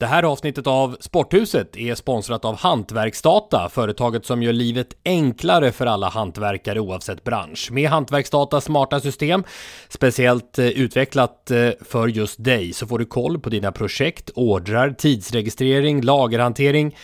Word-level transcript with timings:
Det 0.00 0.06
här 0.06 0.22
avsnittet 0.22 0.66
av 0.66 0.96
Sporthuset 1.00 1.76
är 1.76 1.94
sponsrat 1.94 2.44
av 2.44 2.56
Hantverksdata, 2.56 3.68
företaget 3.68 4.26
som 4.26 4.42
gör 4.42 4.52
livet 4.52 4.88
enklare 5.04 5.72
för 5.72 5.86
alla 5.86 6.08
hantverkare 6.08 6.80
oavsett 6.80 7.24
bransch. 7.24 7.68
Med 7.72 7.90
Hantverksdatas 7.90 8.64
smarta 8.64 9.00
system, 9.00 9.44
speciellt 9.88 10.58
eh, 10.58 10.66
utvecklat 10.66 11.50
eh, 11.50 11.70
för 11.80 12.08
just 12.08 12.44
dig, 12.44 12.72
så 12.72 12.86
får 12.86 12.98
du 12.98 13.06
koll 13.06 13.40
på 13.40 13.50
dina 13.50 13.72
projekt, 13.72 14.30
ordrar, 14.34 14.90
tidsregistrering, 14.90 16.02
lagerhantering, 16.02 16.96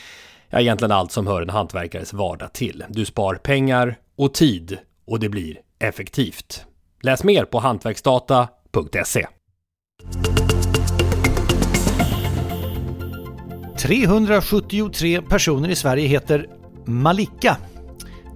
ja 0.51 0.61
egentligen 0.61 0.93
allt 0.93 1.13
som 1.13 1.27
hör 1.27 1.43
en 1.43 1.51
hantverkares 1.51 2.13
vardag 2.13 2.53
till. 2.53 2.85
Du 2.89 3.05
spar 3.05 3.35
pengar 3.35 3.97
och 4.17 4.35
tid 4.35 4.79
och 5.07 5.21
det 5.21 5.29
blir 5.29 5.59
effektivt. 5.79 6.65
Läs 7.03 7.25
mer 7.25 7.45
på 7.45 7.59
hantverksdata.se. 7.59 9.27
373 13.79 15.21
personer 15.23 15.69
i 15.69 15.75
Sverige 15.75 16.09
heter 16.09 16.47
Malika. 16.85 17.57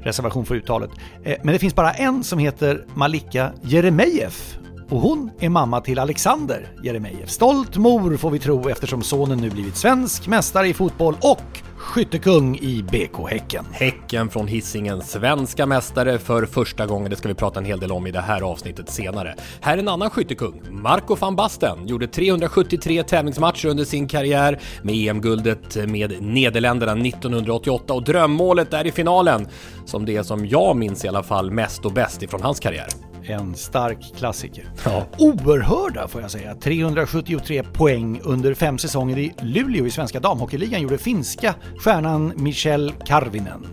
Reservation 0.02 0.47
för 0.47 0.55
uttalet. 0.55 0.91
Eh, 1.24 1.36
men 1.42 1.52
det 1.52 1.58
finns 1.58 1.74
bara 1.74 1.92
en 1.92 2.24
som 2.24 2.38
heter 2.38 2.84
Malika 2.94 3.52
Jeremejeff. 3.62 4.58
Och 4.91 5.00
hon 5.00 5.30
är 5.41 5.48
mamma 5.48 5.80
till 5.80 5.98
Alexander 5.98 6.69
Jeremejeff. 6.83 7.30
Stolt 7.30 7.77
mor 7.77 8.16
får 8.16 8.30
vi 8.30 8.38
tro 8.38 8.69
eftersom 8.69 9.02
sonen 9.02 9.38
nu 9.38 9.50
blivit 9.50 9.77
svensk 9.77 10.28
mästare 10.28 10.69
i 10.69 10.74
fotboll 10.74 11.16
och 11.20 11.62
skyttekung 11.77 12.56
i 12.56 12.82
BK 12.82 13.30
Häcken. 13.30 13.64
Häcken 13.72 14.28
från 14.28 14.48
Hisingen, 14.48 15.02
svenska 15.02 15.66
mästare 15.66 16.19
för 16.19 16.47
första 16.47 16.86
gången. 16.86 17.10
Det 17.10 17.16
ska 17.16 17.28
vi 17.28 17.34
prata 17.34 17.60
en 17.60 17.64
hel 17.64 17.80
del 17.80 17.92
om 17.92 18.06
i 18.06 18.10
det 18.10 18.20
här 18.20 18.42
avsnittet 18.42 18.91
senare. 18.91 19.34
Här 19.60 19.74
är 19.74 19.78
en 19.78 19.88
annan 19.88 20.10
skyttekung. 20.10 20.62
Marco 20.70 21.14
van 21.14 21.36
Basten 21.36 21.86
gjorde 21.86 22.06
373 22.06 23.02
tävlingsmatcher 23.02 23.69
under 23.69 23.84
sin 23.84 24.08
karriär 24.08 24.60
med 24.82 24.94
EM-guldet 24.94 25.77
med 25.88 26.22
Nederländerna 26.22 26.92
1988 26.92 27.94
och 27.94 28.04
drömmålet 28.04 28.70
där 28.70 28.86
i 28.86 28.92
finalen 28.92 29.48
som 29.84 30.04
det 30.04 30.25
som 30.25 30.47
jag 30.47 30.76
minns 30.76 31.04
i 31.04 31.09
alla 31.09 31.22
fall 31.22 31.50
mest 31.50 31.84
och 31.84 31.92
bäst 31.92 32.22
ifrån 32.22 32.42
hans 32.42 32.60
karriär. 32.60 33.09
En 33.26 33.54
stark 33.54 34.14
klassiker. 34.16 34.64
Ja. 34.84 35.06
Oerhörda 35.19 36.08
får 36.08 36.20
jag 36.20 36.31
säga. 36.31 36.54
373 36.54 37.62
poäng 37.62 38.20
under 38.25 38.54
fem 38.54 38.78
säsonger 38.78 39.19
i 39.19 39.34
Luleå 39.42 39.86
i 39.86 39.91
svenska 39.91 40.20
damhockeyligan 40.20 40.82
gjorde 40.82 40.98
finska 40.98 41.54
stjärnan 41.78 42.32
Michel 42.36 42.92
Karvinen. 43.06 43.66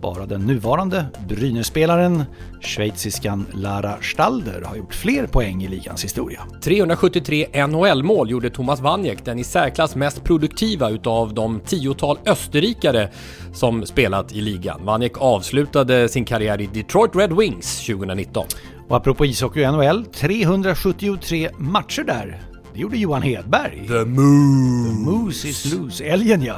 Bara 0.00 0.26
den 0.26 0.40
nuvarande 0.40 1.06
Brynässpelaren, 1.28 2.24
schweiziskan 2.60 3.46
Lara 3.54 3.96
Stalder, 4.02 4.62
har 4.62 4.76
gjort 4.76 4.94
fler 4.94 5.26
poäng 5.26 5.64
i 5.64 5.68
ligans 5.68 6.04
historia. 6.04 6.40
373 6.62 7.66
NHL-mål 7.66 8.30
gjorde 8.30 8.50
Thomas 8.50 8.80
Wanjek, 8.80 9.24
den 9.24 9.38
i 9.38 9.44
särklass 9.44 9.96
mest 9.96 10.24
produktiva 10.24 10.90
utav 10.90 11.34
de 11.34 11.60
tiotal 11.60 12.18
österrikare 12.26 13.10
som 13.52 13.86
spelat 13.86 14.32
i 14.32 14.40
ligan. 14.40 14.84
Wanjek 14.84 15.12
avslutade 15.18 16.08
sin 16.08 16.24
karriär 16.24 16.60
i 16.60 16.66
Detroit 16.66 17.16
Red 17.16 17.32
Wings 17.32 17.86
2019. 17.86 18.46
Och 18.88 18.96
apropå 18.96 19.26
ishockey 19.26 19.66
och 19.66 19.72
NHL, 19.74 20.04
373 20.06 21.50
matcher 21.58 22.02
där. 22.02 22.42
Det 22.74 22.80
gjorde 22.80 22.96
Johan 22.98 23.22
Hedberg. 23.22 23.84
The 23.88 24.04
Moose! 24.04 24.88
The 24.88 25.10
Moose 25.10 25.48
is 25.48 25.72
loose. 25.74 26.04
Älgen 26.04 26.42
ja. 26.42 26.56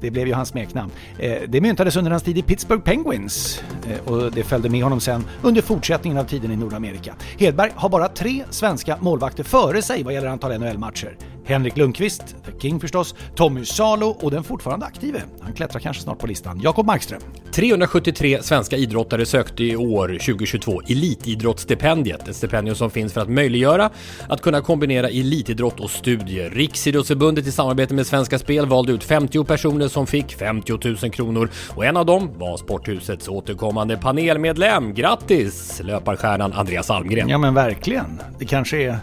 Det 0.00 0.10
blev 0.10 0.26
ju 0.26 0.32
hans 0.34 0.48
smeknamn. 0.48 0.90
Eh, 1.18 1.36
Det 1.48 1.60
myntades 1.60 1.96
under 1.96 2.10
hans 2.10 2.22
tid 2.22 2.38
i 2.38 2.42
Pittsburgh 2.42 2.82
Penguins 2.82 3.62
eh, 3.90 4.12
och 4.12 4.32
det 4.32 4.42
följde 4.42 4.68
med 4.68 4.82
honom 4.82 5.00
sen 5.00 5.24
under 5.42 5.62
fortsättningen 5.62 6.18
av 6.18 6.24
tiden 6.24 6.50
i 6.52 6.56
Nordamerika. 6.56 7.14
Hedberg 7.38 7.70
har 7.74 7.88
bara 7.88 8.08
tre 8.08 8.44
svenska 8.50 8.96
målvakter 9.00 9.44
före 9.44 9.82
sig 9.82 10.02
vad 10.02 10.14
gäller 10.14 10.28
antal 10.28 10.58
NHL-matcher. 10.58 11.16
Henrik 11.50 11.76
Lundqvist, 11.76 12.22
The 12.44 12.60
King 12.60 12.80
förstås, 12.80 13.14
Tommy 13.34 13.64
Salo 13.64 14.06
och 14.06 14.30
den 14.30 14.44
fortfarande 14.44 14.86
aktive. 14.86 15.22
Han 15.40 15.52
klättrar 15.52 15.80
kanske 15.80 16.02
snart 16.02 16.18
på 16.18 16.26
listan, 16.26 16.60
Jakob 16.62 16.86
Markström. 16.86 17.20
373 17.52 18.38
svenska 18.42 18.76
idrottare 18.76 19.26
sökte 19.26 19.64
i 19.64 19.76
år 19.76 20.08
2022 20.08 20.80
Elitidrottsstipendiet, 20.80 22.28
ett 22.28 22.36
stipendium 22.36 22.76
som 22.76 22.90
finns 22.90 23.12
för 23.12 23.20
att 23.20 23.30
möjliggöra 23.30 23.90
att 24.28 24.40
kunna 24.42 24.60
kombinera 24.60 25.08
elitidrott 25.08 25.80
och 25.80 25.90
studier. 25.90 26.50
Riksidrottsförbundet 26.50 27.46
i 27.46 27.52
samarbete 27.52 27.94
med 27.94 28.06
Svenska 28.06 28.38
Spel 28.38 28.66
valde 28.66 28.92
ut 28.92 29.04
50 29.04 29.44
personer 29.44 29.88
som 29.88 30.06
fick 30.06 30.32
50 30.32 30.72
000 31.02 31.12
kronor 31.12 31.50
och 31.68 31.84
en 31.84 31.96
av 31.96 32.06
dem 32.06 32.30
var 32.36 32.56
Sporthusets 32.56 33.28
återkommande 33.28 33.96
panelmedlem. 33.96 34.94
Grattis 34.94 35.80
löparstjärnan 35.84 36.52
Andreas 36.52 36.90
Almgren! 36.90 37.28
Ja 37.28 37.38
men 37.38 37.54
verkligen. 37.54 38.20
Det 38.38 38.44
kanske 38.44 38.82
är 38.82 38.98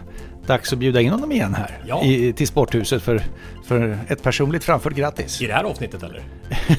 dags 0.48 0.72
att 0.72 0.78
bjuda 0.78 1.00
in 1.00 1.10
honom 1.10 1.32
igen 1.32 1.54
här 1.54 1.78
Ja. 1.86 2.02
i, 2.04 2.32
till 2.32 2.46
Sporthuset 2.48 3.02
för, 3.02 3.22
för 3.66 3.98
ett 4.08 4.22
personligt 4.22 4.64
framfört 4.64 4.92
grattis. 4.94 5.42
I 5.42 5.46
det 5.46 5.52
här 5.52 5.64
avsnittet 5.64 6.02
eller? 6.02 6.22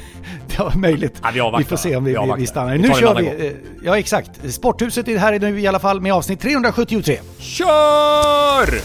Ja, 0.57 0.71
möjligt. 0.75 1.15
Ja, 1.23 1.29
vi 1.33 1.39
avvaktar. 1.39 1.69
får 1.69 1.77
se 1.77 1.95
om 1.95 2.03
vi, 2.03 2.11
Vi 2.11 2.17
vi, 2.35 2.41
vi 2.41 2.47
stannar. 2.47 2.73
Vi 2.73 2.79
Nu 2.79 2.87
kör 2.93 3.15
vi. 3.15 3.23
gång. 3.25 3.33
eh, 3.39 3.51
Ja, 3.83 3.97
exakt. 3.97 4.31
Sporthuset 4.53 5.07
är 5.07 5.17
här 5.17 5.39
nu 5.39 5.59
i 5.59 5.67
alla 5.67 5.79
fall 5.79 6.01
med 6.01 6.13
avsnitt 6.13 6.39
373. 6.39 7.17
Kör! 7.39 8.81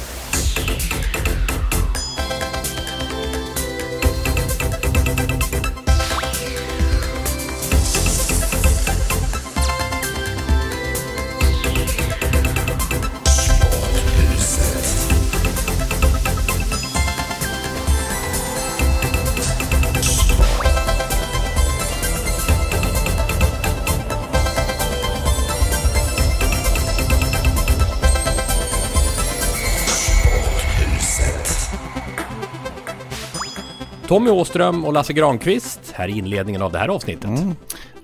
Tommy 34.09 34.31
Åström 34.31 34.85
och 34.85 34.93
Lasse 34.93 35.12
Granqvist 35.12 35.93
här 35.95 36.09
i 36.09 36.12
inledningen 36.19 36.62
av 36.62 36.73
det 36.73 36.79
här 36.79 36.89
avsnittet. 36.89 37.31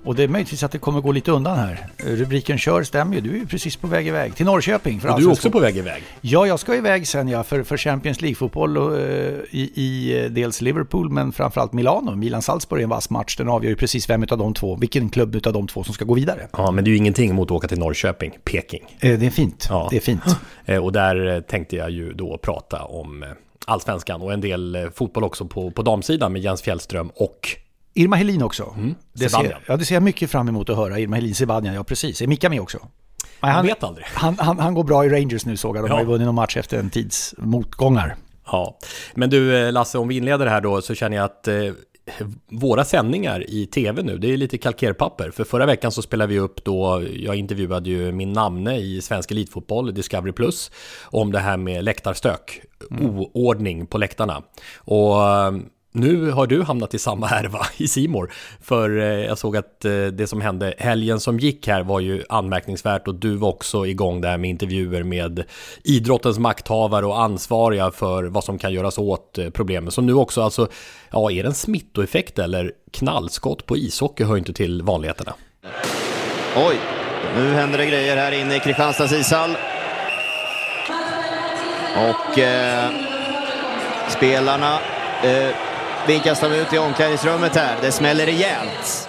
Och 0.03 0.15
det 0.15 0.23
är 0.23 0.27
möjligtvis 0.27 0.63
att 0.63 0.71
det 0.71 0.77
kommer 0.77 1.01
gå 1.01 1.11
lite 1.11 1.31
undan 1.31 1.57
här. 1.57 1.87
Rubriken 1.97 2.57
kör 2.57 2.83
stämmer 2.83 3.15
ju. 3.15 3.21
Du 3.21 3.29
är 3.29 3.35
ju 3.35 3.45
precis 3.47 3.75
på 3.75 3.87
väg 3.87 4.07
iväg 4.07 4.35
till 4.35 4.45
Norrköping. 4.45 4.99
För 4.99 5.09
Och 5.09 5.19
du 5.19 5.25
är 5.25 5.31
också 5.31 5.51
på 5.51 5.59
väg 5.59 5.77
iväg. 5.77 6.03
Ja, 6.21 6.47
jag 6.47 6.59
ska 6.59 6.75
iväg 6.75 7.07
sen 7.07 7.27
ja, 7.27 7.43
för, 7.43 7.63
för 7.63 7.77
Champions 7.77 8.21
League-fotboll 8.21 8.77
eh, 8.77 8.83
i, 9.51 9.71
i 9.75 10.19
eh, 10.23 10.29
dels 10.31 10.61
Liverpool 10.61 11.09
men 11.09 11.31
framförallt 11.31 11.73
Milano. 11.73 12.15
Milan-Salzburg 12.15 12.79
är 12.79 12.83
en 12.83 12.89
vass 12.89 13.09
match. 13.09 13.35
Den 13.37 13.49
avgör 13.49 13.69
ju 13.69 13.75
precis 13.75 14.09
vem 14.09 14.25
av 14.31 14.37
de 14.37 14.53
två, 14.53 14.75
vilken 14.75 15.09
klubb 15.09 15.47
av 15.47 15.53
de 15.53 15.67
två 15.67 15.83
som 15.83 15.93
ska 15.93 16.05
gå 16.05 16.13
vidare. 16.13 16.47
Ja, 16.51 16.71
men 16.71 16.83
det 16.83 16.89
är 16.89 16.91
ju 16.91 16.97
ingenting 16.97 17.35
mot 17.35 17.47
att 17.47 17.51
åka 17.51 17.67
till 17.67 17.79
Norrköping, 17.79 18.37
Peking. 18.43 18.97
Eh, 18.99 19.19
Det 19.19 19.25
är 19.25 19.29
fint. 19.29 19.67
Ja. 19.69 19.87
Det 19.91 19.95
är 19.95 20.01
fint. 20.01 20.23
Och 20.81 20.91
där 20.91 21.41
tänkte 21.41 21.75
jag 21.75 21.91
ju 21.91 22.13
då 22.13 22.37
prata 22.37 22.83
om 22.83 23.25
allsvenskan 23.65 24.21
och 24.21 24.33
en 24.33 24.41
del 24.41 24.75
eh, 24.75 24.89
fotboll 24.89 25.23
också 25.23 25.45
på, 25.45 25.71
på 25.71 25.81
damsidan 25.81 26.33
med 26.33 26.41
Jens 26.41 26.61
Fjällström 26.61 27.11
och 27.15 27.49
Irma 27.93 28.15
Helin 28.15 28.43
också. 28.43 28.75
det, 29.13 29.29
Zibanejad. 29.29 29.61
ser, 29.65 29.71
ja, 29.71 29.77
det 29.77 29.85
ser 29.85 29.95
jag 29.95 30.03
mycket 30.03 30.31
fram 30.31 30.47
emot 30.47 30.69
att 30.69 30.77
höra. 30.77 30.99
Irma 30.99 31.15
Helin 31.15 31.35
Zibanejad, 31.35 31.75
ja 31.75 31.83
precis. 31.83 32.21
Är 32.21 32.27
Mika 32.27 32.49
med 32.49 32.61
också? 32.61 32.79
Nej, 33.41 33.51
han, 33.51 33.65
vet 33.65 33.83
aldrig. 33.83 34.05
Han, 34.05 34.37
han, 34.39 34.59
han, 34.59 34.73
går 34.73 34.83
bra 34.83 35.05
i 35.05 35.09
Rangers 35.09 35.45
nu 35.45 35.57
såg 35.57 35.77
jag. 35.77 35.83
De 35.83 35.87
ja. 35.87 35.93
har 35.93 36.01
ju 36.01 36.07
vunnit 36.07 36.25
någon 36.25 36.35
match 36.35 36.57
efter 36.57 36.79
en 36.79 36.89
tids 36.89 37.35
motgångar. 37.37 38.15
Ja, 38.45 38.77
men 39.13 39.29
du 39.29 39.57
eh, 39.57 39.71
Lasse, 39.71 39.97
om 39.97 40.07
vi 40.07 40.17
inleder 40.17 40.45
här 40.45 40.61
då 40.61 40.81
så 40.81 40.95
känner 40.95 41.17
jag 41.17 41.23
att 41.23 41.47
eh, 41.47 41.55
våra 42.49 42.85
sändningar 42.85 43.49
i 43.49 43.65
tv 43.65 44.03
nu, 44.03 44.17
det 44.17 44.33
är 44.33 44.37
lite 44.37 44.57
kalkerpapper. 44.57 45.31
För 45.31 45.43
förra 45.43 45.65
veckan 45.65 45.91
så 45.91 46.01
spelade 46.01 46.33
vi 46.33 46.39
upp 46.39 46.63
då, 46.63 47.03
jag 47.15 47.35
intervjuade 47.35 47.89
ju 47.89 48.11
min 48.11 48.33
namne 48.33 48.77
i 48.77 49.01
Svensk 49.01 49.31
Elitfotboll, 49.31 49.93
Discovery 49.93 50.31
Plus, 50.31 50.71
om 51.03 51.31
det 51.31 51.39
här 51.39 51.57
med 51.57 51.83
läktarstök, 51.83 52.61
mm. 52.91 53.19
oordning 53.33 53.85
på 53.85 53.97
läktarna. 53.97 54.43
Och 54.77 55.15
nu 55.91 56.31
har 56.31 56.47
du 56.47 56.63
hamnat 56.63 56.93
i 56.93 56.99
samma 56.99 57.27
härva 57.27 57.65
i 57.77 57.87
Simor 57.87 58.31
För 58.61 58.97
eh, 58.97 59.05
jag 59.05 59.37
såg 59.37 59.57
att 59.57 59.85
eh, 59.85 59.91
det 59.91 60.27
som 60.27 60.41
hände 60.41 60.73
helgen 60.77 61.19
som 61.19 61.39
gick 61.39 61.67
här 61.67 61.83
var 61.83 61.99
ju 61.99 62.23
anmärkningsvärt 62.29 63.07
och 63.07 63.15
du 63.15 63.35
var 63.35 63.49
också 63.49 63.85
igång 63.85 64.21
där 64.21 64.37
med 64.37 64.49
intervjuer 64.49 65.03
med 65.03 65.43
idrottens 65.83 66.39
makthavare 66.39 67.05
och 67.05 67.21
ansvariga 67.21 67.91
för 67.91 68.23
vad 68.23 68.43
som 68.43 68.57
kan 68.57 68.73
göras 68.73 68.97
åt 68.97 69.37
eh, 69.37 69.49
problemen. 69.49 69.91
Så 69.91 70.01
nu 70.01 70.13
också 70.13 70.41
alltså, 70.41 70.67
ja 71.11 71.31
är 71.31 71.43
det 71.43 71.49
en 71.49 71.55
smittoeffekt 71.55 72.39
eller 72.39 72.71
knallskott 72.91 73.65
på 73.65 73.77
ishockey 73.77 74.23
hör 74.23 74.37
inte 74.37 74.53
till 74.53 74.81
vanligheterna. 74.81 75.33
Oj, 76.55 76.75
nu 77.35 77.53
händer 77.53 77.77
det 77.77 77.85
grejer 77.85 78.17
här 78.17 78.31
inne 78.31 78.55
i 78.55 78.59
Kristianstads 78.59 79.13
ishall. 79.13 79.57
Och 81.95 82.39
eh, 82.39 82.89
spelarna 84.09 84.79
eh, 85.23 85.70
vinkas 86.07 86.39
de 86.39 86.47
ut 86.47 86.73
i 86.73 86.77
omklädningsrummet 86.77 87.55
här. 87.55 87.75
Det 87.81 87.91
smäller 87.91 88.25
rejält 88.25 89.07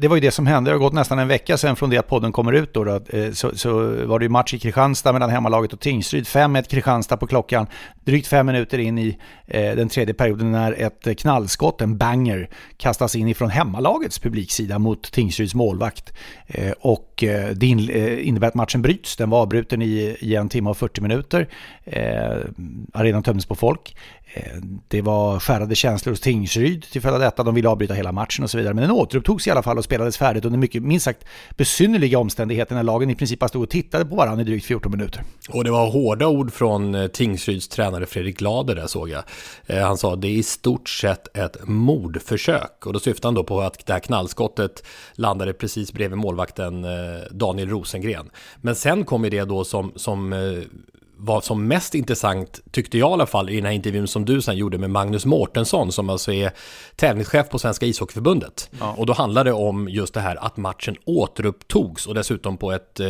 det 0.00 0.08
var 0.08 0.16
ju 0.16 0.20
det 0.20 0.30
som 0.30 0.46
hände. 0.46 0.70
Det 0.70 0.74
har 0.74 0.78
gått 0.78 0.92
nästan 0.92 1.18
en 1.18 1.28
vecka 1.28 1.56
sedan 1.56 1.76
från 1.76 1.90
det 1.90 1.98
att 1.98 2.08
podden 2.08 2.32
kommer 2.32 2.52
ut. 2.52 2.74
Då, 2.74 2.84
då 2.84 3.00
eh, 3.08 3.32
så, 3.32 3.56
så, 3.56 3.72
var 4.06 4.18
det 4.18 4.24
ju 4.24 4.28
match 4.28 4.54
i 4.54 4.58
Kristianstad 4.58 5.12
mellan 5.12 5.30
hemmalaget 5.30 5.72
och 5.72 5.80
Tingsryd. 5.80 6.24
5-1 6.24 6.62
Kristianstad 6.62 7.16
på 7.16 7.26
klockan. 7.26 7.66
Drygt 8.08 8.26
fem 8.26 8.46
minuter 8.46 8.78
in 8.78 8.98
i 8.98 9.18
eh, 9.46 9.76
den 9.76 9.88
tredje 9.88 10.14
perioden 10.14 10.52
när 10.52 10.72
ett 10.72 11.18
knallskott, 11.18 11.80
en 11.80 11.98
banger, 11.98 12.48
kastas 12.76 13.16
in 13.16 13.28
ifrån 13.28 13.50
hemmalagets 13.50 14.18
publiksida 14.18 14.78
mot 14.78 15.12
Tingsryds 15.12 15.54
målvakt. 15.54 16.12
Eh, 16.46 16.72
och 16.80 17.24
eh, 17.24 17.50
det 17.50 17.66
in, 17.66 17.90
eh, 17.90 18.28
innebär 18.28 18.48
att 18.48 18.54
matchen 18.54 18.82
bryts. 18.82 19.16
Den 19.16 19.30
var 19.30 19.42
avbruten 19.42 19.82
i, 19.82 20.16
i 20.20 20.34
en 20.34 20.48
timme 20.48 20.70
och 20.70 20.76
40 20.76 21.00
minuter. 21.00 21.48
Eh, 21.84 22.36
arenan 22.92 23.22
tömdes 23.22 23.46
på 23.46 23.54
folk. 23.54 23.94
Eh, 24.32 24.62
det 24.88 25.02
var 25.02 25.40
skärrade 25.40 25.74
känslor 25.74 26.12
hos 26.12 26.20
Tingsryd 26.20 26.82
till 26.82 27.02
följd 27.02 27.14
av 27.14 27.20
detta. 27.20 27.42
De 27.42 27.54
ville 27.54 27.68
avbryta 27.68 27.94
hela 27.94 28.12
matchen 28.12 28.44
och 28.44 28.50
så 28.50 28.58
vidare. 28.58 28.74
Men 28.74 28.82
den 28.82 28.90
återupptogs 28.90 29.46
i 29.46 29.50
alla 29.50 29.62
fall 29.62 29.78
och 29.78 29.84
spelades 29.84 30.18
färdigt 30.18 30.44
under 30.44 30.58
mycket, 30.58 30.82
minst 30.82 31.04
sagt, 31.04 31.24
besynnerliga 31.56 32.18
omständigheter 32.18 32.74
när 32.74 32.82
lagen 32.82 33.10
i 33.10 33.14
princip 33.14 33.38
bara 33.38 33.48
stod 33.48 33.62
och 33.62 33.70
tittade 33.70 34.04
på 34.04 34.16
varandra 34.16 34.42
i 34.42 34.44
drygt 34.44 34.66
14 34.66 34.92
minuter. 34.92 35.22
Och 35.48 35.64
det 35.64 35.70
var 35.70 35.90
hårda 35.90 36.26
ord 36.26 36.52
från 36.52 36.94
eh, 36.94 37.06
Tingsryds 37.06 37.68
tränare 37.68 37.97
Fredrik 38.06 38.38
Glader 38.38 38.74
där 38.74 38.86
såg 38.86 39.08
jag. 39.08 39.24
Eh, 39.66 39.86
han 39.86 39.98
sa 39.98 40.12
att 40.12 40.20
det 40.20 40.28
är 40.28 40.36
i 40.36 40.42
stort 40.42 40.88
sett 40.88 41.36
ett 41.36 41.56
mordförsök. 41.64 42.86
Och 42.86 42.92
då 42.92 43.00
syftade 43.00 43.28
han 43.28 43.34
då 43.34 43.44
på 43.44 43.60
att 43.60 43.86
det 43.86 43.92
här 43.92 44.00
knallskottet 44.00 44.84
landade 45.12 45.52
precis 45.52 45.92
bredvid 45.92 46.18
målvakten 46.18 46.86
Daniel 47.30 47.68
Rosengren. 47.68 48.30
Men 48.56 48.74
sen 48.74 49.04
kom 49.04 49.24
ju 49.24 49.30
det 49.30 49.44
då 49.44 49.64
som, 49.64 49.92
som 49.96 50.34
vad 51.20 51.44
som 51.44 51.66
mest 51.66 51.94
intressant, 51.94 52.60
tyckte 52.70 52.98
jag 52.98 53.10
i 53.10 53.12
alla 53.12 53.26
fall, 53.26 53.50
i 53.50 53.56
den 53.56 53.64
här 53.64 53.72
intervjun 53.72 54.08
som 54.08 54.24
du 54.24 54.42
sen 54.42 54.56
gjorde 54.56 54.78
med 54.78 54.90
Magnus 54.90 55.26
Mårtensson, 55.26 55.92
som 55.92 56.10
alltså 56.10 56.32
är 56.32 56.52
tävlingschef 56.96 57.48
på 57.48 57.58
Svenska 57.58 57.86
ishockeyförbundet. 57.86 58.70
Ja. 58.80 58.94
Och 58.98 59.06
då 59.06 59.12
handlade 59.12 59.50
det 59.50 59.54
om 59.54 59.88
just 59.88 60.14
det 60.14 60.20
här 60.20 60.36
att 60.36 60.56
matchen 60.56 60.96
återupptogs 61.04 62.06
och 62.06 62.14
dessutom 62.14 62.56
på 62.56 62.72
ett 62.72 63.00
eh, 63.00 63.08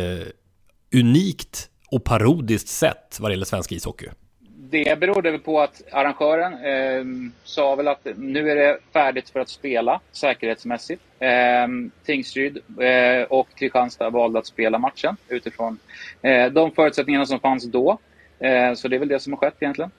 unikt 0.95 1.69
och 1.91 2.03
parodiskt 2.03 2.69
sätt 2.69 3.17
vad 3.19 3.31
det 3.31 3.33
gäller 3.33 3.45
svensk 3.45 3.71
ishockey. 3.71 4.07
Det 4.71 4.99
berodde 4.99 5.39
på 5.39 5.61
att 5.61 5.81
arrangören 5.91 6.53
eh, 6.53 7.31
sa 7.43 7.75
väl 7.75 7.87
att 7.87 8.07
nu 8.17 8.51
är 8.51 8.55
det 8.55 8.77
färdigt 8.93 9.29
för 9.29 9.39
att 9.39 9.49
spela 9.49 10.01
säkerhetsmässigt. 10.11 11.01
Eh, 11.19 11.67
Tingsryd 12.05 12.57
eh, 12.79 13.23
och 13.23 13.47
Kristianstad 13.55 14.09
valde 14.09 14.39
att 14.39 14.45
spela 14.45 14.77
matchen 14.77 15.17
utifrån 15.27 15.79
eh, 16.21 16.51
de 16.51 16.71
förutsättningarna 16.71 17.25
som 17.25 17.39
fanns 17.39 17.65
då. 17.65 17.97
Eh, 18.39 18.73
så 18.73 18.87
det 18.87 18.95
är 18.95 18.99
väl 18.99 19.07
det 19.07 19.19
som 19.19 19.33
har 19.33 19.37
skett 19.37 19.55
egentligen. 19.59 19.91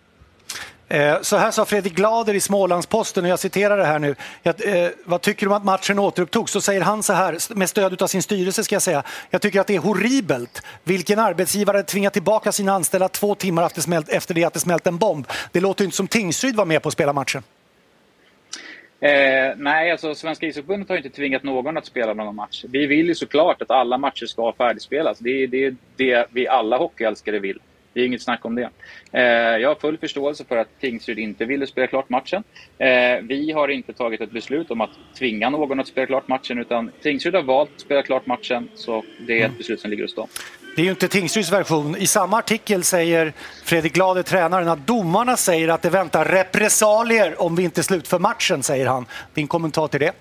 Eh, 0.91 1.21
så 1.21 1.37
här 1.37 1.51
sa 1.51 1.65
Fredrik 1.65 1.95
Glader 1.95 2.35
i 2.35 2.41
Smålandsposten, 2.41 3.25
och 3.25 3.31
jag 3.31 3.39
citerar 3.39 3.77
det 3.77 3.85
här 3.85 3.99
nu. 3.99 4.15
Jag, 4.43 4.85
eh, 4.85 4.91
vad 5.05 5.21
tycker 5.21 5.47
du 5.47 5.51
om 5.51 5.57
att 5.57 5.65
matchen 5.65 5.99
återupptogs? 5.99 6.53
Så 6.53 6.61
säger 6.61 6.81
han 6.81 7.03
så 7.03 7.13
här, 7.13 7.55
med 7.55 7.69
stöd 7.69 8.03
av 8.03 8.07
sin 8.07 8.23
styrelse 8.23 8.65
ska 8.65 8.75
jag 8.75 8.83
säga. 8.83 9.03
Jag 9.31 9.43
tycker 9.43 9.61
att 9.61 9.67
det 9.67 9.75
är 9.75 9.79
horribelt. 9.79 10.63
Vilken 10.85 11.19
arbetsgivare 11.19 11.83
tvingar 11.83 12.11
tillbaka 12.11 12.53
sina 12.53 12.73
anställda 12.73 13.09
två 13.09 13.35
timmar 13.35 13.67
efter, 13.67 13.81
smält, 13.81 14.09
efter 14.09 14.35
det 14.35 14.45
att 14.45 14.55
det 14.55 14.61
smält 14.61 14.87
en 14.87 14.99
bomb? 14.99 15.27
Det 15.53 15.61
låter 15.61 15.83
ju 15.83 15.85
inte 15.85 15.97
som 15.97 16.09
Tingsryd 16.09 16.57
var 16.57 16.65
med 16.65 16.83
på 16.83 16.89
att 16.89 16.93
spela 16.93 17.13
matchen. 17.13 17.43
Eh, 19.01 19.57
nej, 19.57 19.93
alltså 19.93 20.15
Svenska 20.15 20.47
ishockeyförbundet 20.47 20.89
har 20.89 20.97
inte 20.97 21.11
tvingat 21.11 21.43
någon 21.43 21.77
att 21.77 21.87
spela 21.87 22.15
någon 22.15 22.35
match. 22.35 22.65
Vi 22.69 22.87
vill 22.87 23.07
ju 23.07 23.15
såklart 23.15 23.63
att 23.63 23.71
alla 23.71 23.99
matcher 23.99 24.27
ska 24.27 24.53
färdigspelas. 24.53 25.19
Det 25.19 25.43
är 25.43 25.47
det, 25.47 25.75
det 25.97 26.27
vi 26.31 26.49
alla 26.49 26.77
hockeyälskare 26.77 27.39
vill. 27.39 27.59
Det 27.93 28.01
är 28.01 28.07
inget 28.07 28.23
snack 28.23 28.45
om 28.45 28.55
det. 28.55 28.71
Eh, 29.13 29.23
jag 29.61 29.69
har 29.69 29.75
full 29.75 29.99
förståelse 29.99 30.45
för 30.45 30.57
att 30.57 30.69
Tingsryd 30.81 31.19
inte 31.19 31.45
ville 31.45 31.67
spela 31.67 31.87
klart 31.87 32.09
matchen. 32.09 32.43
Eh, 32.79 32.89
vi 33.23 33.53
har 33.53 33.69
inte 33.69 33.93
tagit 33.93 34.21
ett 34.21 34.31
beslut 34.31 34.71
om 34.71 34.81
att 34.81 34.91
tvinga 35.19 35.51
någon 35.51 35.81
att 35.81 35.89
spela 35.89 36.07
klart 36.07 36.29
matchen 36.29 36.59
utan 36.59 36.91
Tingsryd 37.03 37.35
har 37.35 37.43
valt 37.43 37.71
att 37.75 37.81
spela 37.81 38.03
klart 38.03 38.27
matchen 38.27 38.69
så 38.75 39.05
det 39.27 39.33
är 39.33 39.39
ett 39.39 39.45
mm. 39.45 39.59
beslut 39.59 39.81
som 39.81 39.91
ligger 39.91 40.05
hos 40.05 40.15
dem. 40.15 40.29
Det 40.77 40.83
är 40.83 40.85
ju 40.85 40.91
inte 40.91 41.09
Tingsryds 41.09 41.53
version. 41.53 41.97
I 41.97 42.07
samma 42.07 42.39
artikel 42.39 42.85
säger 42.85 43.33
Fredrik 43.65 43.93
Glader, 43.93 44.23
tränaren, 44.23 44.69
att 44.69 44.87
domarna 44.87 45.37
säger 45.37 45.69
att 45.69 45.83
det 45.83 45.91
väntar 45.91 46.25
repressalier 46.25 47.43
om 47.43 47.57
vi 47.57 47.63
inte 47.63 47.83
slutför 47.83 48.19
matchen, 48.19 48.63
säger 48.63 48.87
han. 48.87 49.07
Din 49.35 49.47
kommentar 49.49 49.89
till 49.89 50.01
det? 50.01 50.13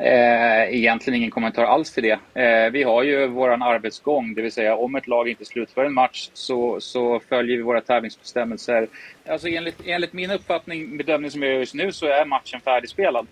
Eh, 0.00 0.74
egentligen 0.74 1.16
ingen 1.16 1.30
kommentar 1.30 1.64
alls 1.64 1.92
till 1.92 2.02
det. 2.02 2.40
Eh, 2.42 2.70
vi 2.70 2.82
har 2.82 3.02
ju 3.02 3.26
vår 3.26 3.50
arbetsgång, 3.50 4.34
det 4.34 4.42
vill 4.42 4.52
säga 4.52 4.76
om 4.76 4.94
ett 4.94 5.06
lag 5.06 5.28
inte 5.28 5.44
slutför 5.44 5.84
en 5.84 5.94
match 5.94 6.30
så, 6.32 6.80
så 6.80 7.20
följer 7.28 7.56
vi 7.56 7.62
våra 7.62 7.80
tävlingsbestämmelser. 7.80 8.88
Alltså 9.28 9.48
enligt, 9.48 9.76
enligt 9.86 10.12
min 10.12 10.30
uppfattning, 10.30 10.96
bedömning 10.96 11.30
som 11.30 11.42
jag 11.42 11.52
gör 11.52 11.58
just 11.58 11.74
nu, 11.74 11.92
så 11.92 12.06
är 12.06 12.24
matchen 12.24 12.60
färdigspelad. 12.60 13.26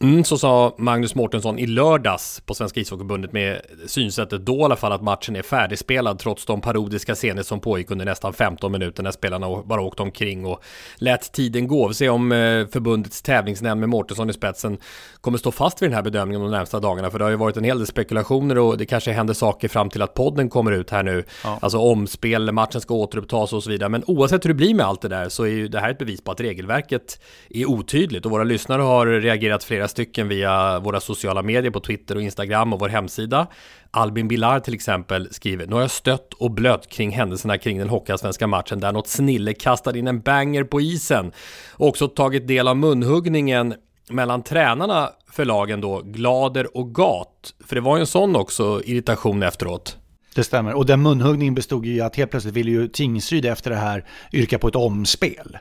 Mm, 0.00 0.24
så 0.24 0.38
sa 0.38 0.74
Magnus 0.78 1.14
Mårtensson 1.14 1.58
i 1.58 1.66
lördags 1.66 2.42
på 2.46 2.54
Svenska 2.54 2.80
ishockeyförbundet 2.80 3.32
med 3.32 3.60
synsättet 3.86 4.46
då 4.46 4.56
i 4.56 4.62
alla 4.62 4.76
fall 4.76 4.92
att 4.92 5.02
matchen 5.02 5.36
är 5.36 5.42
färdigspelad 5.42 6.18
trots 6.18 6.46
de 6.46 6.60
parodiska 6.60 7.14
scener 7.14 7.42
som 7.42 7.60
pågick 7.60 7.90
under 7.90 8.04
nästan 8.04 8.32
15 8.32 8.72
minuter 8.72 9.02
när 9.02 9.10
spelarna 9.10 9.62
bara 9.62 9.80
åkte 9.80 10.02
omkring 10.02 10.46
och 10.46 10.62
lät 10.96 11.32
tiden 11.32 11.68
gå. 11.68 11.88
Vi 11.88 11.94
ser 11.94 12.10
om 12.10 12.32
eh, 12.32 12.66
förbundets 12.66 13.22
tävlingsnämnd 13.22 13.80
med 13.80 13.88
Mårtensson 13.88 14.30
i 14.30 14.32
spetsen 14.32 14.78
kommer 15.20 15.38
stå 15.38 15.50
fast 15.50 15.82
vid 15.82 15.90
den 15.90 15.94
här 15.94 16.02
bedömningen 16.02 16.42
de 16.42 16.50
närmsta 16.50 16.80
dagarna 16.80 17.10
för 17.10 17.18
det 17.18 17.24
har 17.24 17.30
ju 17.30 17.36
varit 17.36 17.56
en 17.56 17.64
hel 17.64 17.78
del 17.78 17.86
spekulationer 17.86 18.58
och 18.58 18.78
det 18.78 18.86
kanske 18.86 19.12
händer 19.12 19.34
saker 19.34 19.68
fram 19.68 19.90
till 19.90 20.02
att 20.02 20.14
podden 20.14 20.48
kommer 20.48 20.72
ut 20.72 20.90
här 20.90 21.02
nu. 21.02 21.24
Ja. 21.44 21.58
Alltså 21.62 21.78
omspel, 21.78 22.52
matchen 22.52 22.80
ska 22.80 22.94
återupptas 22.94 23.52
och 23.52 23.62
så 23.62 23.70
vidare. 23.70 23.88
Men 23.88 24.04
oavsett 24.06 24.44
hur 24.44 24.48
det 24.48 24.54
blir 24.54 24.74
med 24.74 24.86
allt 24.86 25.02
det 25.02 25.08
där 25.08 25.28
så 25.28 25.44
är 25.44 25.50
ju 25.50 25.68
det 25.68 25.80
här 25.80 25.90
ett 25.90 25.98
bevis 25.98 26.24
på 26.24 26.32
att 26.32 26.40
regelverket 26.40 27.20
är 27.50 27.70
otydligt 27.70 28.24
och 28.24 28.30
våra 28.30 28.44
lyssnare 28.44 28.82
har 28.82 29.06
reagerat 29.06 29.64
flera 29.64 29.83
stycken 29.88 30.28
via 30.28 30.78
våra 30.78 31.00
sociala 31.00 31.42
medier 31.42 31.70
på 31.70 31.80
Twitter 31.80 32.16
och 32.16 32.22
Instagram 32.22 32.72
och 32.72 32.80
vår 32.80 32.88
hemsida. 32.88 33.46
Albin 33.90 34.28
Bilar 34.28 34.60
till 34.60 34.74
exempel 34.74 35.28
skriver 35.30 35.66
Nu 35.66 35.74
har 35.74 35.80
jag 35.80 35.90
stött 35.90 36.34
och 36.34 36.50
blött 36.50 36.88
kring 36.88 37.10
händelserna 37.10 37.58
kring 37.58 37.78
den 37.78 37.88
hockeyallsvenska 37.88 38.46
matchen 38.46 38.80
där 38.80 38.92
något 38.92 39.08
snille 39.08 39.54
kastade 39.54 39.98
in 39.98 40.08
en 40.08 40.20
banger 40.20 40.64
på 40.64 40.80
isen. 40.80 41.32
Och 41.72 41.88
också 41.88 42.08
tagit 42.08 42.48
del 42.48 42.68
av 42.68 42.76
munhuggningen 42.76 43.74
mellan 44.10 44.42
tränarna 44.42 45.10
för 45.30 45.44
lagen 45.44 45.80
då, 45.80 46.00
Glader 46.04 46.76
och 46.76 46.94
Gat. 46.94 47.54
För 47.66 47.74
det 47.74 47.80
var 47.80 47.96
ju 47.96 48.00
en 48.00 48.06
sån 48.06 48.36
också 48.36 48.82
irritation 48.84 49.42
efteråt. 49.42 49.98
Det 50.34 50.44
stämmer. 50.44 50.74
Och 50.74 50.86
den 50.86 51.02
munhuggningen 51.02 51.54
bestod 51.54 51.86
ju 51.86 51.94
i 51.94 52.00
att 52.00 52.16
helt 52.16 52.30
plötsligt 52.30 52.54
ville 52.54 52.70
ju 52.70 52.88
Tingsryd 52.88 53.44
efter 53.44 53.70
det 53.70 53.76
här 53.76 54.04
yrka 54.32 54.58
på 54.58 54.68
ett 54.68 54.76
omspel. 54.76 55.58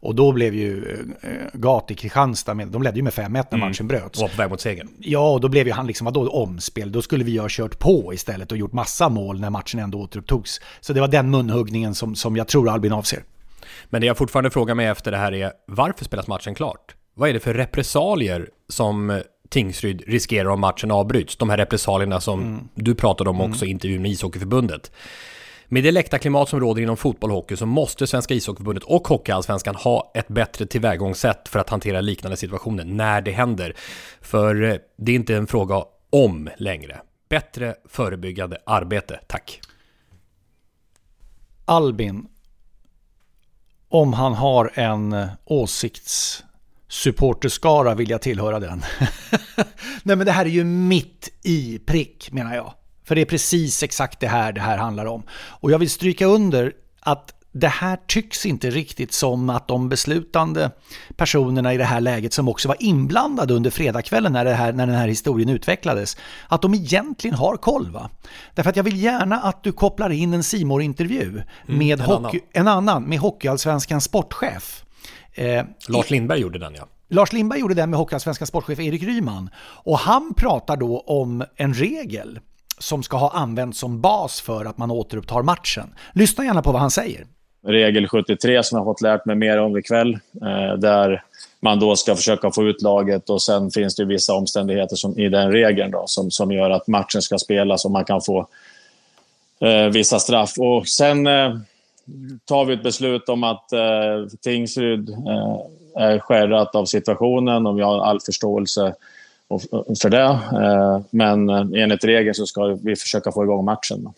Och 0.00 0.14
då 0.14 0.32
blev 0.32 0.54
ju 0.54 0.98
äh, 1.20 1.30
Gat 1.52 1.90
i 1.90 1.94
Kristianstad, 1.94 2.54
med, 2.54 2.68
de 2.68 2.82
ledde 2.82 2.96
ju 2.96 3.02
med 3.02 3.12
5-1 3.12 3.28
när 3.28 3.46
mm. 3.50 3.68
matchen 3.68 3.88
bröts. 3.88 4.18
Och 4.18 4.22
var 4.22 4.28
på 4.28 4.36
väg 4.36 4.50
mot 4.50 4.60
segern. 4.60 4.88
Ja, 4.98 5.32
och 5.32 5.40
då 5.40 5.48
blev 5.48 5.66
ju 5.66 5.72
han 5.72 5.86
liksom, 5.86 6.04
vadå 6.04 6.28
omspel? 6.30 6.92
Då 6.92 7.02
skulle 7.02 7.24
vi 7.24 7.38
ha 7.38 7.46
kört 7.50 7.78
på 7.78 8.14
istället 8.14 8.52
och 8.52 8.58
gjort 8.58 8.72
massa 8.72 9.08
mål 9.08 9.40
när 9.40 9.50
matchen 9.50 9.80
ändå 9.80 10.00
återupptogs. 10.00 10.60
Så 10.80 10.92
det 10.92 11.00
var 11.00 11.08
den 11.08 11.30
munhuggningen 11.30 11.94
som, 11.94 12.14
som 12.14 12.36
jag 12.36 12.48
tror 12.48 12.68
Albin 12.68 12.92
avser. 12.92 13.22
Men 13.90 14.00
det 14.00 14.06
jag 14.06 14.16
fortfarande 14.16 14.50
frågar 14.50 14.74
mig 14.74 14.86
efter 14.86 15.10
det 15.10 15.16
här 15.16 15.34
är, 15.34 15.52
varför 15.66 16.04
spelas 16.04 16.26
matchen 16.26 16.54
klart? 16.54 16.94
Vad 17.14 17.28
är 17.28 17.32
det 17.32 17.40
för 17.40 17.54
repressalier 17.54 18.48
som 18.68 19.22
Tingsryd 19.48 20.02
riskerar 20.06 20.48
om 20.48 20.60
matchen 20.60 20.90
avbryts? 20.90 21.36
De 21.36 21.50
här 21.50 21.56
repressalierna 21.56 22.20
som 22.20 22.42
mm. 22.42 22.68
du 22.74 22.94
pratade 22.94 23.30
om 23.30 23.40
också 23.40 23.64
i 23.64 23.70
intervjun 23.70 24.02
med 24.02 24.10
ishockeyförbundet. 24.10 24.90
Med 25.68 25.84
det 25.84 25.90
läktarklimat 25.90 26.48
som 26.48 26.60
råder 26.60 26.82
inom 26.82 26.96
fotboll 26.96 27.30
och 27.30 27.36
hockey 27.36 27.56
så 27.56 27.66
måste 27.66 28.06
Svenska 28.06 28.34
ishockeyförbundet 28.34 28.84
och 28.84 29.08
Hockeyallsvenskan 29.08 29.74
ha 29.74 30.12
ett 30.14 30.28
bättre 30.28 30.66
tillvägagångssätt 30.66 31.48
för 31.48 31.58
att 31.58 31.70
hantera 31.70 32.00
liknande 32.00 32.36
situationer 32.36 32.84
när 32.84 33.20
det 33.20 33.30
händer. 33.30 33.76
För 34.20 34.62
eh, 34.62 34.76
det 34.96 35.12
är 35.12 35.16
inte 35.16 35.36
en 35.36 35.46
fråga 35.46 35.84
om 36.10 36.50
längre. 36.56 37.00
Bättre 37.28 37.74
förebyggande 37.88 38.58
arbete, 38.66 39.20
tack. 39.26 39.60
Albin, 41.64 42.26
om 43.88 44.12
han 44.12 44.34
har 44.34 44.70
en 44.74 45.26
åsiktssupporterskara 46.86 47.94
vill 47.94 48.10
jag 48.10 48.22
tillhöra 48.22 48.60
den. 48.60 48.84
Nej 50.02 50.16
men 50.16 50.26
det 50.26 50.32
här 50.32 50.44
är 50.44 50.50
ju 50.50 50.64
mitt 50.64 51.28
i 51.42 51.78
prick 51.78 52.32
menar 52.32 52.54
jag. 52.54 52.74
För 53.04 53.14
det 53.14 53.20
är 53.20 53.26
precis 53.26 53.82
exakt 53.82 54.20
det 54.20 54.28
här 54.28 54.52
det 54.52 54.60
här 54.60 54.78
handlar 54.78 55.06
om. 55.06 55.22
Och 55.30 55.70
jag 55.70 55.78
vill 55.78 55.90
stryka 55.90 56.26
under 56.26 56.72
att 57.00 57.32
det 57.52 57.68
här 57.68 57.98
tycks 58.06 58.46
inte 58.46 58.70
riktigt 58.70 59.12
som 59.12 59.50
att 59.50 59.68
de 59.68 59.88
beslutande 59.88 60.70
personerna 61.16 61.74
i 61.74 61.76
det 61.76 61.84
här 61.84 62.00
läget 62.00 62.32
som 62.32 62.48
också 62.48 62.68
var 62.68 62.76
inblandade 62.80 63.54
under 63.54 63.70
fredagskvällen 63.70 64.32
när, 64.32 64.44
det 64.44 64.54
här, 64.54 64.72
när 64.72 64.86
den 64.86 64.96
här 64.96 65.08
historien 65.08 65.48
utvecklades, 65.48 66.16
att 66.48 66.62
de 66.62 66.74
egentligen 66.74 67.36
har 67.36 67.56
koll. 67.56 67.90
Va? 67.90 68.10
Därför 68.54 68.70
att 68.70 68.76
jag 68.76 68.84
vill 68.84 69.02
gärna 69.02 69.36
att 69.36 69.62
du 69.62 69.72
kopplar 69.72 70.10
in 70.10 70.34
en 70.34 70.42
simor 70.42 70.82
intervju 70.82 71.28
mm, 71.28 71.42
med 71.78 72.00
en, 72.00 72.06
hockey, 72.06 72.40
annan. 72.40 72.40
en 72.52 72.68
annan, 72.68 73.02
med 73.04 73.18
Hockeyallsvenskans 73.18 74.04
sportchef. 74.04 74.85
Eh, 75.36 75.64
Lars 75.88 76.10
Lindberg 76.10 76.40
gjorde 76.40 76.58
den 76.58 76.74
ja. 76.76 76.86
Lars 77.08 77.32
Lindberg 77.32 77.60
gjorde 77.60 77.74
den 77.74 77.90
med 77.90 77.98
Hockeyallsvenskans 77.98 78.48
sportchef 78.48 78.80
Erik 78.80 79.02
Ryman. 79.02 79.50
Och 79.58 79.98
han 79.98 80.34
pratar 80.34 80.76
då 80.76 81.00
om 81.00 81.44
en 81.56 81.74
regel 81.74 82.38
som 82.78 83.02
ska 83.02 83.16
ha 83.16 83.30
använts 83.30 83.78
som 83.78 84.00
bas 84.00 84.40
för 84.40 84.64
att 84.64 84.78
man 84.78 84.90
återupptar 84.90 85.42
matchen. 85.42 85.94
Lyssna 86.12 86.44
gärna 86.44 86.62
på 86.62 86.72
vad 86.72 86.80
han 86.80 86.90
säger 86.90 87.26
regel 87.66 88.08
73 88.08 88.62
som 88.62 88.76
jag 88.76 88.84
har 88.84 88.92
fått 88.92 89.00
lärt 89.00 89.24
mig 89.24 89.36
mer 89.36 89.58
om 89.58 89.78
ikväll. 89.78 90.14
Eh, 90.42 90.78
där 90.78 91.22
man 91.60 91.78
då 91.78 91.96
ska 91.96 92.16
försöka 92.16 92.50
få 92.50 92.64
ut 92.64 92.82
laget 92.82 93.30
och 93.30 93.42
sen 93.42 93.70
finns 93.70 93.94
det 93.94 94.04
vissa 94.04 94.34
omständigheter 94.34 94.96
som, 94.96 95.18
i 95.18 95.28
den 95.28 95.52
regeln 95.52 95.90
då, 95.90 96.04
som, 96.06 96.30
som 96.30 96.52
gör 96.52 96.70
att 96.70 96.86
matchen 96.86 97.22
ska 97.22 97.38
spelas 97.38 97.84
och 97.84 97.90
man 97.90 98.04
kan 98.04 98.20
få 98.20 98.46
eh, 99.60 99.86
vissa 99.92 100.18
straff. 100.18 100.52
Och 100.58 100.88
sen 100.88 101.26
eh, 101.26 101.56
tar 102.44 102.64
vi 102.64 102.74
ett 102.74 102.82
beslut 102.82 103.28
om 103.28 103.44
att 103.44 103.72
eh, 103.72 104.26
Tingsryd 104.42 105.10
eh, 105.10 105.58
är 105.96 106.18
skärrat 106.18 106.74
av 106.74 106.84
situationen 106.84 107.66
och 107.66 107.78
vi 107.78 107.82
har 107.82 107.98
all 107.98 108.20
förståelse 108.20 108.94
för 110.02 110.10
det. 110.10 110.38
Eh, 110.62 111.00
men 111.10 111.48
eh, 111.48 111.82
enligt 111.82 112.04
regeln 112.04 112.34
så 112.34 112.46
ska 112.46 112.66
vi 112.66 112.96
försöka 112.96 113.32
få 113.32 113.44
igång 113.44 113.64
matchen. 113.64 114.08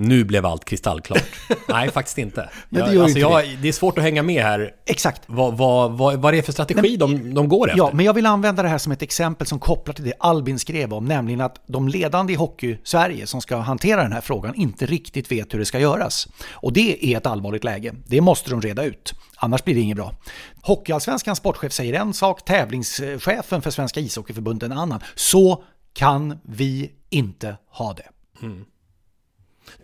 Nu 0.00 0.24
blev 0.24 0.46
allt 0.46 0.64
kristallklart. 0.64 1.24
Nej, 1.68 1.90
faktiskt 1.90 2.18
inte. 2.18 2.50
Men 2.68 2.84
det, 2.84 2.94
jag, 2.94 3.02
alltså 3.02 3.18
jag, 3.18 3.44
det. 3.44 3.56
det 3.62 3.68
är 3.68 3.72
svårt 3.72 3.98
att 3.98 4.04
hänga 4.04 4.22
med 4.22 4.42
här. 4.42 4.70
Exakt. 4.86 5.22
Vad, 5.26 5.56
vad, 5.56 5.92
vad, 5.92 6.20
vad 6.20 6.34
är 6.34 6.36
det 6.36 6.42
för 6.42 6.52
strategi 6.52 6.80
Nej, 6.82 6.96
de, 6.96 7.34
de 7.34 7.48
går 7.48 7.68
efter? 7.68 7.78
Ja, 7.78 7.90
men 7.92 8.04
jag 8.04 8.14
vill 8.14 8.26
använda 8.26 8.62
det 8.62 8.68
här 8.68 8.78
som 8.78 8.92
ett 8.92 9.02
exempel 9.02 9.46
som 9.46 9.58
kopplar 9.58 9.94
till 9.94 10.04
det 10.04 10.12
Albin 10.18 10.58
skrev 10.58 10.94
om, 10.94 11.04
nämligen 11.04 11.40
att 11.40 11.62
de 11.66 11.88
ledande 11.88 12.32
i 12.32 12.36
Hockey-Sverige 12.36 13.26
som 13.26 13.40
ska 13.40 13.56
hantera 13.56 14.02
den 14.02 14.12
här 14.12 14.20
frågan 14.20 14.54
inte 14.54 14.86
riktigt 14.86 15.32
vet 15.32 15.54
hur 15.54 15.58
det 15.58 15.64
ska 15.64 15.78
göras. 15.78 16.28
Och 16.50 16.72
det 16.72 17.12
är 17.12 17.16
ett 17.16 17.26
allvarligt 17.26 17.64
läge. 17.64 17.94
Det 18.06 18.20
måste 18.20 18.50
de 18.50 18.62
reda 18.62 18.84
ut. 18.84 19.14
Annars 19.36 19.64
blir 19.64 19.74
det 19.74 19.80
inget 19.80 19.96
bra. 19.96 20.14
Hockeyallsvenskans 20.62 21.38
sportchef 21.38 21.72
säger 21.72 21.94
en 21.94 22.14
sak, 22.14 22.44
tävlingschefen 22.44 23.62
för 23.62 23.70
Svenska 23.70 24.00
ishockeyförbundet 24.00 24.70
en 24.70 24.78
annan. 24.78 25.00
Så 25.14 25.64
kan 25.92 26.38
vi 26.42 26.90
inte 27.10 27.56
ha 27.70 27.92
det. 27.92 28.08
Mm 28.46 28.64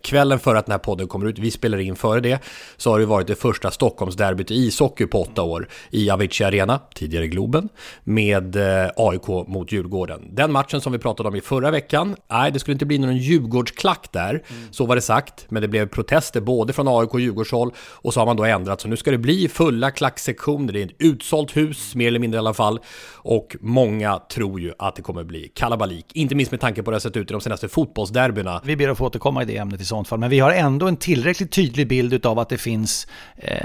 kvällen 0.01 0.39
före 0.39 0.59
att 0.59 0.65
den 0.65 0.71
här 0.71 0.79
podden 0.79 1.07
kommer 1.07 1.25
ut, 1.25 1.39
vi 1.39 1.51
spelar 1.51 1.77
in 1.77 1.95
före 1.95 2.19
det, 2.19 2.39
så 2.77 2.91
har 2.91 2.99
det 2.99 3.05
varit 3.05 3.27
det 3.27 3.35
första 3.35 3.71
Stockholmsderbyt 3.71 4.51
i 4.51 4.55
ishockey 4.55 5.05
på 5.05 5.21
åtta 5.21 5.41
år 5.41 5.67
i 5.89 6.09
Avicii 6.09 6.45
Arena, 6.45 6.81
tidigare 6.95 7.27
Globen, 7.27 7.69
med 8.03 8.55
eh, 8.55 8.89
AIK 8.95 9.27
mot 9.27 9.71
Djurgården. 9.71 10.35
Den 10.35 10.51
matchen 10.51 10.81
som 10.81 10.91
vi 10.91 10.99
pratade 10.99 11.29
om 11.29 11.35
i 11.35 11.41
förra 11.41 11.71
veckan, 11.71 12.15
nej, 12.31 12.51
det 12.51 12.59
skulle 12.59 12.73
inte 12.73 12.85
bli 12.85 12.97
någon 12.97 13.17
Djurgårdsklack 13.17 14.07
där, 14.11 14.29
mm. 14.29 14.43
så 14.71 14.85
var 14.85 14.95
det 14.95 15.01
sagt, 15.01 15.45
men 15.49 15.61
det 15.61 15.67
blev 15.67 15.87
protester 15.87 16.41
både 16.41 16.73
från 16.73 16.87
AIK 16.87 17.13
och 17.13 17.19
Djurgårdshåll 17.19 17.71
och 17.77 18.13
så 18.13 18.19
har 18.19 18.25
man 18.25 18.37
då 18.37 18.43
ändrat, 18.43 18.81
så 18.81 18.87
nu 18.87 18.97
ska 18.97 19.11
det 19.11 19.17
bli 19.17 19.47
fulla 19.47 19.91
klacksektioner, 19.91 20.73
det 20.73 20.81
är 20.81 20.85
ett 20.85 20.95
utsålt 20.99 21.57
hus, 21.57 21.95
mer 21.95 22.07
eller 22.07 22.19
mindre 22.19 22.37
i 22.37 22.39
alla 22.39 22.53
fall, 22.53 22.79
och 23.13 23.55
många 23.59 24.19
tror 24.19 24.59
ju 24.59 24.73
att 24.79 24.95
det 24.95 25.01
kommer 25.01 25.23
bli 25.23 25.51
kalabalik, 25.55 26.05
inte 26.13 26.35
minst 26.35 26.51
med 26.51 26.61
tanke 26.61 26.83
på 26.83 26.91
hur 26.91 26.91
det 26.91 26.95
har 26.95 26.99
sett 26.99 27.17
ut 27.17 27.31
i 27.31 27.33
de 27.33 27.41
senaste 27.41 27.67
fotbollsderbyna. 27.67 28.61
Vi 28.63 28.75
ber 28.75 28.89
att 28.89 28.97
få 28.97 29.05
återkomma 29.05 29.43
i 29.43 29.45
det 29.45 29.57
ämnet 29.57 29.74
i 29.81 29.85
sånt 29.85 30.07
fall. 30.07 30.19
Men 30.19 30.29
vi 30.29 30.39
har 30.39 30.51
ändå 30.51 30.87
en 30.87 30.97
tillräckligt 30.97 31.51
tydlig 31.51 31.87
bild 31.87 32.25
av 32.25 32.39
att 32.39 32.49
det 32.49 32.57
finns 32.57 33.07
eh, 33.35 33.57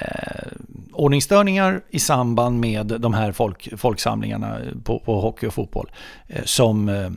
ordningsstörningar 0.93 1.81
i 1.90 1.99
samband 1.99 2.61
med 2.61 2.87
de 2.87 3.14
här 3.14 3.33
folk, 3.33 3.69
folksamlingarna 3.76 4.59
på, 4.85 4.99
på 4.99 5.21
hockey 5.21 5.47
och 5.47 5.55
fotboll 5.55 5.90
eh, 6.29 6.45
som, 6.45 6.88
eh, 6.88 7.05
eh 7.05 7.11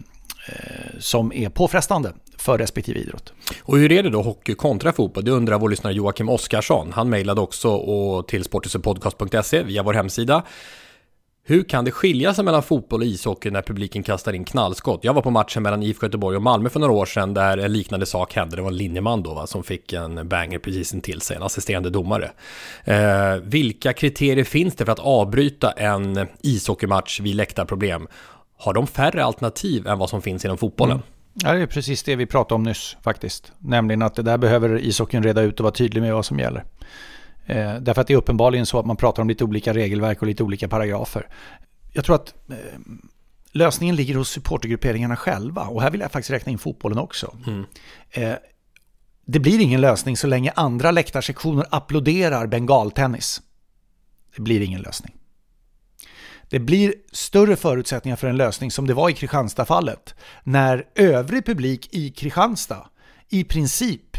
som 1.00 1.33
är 1.33 1.50
påfrestande 1.50 2.13
för 2.38 2.57
respektive 2.57 3.00
idrott. 3.00 3.33
Och 3.62 3.77
hur 3.77 3.91
är 3.91 4.03
det 4.03 4.09
då 4.09 4.21
hockey 4.21 4.55
kontra 4.55 4.93
fotboll? 4.93 5.25
Det 5.25 5.31
undrar 5.31 5.59
vår 5.59 5.69
lyssnare 5.69 5.93
Joakim 5.93 6.29
Oskarsson. 6.29 6.91
Han 6.93 7.09
mejlade 7.09 7.41
också 7.41 7.69
och 7.69 8.27
till 8.27 8.43
sportisepodcast.se 8.43 9.63
via 9.63 9.83
vår 9.83 9.93
hemsida. 9.93 10.43
Hur 11.45 11.63
kan 11.63 11.85
det 11.85 11.91
skilja 11.91 12.33
sig 12.33 12.45
mellan 12.45 12.63
fotboll 12.63 13.01
och 13.01 13.05
ishockey 13.05 13.51
när 13.51 13.62
publiken 13.62 14.03
kastar 14.03 14.33
in 14.33 14.45
knallskott? 14.45 15.03
Jag 15.03 15.13
var 15.13 15.21
på 15.21 15.29
matchen 15.29 15.63
mellan 15.63 15.83
IFK 15.83 16.05
Göteborg 16.05 16.35
och 16.35 16.41
Malmö 16.41 16.69
för 16.69 16.79
några 16.79 16.93
år 16.93 17.05
sedan 17.05 17.33
där 17.33 17.57
en 17.57 17.73
liknande 17.73 18.05
sak 18.05 18.33
hände. 18.33 18.55
Det 18.55 18.62
var 18.62 18.69
en 18.69 18.77
linjeman 18.77 19.23
då 19.23 19.33
va, 19.33 19.47
som 19.47 19.63
fick 19.63 19.93
en 19.93 20.27
banger 20.27 20.59
precis 20.59 20.93
intill 20.93 21.21
sig, 21.21 21.38
en 21.38 21.43
assisterande 21.43 21.89
domare. 21.89 22.31
Eh, 22.83 23.35
vilka 23.43 23.93
kriterier 23.93 24.43
finns 24.43 24.75
det 24.75 24.85
för 24.85 24.91
att 24.91 25.00
avbryta 25.00 25.71
en 25.71 26.27
ishockeymatch 26.41 27.19
vid 27.19 27.35
läktarproblem? 27.35 28.07
Har 28.57 28.73
de 28.73 28.88
färre 28.88 29.23
alternativ 29.23 29.88
än 29.88 30.00
vad 30.00 30.09
som 30.09 30.21
finns 30.21 30.45
inom 30.45 30.57
fotbollen? 30.57 30.95
Mm. 30.95 31.05
Ja, 31.33 31.53
det 31.53 31.62
är 31.62 31.67
precis 31.67 32.03
det 32.03 32.15
vi 32.15 32.25
pratade 32.25 32.55
om 32.55 32.63
nyss 32.63 32.97
faktiskt. 33.01 33.51
Nämligen 33.59 34.01
att 34.01 34.15
det 34.15 34.21
där 34.21 34.38
behöver 34.38 34.79
ishockeyn 34.85 35.23
reda 35.23 35.41
ut 35.41 35.59
och 35.59 35.63
vara 35.63 35.73
tydlig 35.73 36.01
med 36.01 36.13
vad 36.13 36.25
som 36.25 36.39
gäller. 36.39 36.63
Eh, 37.45 37.75
därför 37.75 38.01
att 38.01 38.07
det 38.07 38.13
är 38.13 38.17
uppenbarligen 38.17 38.65
så 38.65 38.79
att 38.79 38.85
man 38.85 38.97
pratar 38.97 39.21
om 39.21 39.29
lite 39.29 39.43
olika 39.43 39.73
regelverk 39.73 40.21
och 40.21 40.27
lite 40.27 40.43
olika 40.43 40.67
paragrafer. 40.67 41.27
Jag 41.93 42.05
tror 42.05 42.15
att 42.15 42.33
eh, 42.50 42.55
lösningen 43.51 43.95
ligger 43.95 44.15
hos 44.15 44.29
supportergrupperingarna 44.29 45.15
själva 45.15 45.62
och 45.62 45.81
här 45.81 45.91
vill 45.91 46.01
jag 46.01 46.12
faktiskt 46.12 46.31
räkna 46.31 46.51
in 46.51 46.57
fotbollen 46.57 46.97
också. 46.97 47.38
Mm. 47.47 47.65
Eh, 48.12 48.35
det 49.25 49.39
blir 49.39 49.59
ingen 49.59 49.81
lösning 49.81 50.17
så 50.17 50.27
länge 50.27 50.51
andra 50.55 50.91
läktarsektioner 50.91 51.65
applåderar 51.69 52.47
bengaltennis. 52.47 53.41
Det 54.35 54.41
blir 54.41 54.62
ingen 54.62 54.81
lösning. 54.81 55.15
Det 56.50 56.59
blir 56.59 56.93
större 57.12 57.55
förutsättningar 57.55 58.15
för 58.15 58.27
en 58.27 58.38
lösning 58.38 58.71
som 58.71 58.88
det 58.88 58.93
var 58.93 59.09
i 59.09 59.13
Kristianstad-fallet. 59.13 60.15
När 60.43 60.85
övrig 60.95 61.45
publik 61.45 61.89
i 61.91 62.09
Kristianstad 62.09 62.88
i 63.29 63.43
princip 63.43 64.12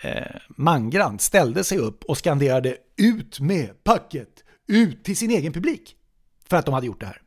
eh, 0.00 0.36
mangrant 0.48 1.20
ställde 1.20 1.64
sig 1.64 1.78
upp 1.78 2.04
och 2.04 2.18
skanderade 2.18 2.76
ut 2.96 3.40
med 3.40 3.84
packet, 3.84 4.28
ut 4.68 5.04
till 5.04 5.16
sin 5.16 5.30
egen 5.30 5.52
publik. 5.52 5.96
För 6.48 6.56
att 6.56 6.64
de 6.66 6.74
hade 6.74 6.86
gjort 6.86 7.00
det 7.00 7.06
här. 7.06 7.22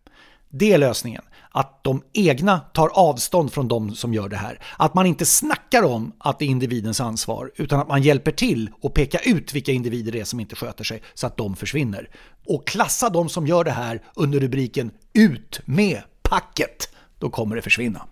Det 0.49 0.73
är 0.73 0.77
lösningen. 0.77 1.23
Att 1.51 1.83
de 1.83 2.03
egna 2.13 2.59
tar 2.59 2.87
avstånd 2.87 3.53
från 3.53 3.67
de 3.67 3.95
som 3.95 4.13
gör 4.13 4.29
det 4.29 4.37
här. 4.37 4.59
Att 4.77 4.93
man 4.93 5.05
inte 5.05 5.25
snackar 5.25 5.83
om 5.83 6.13
att 6.17 6.39
det 6.39 6.45
är 6.45 6.49
individens 6.49 7.01
ansvar, 7.01 7.51
utan 7.55 7.79
att 7.79 7.87
man 7.87 8.01
hjälper 8.01 8.31
till 8.31 8.69
och 8.81 8.93
pekar 8.93 9.21
ut 9.25 9.53
vilka 9.53 9.71
individer 9.71 10.11
det 10.11 10.19
är 10.19 10.25
som 10.25 10.39
inte 10.39 10.55
sköter 10.55 10.83
sig 10.83 11.01
så 11.13 11.27
att 11.27 11.37
de 11.37 11.55
försvinner. 11.55 12.09
Och 12.45 12.67
klassa 12.67 13.09
de 13.09 13.29
som 13.29 13.47
gör 13.47 13.63
det 13.63 13.71
här 13.71 14.01
under 14.15 14.39
rubriken 14.39 14.91
Ut 15.13 15.61
med 15.65 16.01
packet. 16.21 16.89
Då 17.19 17.29
kommer 17.29 17.55
det 17.55 17.61
försvinna. 17.61 18.05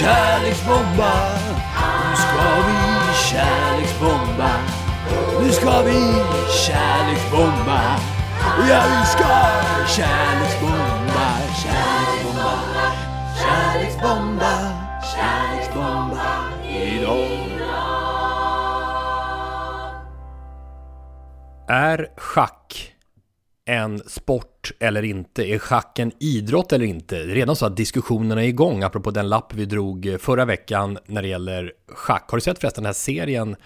Kärleksbomba. 0.00 1.12
Nu 2.10 2.16
ska 2.16 2.46
vi 2.66 3.14
kärleksbomba. 3.30 4.50
Nu 5.40 5.52
ska 5.52 5.82
vi 5.82 6.00
kärleksbomba. 6.66 7.80
Ja, 8.68 8.82
vi 8.90 9.06
ska 9.06 9.26
kärleksbomba, 9.86 11.26
kärleksbomba, 11.62 12.52
kärleksbomba, 13.42 14.52
kärleksbomba 15.14 16.26
idag. 16.68 17.46
Är 21.68 22.08
schack 22.16 22.95
en 23.66 23.98
sport 24.06 24.72
eller 24.80 25.02
inte? 25.02 25.42
Är 25.50 25.58
schack 25.58 25.98
en 25.98 26.12
idrott 26.20 26.72
eller 26.72 26.84
inte? 26.84 27.16
Det 27.16 27.32
är 27.32 27.34
redan 27.34 27.56
så 27.56 27.66
att 27.66 27.76
diskussionerna 27.76 28.44
är 28.44 28.48
igång, 28.48 28.82
apropå 28.82 29.10
den 29.10 29.28
lapp 29.28 29.54
vi 29.54 29.64
drog 29.64 30.06
eh, 30.06 30.18
förra 30.18 30.44
veckan 30.44 30.98
när 31.06 31.22
det 31.22 31.28
gäller 31.28 31.72
schack. 31.88 32.24
Har 32.28 32.36
du 32.36 32.40
sett 32.40 32.58
förresten 32.58 32.82
den 32.82 32.88
här 32.88 32.94
serien, 32.94 33.56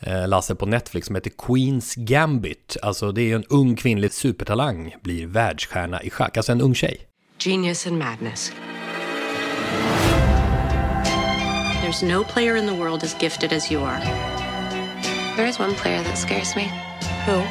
eh, 0.00 0.28
Lasse, 0.28 0.54
på 0.54 0.66
Netflix 0.66 1.06
som 1.06 1.16
heter 1.16 1.30
Queens 1.38 1.94
Gambit? 1.94 2.76
Alltså 2.82 3.12
det 3.12 3.32
är 3.32 3.36
en 3.36 3.44
ung 3.44 3.76
kvinnlig 3.76 4.12
supertalang, 4.12 4.94
blir 5.02 5.26
världsstjärna 5.26 6.02
i 6.02 6.10
schack, 6.10 6.36
alltså 6.36 6.52
en 6.52 6.60
ung 6.60 6.74
tjej. 6.74 7.06
Genius 7.38 7.86
and 7.86 7.98
madness. 7.98 8.52
There's 11.82 12.02
no 12.02 12.24
player 12.24 12.56
in 12.56 12.66
the 12.66 12.74
world 12.74 13.02
as 13.02 13.22
gifted 13.22 13.52
as 13.52 13.72
you 13.72 13.84
are. 13.84 14.00
There 15.36 15.48
is 15.48 15.58
one 15.58 15.74
player 15.74 16.02
that 16.02 16.18
scares 16.18 16.56
me. 16.56 16.70
Who? 17.26 17.42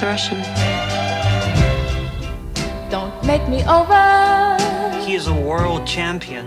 The 0.00 0.06
Russian. 0.06 0.77
Make 3.28 3.46
me 3.48 3.62
over. 3.68 4.04
he 5.06 5.14
is 5.14 5.26
a 5.26 5.32
world 5.32 5.86
champion. 5.86 6.46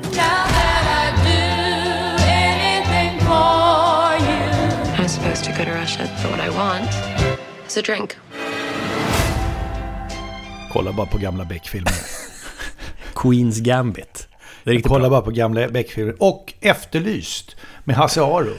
I'm 4.97 5.07
supposed 5.07 5.43
to 5.45 5.51
go 5.51 5.63
to 5.65 5.71
Russia, 5.71 6.09
but 6.21 6.31
what 6.31 6.39
I 6.39 6.49
want 6.49 6.89
is 7.67 7.77
a 7.77 7.81
drink. 7.81 8.17
Kolla 10.71 10.93
bara 10.93 11.05
på 11.07 11.17
gamla 11.17 11.45
Beck-filmer. 11.45 11.93
Queens 13.15 13.59
Gambit. 13.59 14.27
Det 14.63 14.69
är 14.69 14.73
riktigt 14.73 14.89
Kolla 14.91 15.09
bra. 15.09 15.09
bara 15.09 15.21
på 15.21 15.31
gamla 15.31 15.67
Beck-filmer. 15.67 16.15
Och 16.19 16.53
Efterlyst 16.61 17.55
med 17.83 17.95
Hasse 17.95 18.21
Aro 18.21 18.53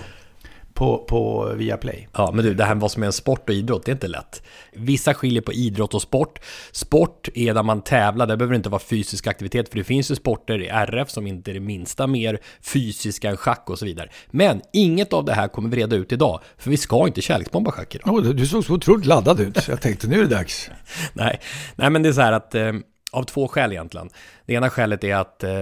på, 0.82 0.98
på 0.98 1.52
Viaplay. 1.56 2.08
Ja, 2.12 2.30
men 2.34 2.44
du, 2.44 2.54
det 2.54 2.64
här 2.64 2.74
med 2.74 2.80
vad 2.80 2.90
som 2.90 3.02
är 3.02 3.06
en 3.06 3.12
sport 3.12 3.48
och 3.48 3.54
idrott, 3.54 3.84
det 3.84 3.90
är 3.90 3.94
inte 3.94 4.08
lätt. 4.08 4.42
Vissa 4.72 5.14
skiljer 5.14 5.42
på 5.42 5.52
idrott 5.52 5.94
och 5.94 6.02
sport. 6.02 6.40
Sport 6.72 7.28
är 7.34 7.54
där 7.54 7.62
man 7.62 7.82
tävlar, 7.82 8.26
det 8.26 8.36
behöver 8.36 8.54
inte 8.54 8.68
vara 8.68 8.80
fysisk 8.80 9.26
aktivitet, 9.26 9.68
för 9.68 9.78
det 9.78 9.84
finns 9.84 10.10
ju 10.10 10.14
sporter 10.14 10.62
i 10.62 10.68
RF 10.68 11.10
som 11.10 11.26
inte 11.26 11.50
är 11.50 11.54
det 11.54 11.60
minsta 11.60 12.06
mer 12.06 12.40
fysiska 12.60 13.30
än 13.30 13.36
schack 13.36 13.70
och 13.70 13.78
så 13.78 13.84
vidare. 13.84 14.08
Men 14.30 14.60
inget 14.72 15.12
av 15.12 15.24
det 15.24 15.32
här 15.32 15.48
kommer 15.48 15.68
vi 15.68 15.76
reda 15.76 15.96
ut 15.96 16.12
idag, 16.12 16.40
för 16.58 16.70
vi 16.70 16.76
ska 16.76 17.06
inte 17.06 17.20
kärleksbomba 17.20 17.70
schack 17.70 17.94
idag. 17.94 18.14
Oh, 18.14 18.22
du 18.22 18.46
såg 18.46 18.64
så 18.64 18.74
otroligt 18.74 19.06
laddad 19.06 19.40
ut, 19.40 19.56
så 19.56 19.70
jag 19.70 19.80
tänkte 19.80 20.06
nu 20.06 20.18
är 20.18 20.22
det 20.22 20.34
dags. 20.34 20.70
Nej, 21.12 21.40
nej 21.76 21.90
men 21.90 22.02
det 22.02 22.08
är 22.08 22.12
så 22.12 22.20
här 22.20 22.32
att 22.32 22.54
eh, 22.54 22.72
av 23.12 23.22
två 23.22 23.48
skäl 23.48 23.72
egentligen. 23.72 24.10
Det 24.46 24.54
ena 24.54 24.70
skälet 24.70 25.04
är 25.04 25.16
att 25.16 25.44
eh, 25.44 25.52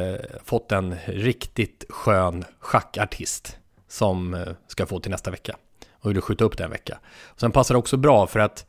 fått 0.44 0.72
en 0.72 0.94
riktigt 1.06 1.84
skön 1.88 2.44
schackartist 2.60 3.56
som 3.90 4.34
eh, 4.34 4.48
ska 4.66 4.86
få 4.86 5.00
till 5.00 5.10
nästa 5.10 5.30
vecka 5.30 5.56
och 5.92 6.10
vill 6.10 6.20
skjuta 6.20 6.44
upp 6.44 6.56
den 6.56 6.64
en 6.64 6.70
vecka. 6.70 6.98
Och 7.24 7.40
sen 7.40 7.52
passar 7.52 7.74
det 7.74 7.78
också 7.78 7.96
bra 7.96 8.26
för 8.26 8.40
att 8.40 8.66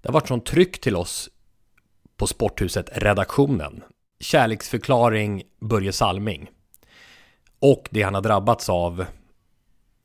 det 0.00 0.08
har 0.08 0.12
varit 0.12 0.28
sån 0.28 0.40
tryck 0.40 0.80
till 0.80 0.96
oss 0.96 1.30
på 2.16 2.26
Sporthuset 2.26 2.90
redaktionen. 2.92 3.82
Kärleksförklaring 4.20 5.42
Börje 5.60 5.92
Salming. 5.92 6.50
Och 7.58 7.88
det 7.90 8.02
han 8.02 8.14
har 8.14 8.22
drabbats 8.22 8.68
av 8.68 9.04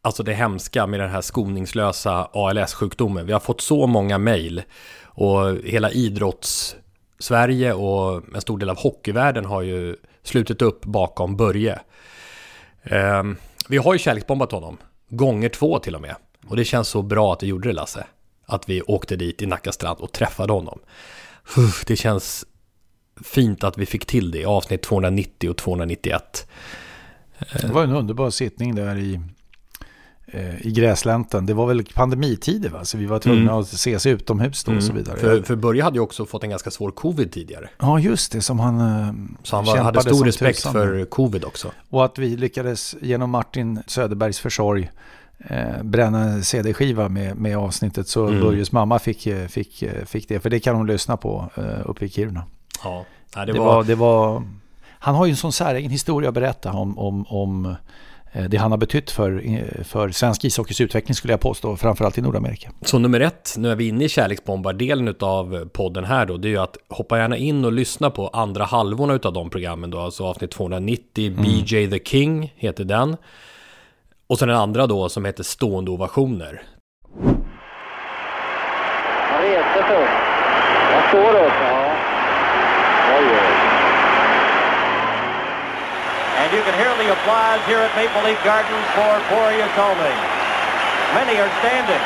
Alltså 0.01 0.23
det 0.23 0.33
hemska 0.33 0.87
med 0.87 0.99
den 0.99 1.09
här 1.09 1.21
skoningslösa 1.21 2.29
ALS-sjukdomen. 2.33 3.25
Vi 3.25 3.33
har 3.33 3.39
fått 3.39 3.61
så 3.61 3.87
många 3.87 4.17
mejl 4.17 4.63
och 5.03 5.55
hela 5.63 5.91
idrotts-Sverige 5.91 7.73
och 7.73 8.35
en 8.35 8.41
stor 8.41 8.57
del 8.57 8.69
av 8.69 8.77
hockeyvärlden 8.77 9.45
har 9.45 9.61
ju 9.61 9.95
slutit 10.23 10.61
upp 10.61 10.85
bakom 10.85 11.37
Börje. 11.37 11.79
Ehm, 12.83 13.37
vi 13.69 13.77
har 13.77 13.93
ju 13.93 13.99
kärleksbombat 13.99 14.51
honom, 14.51 14.77
gånger 15.09 15.49
två 15.49 15.79
till 15.79 15.95
och 15.95 16.01
med. 16.01 16.15
Och 16.47 16.55
det 16.55 16.65
känns 16.65 16.87
så 16.87 17.01
bra 17.01 17.33
att 17.33 17.43
vi 17.43 17.47
gjorde 17.47 17.69
det 17.69 17.73
Lasse. 17.73 18.07
Att 18.45 18.69
vi 18.69 18.81
åkte 18.81 19.15
dit 19.15 19.41
i 19.41 19.45
Nacka 19.45 19.71
strand 19.71 19.99
och 19.99 20.11
träffade 20.11 20.53
honom. 20.53 20.79
Det 21.87 21.95
känns 21.95 22.45
fint 23.23 23.63
att 23.63 23.77
vi 23.77 23.85
fick 23.85 24.05
till 24.05 24.31
det 24.31 24.39
i 24.39 24.45
avsnitt 24.45 24.81
290 24.81 25.49
och 25.49 25.57
291. 25.57 26.47
Det 27.61 27.67
var 27.67 27.83
en 27.83 27.91
underbar 27.91 28.29
sittning 28.29 28.75
där 28.75 28.97
i, 28.97 29.19
i 30.61 30.71
gräslänten. 30.71 31.45
Det 31.45 31.53
var 31.53 31.67
väl 31.67 31.83
pandemitider 31.93 32.69
va? 32.69 32.85
Så 32.85 32.97
vi 32.97 33.05
var 33.05 33.19
tvungna 33.19 33.41
Mm. 33.51 33.53
att 33.55 33.73
ses 33.73 34.05
utomhus 34.05 34.63
då 34.63 34.71
och 34.75 34.83
så 34.83 34.93
vidare. 34.93 35.17
För, 35.17 35.41
för 35.41 35.55
Börje 35.55 35.83
hade 35.83 35.95
ju 35.95 36.01
också 36.01 36.25
fått 36.25 36.43
en 36.43 36.49
ganska 36.49 36.71
svår 36.71 36.91
covid 36.91 37.31
tidigare. 37.31 37.69
Ja, 37.79 37.99
just 37.99 38.31
det. 38.31 38.41
Som 38.41 38.59
han 38.59 38.79
eh, 38.79 39.13
Så 39.43 39.55
han 39.55 39.65
var, 39.65 39.77
hade 39.77 40.01
stor 40.01 40.25
respekt 40.25 40.57
tusan. 40.59 40.73
för 40.73 41.05
covid 41.05 41.45
också. 41.45 41.71
Och 41.89 42.05
att 42.05 42.17
vi 42.17 42.35
lyckades 42.37 42.95
genom 43.01 43.29
Martin 43.29 43.79
Söderbergs 43.87 44.39
försorg 44.39 44.91
eh, 45.49 45.83
bränna 45.83 46.21
en 46.23 46.43
CD-skiva 46.43 47.09
med, 47.09 47.37
med 47.37 47.57
avsnittet 47.57 48.07
så 48.07 48.27
Mm. 48.27 48.41
Börjes 48.41 48.71
mamma 48.71 48.99
fick, 48.99 49.27
eh, 49.27 49.47
fick, 49.47 49.81
eh, 49.81 50.05
fick 50.05 50.27
det. 50.29 50.39
För 50.39 50.49
det 50.49 50.59
kan 50.59 50.75
hon 50.75 50.87
lyssna 50.87 51.17
på 51.17 51.49
eh, 51.55 51.63
uppe 51.89 52.05
i 52.05 52.09
Kiruna. 52.09 52.43
Ja, 52.83 53.05
Nej, 53.35 53.45
det, 53.45 53.53
Det, 53.53 53.59
var... 53.59 53.65
var, 53.65 53.83
det 53.83 53.95
var... 53.95 54.43
Han 54.99 55.15
har 55.15 55.25
ju 55.25 55.29
en 55.29 55.37
sån 55.37 55.51
säregen 55.53 55.91
historia 55.91 56.29
att 56.29 56.35
berätta 56.35 56.71
om, 56.73 56.97
om, 56.99 57.25
om 57.27 57.65
eh, 57.65 57.71
det 58.49 58.57
han 58.57 58.71
har 58.71 58.77
betytt 58.77 59.11
för, 59.11 59.41
eh, 59.45 59.83
för 59.83 60.09
svensk 60.09 60.45
ishockeys 60.45 60.81
utveckling 60.81 61.15
skulle 61.15 61.33
jag 61.33 61.39
påstå, 61.39 61.77
framförallt 61.77 62.17
i 62.17 62.21
Nordamerika. 62.21 62.69
Så 62.81 62.99
nummer 62.99 63.19
ett, 63.19 63.55
nu 63.57 63.71
är 63.71 63.75
vi 63.75 63.87
inne 63.87 64.03
i 64.03 64.09
kärleksbombardelen 64.09 65.15
av 65.19 65.69
podden 65.73 66.03
här 66.03 66.25
då, 66.25 66.37
det 66.37 66.47
är 66.47 66.49
ju 66.49 66.57
att 66.57 66.77
hoppa 66.89 67.17
gärna 67.17 67.37
in 67.37 67.65
och 67.65 67.71
lyssna 67.71 68.09
på 68.09 68.27
andra 68.27 68.63
halvorna 68.63 69.13
utav 69.13 69.33
de 69.33 69.49
programmen 69.49 69.89
då, 69.89 69.99
alltså 69.99 70.23
avsnitt 70.23 70.51
290, 70.51 71.31
BJ 71.31 71.87
the 71.87 71.99
King 71.99 72.53
heter 72.55 72.83
den. 72.83 73.17
Och 74.27 74.39
sen 74.39 74.47
den 74.47 74.57
andra 74.57 74.87
då 74.87 75.09
som 75.09 75.25
heter 75.25 75.43
Stående 75.43 75.91
ovationer. 75.91 76.61
Han 79.31 79.41
reste 79.41 79.87
sig 79.87 80.03
upp. 80.03 80.09
Jag 80.91 81.09
står 81.09 81.45
upp, 81.45 81.46
applause 87.21 87.61
here 87.65 87.81
at 87.81 87.89
Maple 87.97 88.21
Leaf 88.21 88.37
Gardens 88.45 88.87
for 88.93 89.13
Boria 89.33 89.65
Colming. 89.73 90.19
Many 91.17 91.41
are 91.41 91.49
standing. 91.63 92.03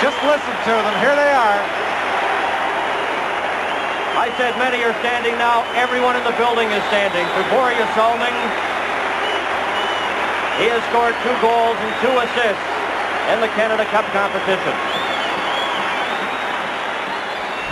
Just 0.00 0.18
listen 0.24 0.54
to 0.64 0.74
them. 0.80 0.94
Here 1.04 1.14
they 1.14 1.32
are. 1.34 1.60
I 4.16 4.32
said 4.38 4.56
many 4.56 4.80
are 4.84 4.96
standing 5.04 5.36
now. 5.36 5.66
Everyone 5.74 6.16
in 6.16 6.24
the 6.24 6.36
building 6.40 6.70
is 6.72 6.82
standing 6.88 7.26
for 7.36 7.42
Boria 7.52 7.84
Solming. 7.92 8.36
He 10.56 10.70
has 10.72 10.80
scored 10.88 11.16
two 11.20 11.36
goals 11.44 11.76
and 11.76 11.92
two 12.00 12.14
assists 12.16 12.68
in 13.34 13.40
the 13.44 13.50
Canada 13.58 13.84
Cup 13.92 14.06
competition. 14.14 15.11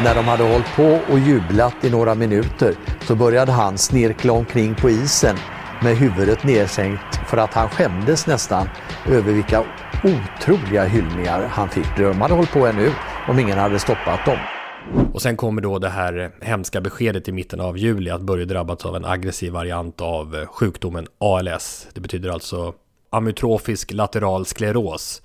När 0.05 0.15
de 0.15 0.25
hade 0.25 0.43
hållit 0.43 0.77
på 0.77 1.01
och 1.13 1.19
jublat 1.19 1.85
i 1.85 1.91
några 1.91 2.15
minuter 2.15 2.75
så 3.07 3.15
började 3.15 3.53
han 3.53 3.79
snirkla 3.79 4.33
omkring 4.33 4.75
på 4.75 4.91
isen 4.91 5.37
med 5.83 5.97
huvudet 5.97 6.45
nedsänkt 6.45 7.17
för 7.27 7.37
att 7.37 7.55
han 7.55 7.69
skämdes 7.69 8.27
nästan 8.27 8.69
över 9.07 9.33
vilka 9.33 9.65
otroliga 10.05 10.85
hyllningar 10.85 11.47
han 11.47 11.69
fick. 11.69 11.97
De 11.97 12.21
hade 12.21 12.35
hållit 12.35 12.53
på 12.53 12.67
ännu 12.67 12.93
om 13.29 13.39
ingen 13.39 13.59
hade 13.59 13.79
stoppat 13.79 14.25
dem. 14.25 14.39
Och 15.13 15.23
sen 15.23 15.37
kommer 15.37 15.63
då 15.63 15.79
det 15.79 15.89
här 15.89 16.31
hemska 16.41 16.81
beskedet 16.81 17.29
i 17.29 17.33
mitten 17.33 17.61
av 17.61 17.79
juli 17.79 18.11
att 18.11 18.21
Börje 18.21 18.45
drabbats 18.45 18.87
av 18.87 18.97
en 18.97 19.05
aggressiv 19.05 19.53
variant 19.53 20.01
av 20.01 20.47
sjukdomen 20.47 21.07
ALS. 21.19 21.89
Det 21.95 22.01
betyder 22.01 22.31
alltså 22.31 22.75
amyotrofisk 23.11 23.93
lateral 23.93 24.47
skleros. 24.47 25.23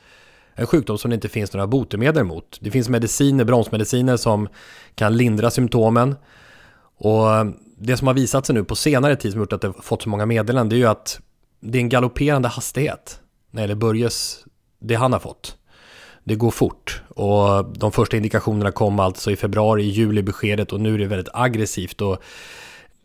En 0.55 0.67
sjukdom 0.67 0.97
som 0.97 1.09
det 1.09 1.15
inte 1.15 1.29
finns 1.29 1.53
några 1.53 1.67
botemedel 1.67 2.23
mot. 2.23 2.57
Det 2.61 2.71
finns 2.71 2.89
mediciner, 2.89 3.43
bromsmediciner 3.43 4.17
som 4.17 4.47
kan 4.95 5.17
lindra 5.17 5.51
symptomen. 5.51 6.15
Och 6.97 7.33
eh, 7.33 7.45
det 7.77 7.97
som 7.97 8.07
har 8.07 8.13
visat 8.13 8.45
sig 8.45 8.55
nu 8.55 8.63
på 8.63 8.75
senare 8.75 9.15
tid 9.15 9.31
som 9.31 9.41
gjort 9.41 9.53
att 9.53 9.61
det 9.61 9.73
fått 9.81 10.01
så 10.01 10.09
många 10.09 10.25
meddelanden 10.25 10.69
det 10.69 10.75
är 10.75 10.77
ju 10.77 10.85
att 10.85 11.19
det 11.59 11.77
är 11.77 11.81
en 11.81 11.89
galopperande 11.89 12.47
hastighet 12.47 13.19
när 13.51 13.61
det 13.61 13.63
gäller 13.63 13.75
Börjes, 13.75 14.45
det 14.79 14.95
han 14.95 15.13
har 15.13 15.19
fått. 15.19 15.57
Det 16.23 16.35
går 16.35 16.51
fort 16.51 17.01
och 17.09 17.65
de 17.65 17.91
första 17.91 18.17
indikationerna 18.17 18.71
kom 18.71 18.99
alltså 18.99 19.31
i 19.31 19.35
februari, 19.35 19.83
i 19.83 19.89
juli 19.89 20.23
beskedet 20.23 20.73
och 20.73 20.81
nu 20.81 20.93
är 20.93 20.97
det 20.97 21.07
väldigt 21.07 21.33
aggressivt 21.33 22.01
och 22.01 22.23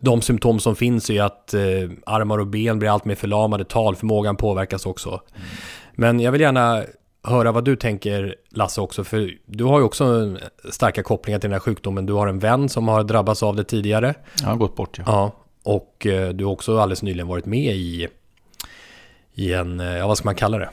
de 0.00 0.22
symptom 0.22 0.60
som 0.60 0.76
finns 0.76 1.10
är 1.10 1.22
att 1.22 1.54
eh, 1.54 1.60
armar 2.06 2.38
och 2.38 2.46
ben 2.46 2.78
blir 2.78 2.90
allt 2.90 3.04
mer 3.04 3.14
förlamade, 3.14 3.64
talförmågan 3.64 4.36
påverkas 4.36 4.86
också. 4.86 5.20
Men 5.94 6.20
jag 6.20 6.32
vill 6.32 6.40
gärna 6.40 6.84
höra 7.22 7.52
vad 7.52 7.64
du 7.64 7.76
tänker 7.76 8.34
Lasse 8.50 8.80
också, 8.80 9.04
för 9.04 9.30
du 9.46 9.64
har 9.64 9.78
ju 9.78 9.84
också 9.84 10.36
starka 10.70 11.02
kopplingar 11.02 11.38
till 11.38 11.50
den 11.50 11.54
här 11.54 11.60
sjukdomen. 11.60 12.06
Du 12.06 12.12
har 12.12 12.26
en 12.26 12.38
vän 12.38 12.68
som 12.68 12.88
har 12.88 13.04
drabbats 13.04 13.42
av 13.42 13.56
det 13.56 13.64
tidigare. 13.64 14.14
Han 14.40 14.50
har 14.50 14.56
gått 14.56 14.76
bort 14.76 14.98
ja. 14.98 15.04
Ja, 15.06 15.32
och 15.62 16.06
eh, 16.06 16.28
du 16.28 16.44
har 16.44 16.52
också 16.52 16.78
alldeles 16.78 17.02
nyligen 17.02 17.26
varit 17.28 17.46
med 17.46 17.74
i, 17.76 18.08
i 19.34 19.52
en, 19.52 19.80
eh, 19.80 19.96
ja 19.96 20.06
vad 20.06 20.18
ska 20.18 20.24
man 20.28 20.34
kalla 20.34 20.58
det? 20.58 20.70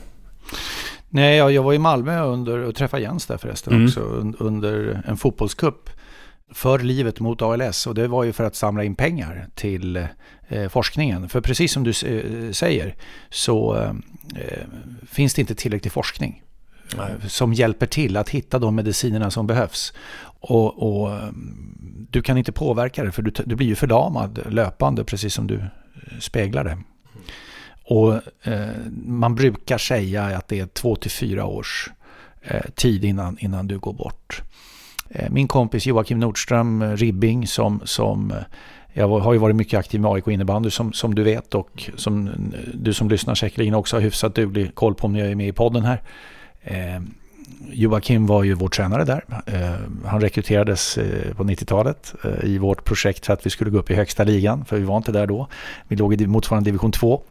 Nej, 1.08 1.36
jag, 1.36 1.52
jag 1.52 1.62
var 1.62 1.72
i 1.72 1.78
Malmö 1.78 2.20
under, 2.22 2.58
och 2.58 2.74
träffade 2.74 3.02
Jens 3.02 3.26
där 3.26 3.36
förresten 3.36 3.72
Mm. 3.72 3.86
också, 3.86 4.00
un, 4.00 4.36
under 4.38 5.02
en 5.06 5.16
fotbollscup 5.16 5.90
för 6.50 6.78
livet 6.78 7.20
mot 7.20 7.42
ALS. 7.42 7.86
Och 7.86 7.94
det 7.94 8.08
var 8.08 8.24
ju 8.24 8.32
för 8.32 8.44
att 8.44 8.54
samla 8.56 8.84
in 8.84 8.94
pengar 8.94 9.48
till 9.54 10.06
eh, 10.48 10.68
forskningen. 10.68 11.28
För 11.28 11.40
precis 11.40 11.72
som 11.72 11.84
du 11.84 11.90
eh, 11.90 12.52
säger 12.52 12.94
så 13.30 13.76
eh, 13.76 14.66
finns 15.10 15.34
det 15.34 15.40
inte 15.40 15.54
tillräcklig 15.54 15.92
forskning 15.92 16.42
Nej. 16.96 17.10
eh, 17.10 17.28
som 17.28 17.52
hjälper 17.52 17.86
till 17.86 18.16
att 18.16 18.28
hitta 18.28 18.58
de 18.58 18.74
medicinerna 18.74 19.30
som 19.30 19.46
behövs. 19.46 19.92
Och, 20.40 20.82
och 20.82 21.12
eh, 21.12 21.28
du 22.10 22.22
kan 22.22 22.38
inte 22.38 22.52
påverka 22.52 23.04
det 23.04 23.12
för 23.12 23.22
du, 23.22 23.30
du 23.46 23.56
blir 23.56 23.66
ju 23.66 23.74
förlamad 23.74 24.40
löpande 24.50 25.04
precis 25.04 25.34
som 25.34 25.46
du 25.46 25.54
eh, 25.54 26.18
speglar 26.20 26.64
det. 26.64 26.78
Och 27.84 28.14
eh, 28.42 28.68
man 29.06 29.34
brukar 29.34 29.78
säga 29.78 30.24
att 30.24 30.48
det 30.48 30.60
är 30.60 30.66
två 30.66 30.96
till 30.96 31.10
fyra 31.10 31.44
års 31.44 31.90
tid 32.74 33.04
innan, 33.04 33.38
innan 33.38 33.66
du 33.66 33.78
går 33.78 33.92
bort. 33.92 34.42
Eh, 35.10 35.30
min 35.30 35.48
kompis 35.48 35.86
Joakim 35.86 36.20
Nordström 36.20 36.82
eh, 36.82 36.96
Ribbing 36.96 37.46
som, 37.46 37.80
som 37.84 38.30
eh, 38.30 38.36
jag 38.92 39.08
har 39.08 39.32
ju 39.32 39.38
varit 39.38 39.56
mycket 39.56 39.78
aktiv 39.78 40.00
med 40.00 40.10
AIK 40.10 40.28
innebandy 40.28 40.70
som, 40.70 40.92
som 40.92 41.14
du 41.14 41.22
vet 41.22 41.54
och 41.54 41.90
som 41.96 42.30
du 42.74 42.92
som 42.94 43.08
lyssnar 43.08 43.34
säkerligen 43.34 43.74
också 43.74 43.96
har 43.96 44.00
hyfsat 44.00 44.34
duglig 44.34 44.74
koll 44.74 44.94
på 44.94 45.06
om 45.06 45.16
jag 45.16 45.30
är 45.30 45.34
med 45.34 45.48
i 45.48 45.52
podden 45.52 45.84
här. 45.84 46.02
Eh, 46.62 47.02
Joakim 47.72 48.26
var 48.26 48.42
ju 48.42 48.54
vår 48.54 48.68
tränare 48.68 49.04
där. 49.04 49.24
Eh, 49.46 50.08
han 50.08 50.20
rekryterades 50.20 50.98
eh, 50.98 51.34
på 51.34 51.44
90-talet 51.44 52.14
eh, 52.24 52.44
i 52.44 52.58
vårt 52.58 52.84
projekt 52.84 53.26
för 53.26 53.32
att 53.32 53.46
vi 53.46 53.50
skulle 53.50 53.70
gå 53.70 53.78
upp 53.78 53.90
i 53.90 53.94
högsta 53.94 54.24
ligan, 54.24 54.64
för 54.64 54.76
vi 54.76 54.84
var 54.84 54.96
inte 54.96 55.12
där 55.12 55.26
då. 55.26 55.48
Vi 55.88 55.96
låg 55.96 56.20
i 56.20 56.26
motsvarande 56.26 56.68
division 56.68 56.92
2. 56.92 57.22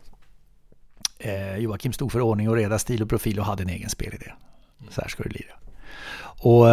Eh, 1.20 1.58
Joakim 1.58 1.94
stod 1.94 2.12
för 2.12 2.22
ordning 2.22 2.50
och 2.50 2.56
reda, 2.56 2.80
stil 2.80 3.04
och 3.04 3.10
profil 3.10 3.40
och 3.40 3.46
hade 3.46 3.64
en 3.64 3.70
egen 3.70 3.90
spelidé. 3.90 4.32
Så 4.90 5.02
här 5.02 5.08
ska 5.08 5.24
det 5.24 5.30
lira. 5.30 5.54
Och 6.40 6.66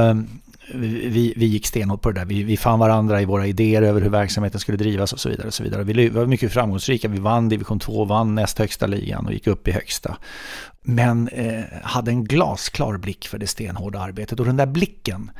vi, 0.72 1.34
vi 1.36 1.46
gick 1.46 1.66
stenhårt 1.66 2.02
på 2.02 2.12
det 2.12 2.20
där. 2.20 2.26
Vi, 2.26 2.42
vi 2.42 2.56
fann 2.56 2.78
varandra 2.78 3.22
i 3.22 3.24
våra 3.24 3.46
idéer 3.46 3.82
över 3.82 4.00
hur 4.00 4.10
verksamheten 4.10 4.60
skulle 4.60 4.78
drivas 4.78 5.12
och 5.12 5.20
så 5.20 5.28
vidare. 5.28 5.46
Och 5.46 5.54
så 5.54 5.62
vidare. 5.62 5.84
Vi 5.84 6.08
var 6.08 6.26
mycket 6.26 6.52
framgångsrika. 6.52 7.08
Vi 7.08 7.18
vann 7.18 7.48
division 7.48 7.78
2, 7.78 8.04
vann 8.04 8.34
näst 8.34 8.58
högsta 8.58 8.86
ligan 8.86 9.26
och 9.26 9.32
gick 9.32 9.46
upp 9.46 9.68
i 9.68 9.72
högsta. 9.72 10.16
Men 10.82 11.28
eh, 11.28 11.62
hade 11.82 12.10
en 12.10 12.24
glasklar 12.24 12.96
blick 12.96 13.28
för 13.28 13.38
det 13.38 13.46
stenhårda 13.46 14.00
arbetet. 14.00 14.40
Och 14.40 14.46
den 14.46 14.56
där 14.56 14.66
blicken, 14.66 15.30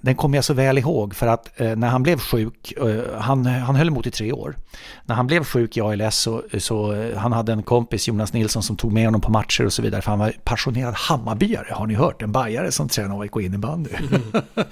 den 0.00 0.14
kommer 0.14 0.38
jag 0.38 0.44
så 0.44 0.54
väl 0.54 0.78
ihåg 0.78 1.14
för 1.14 1.26
att 1.26 1.60
eh, 1.60 1.76
när 1.76 1.88
han 1.88 2.02
blev 2.02 2.18
sjuk, 2.18 2.72
eh, 2.72 3.20
han, 3.20 3.46
han 3.46 3.76
höll 3.76 3.88
emot 3.88 4.06
i 4.06 4.10
tre 4.10 4.32
år. 4.32 4.56
När 5.04 5.14
han 5.14 5.26
blev 5.26 5.44
sjuk 5.44 5.76
i 5.76 5.80
ALS 5.80 6.16
så, 6.16 6.42
så 6.58 6.92
eh, 6.92 7.16
han 7.16 7.32
hade 7.32 7.52
en 7.52 7.62
kompis, 7.62 8.08
Jonas 8.08 8.32
Nilsson, 8.32 8.62
som 8.62 8.76
tog 8.76 8.92
med 8.92 9.04
honom 9.04 9.20
på 9.20 9.30
matcher 9.30 9.66
och 9.66 9.72
så 9.72 9.82
vidare. 9.82 10.02
För 10.02 10.10
han 10.10 10.18
var 10.18 10.32
passionerad 10.44 10.94
Hammarbyare, 10.94 11.74
har 11.74 11.86
ni 11.86 11.94
hört? 11.94 12.22
En 12.22 12.32
bajare 12.32 12.72
som 12.72 12.88
tränar 12.88 13.20
AIK 13.20 13.36
innebandy. 13.36 13.90
Mm. 13.90 14.22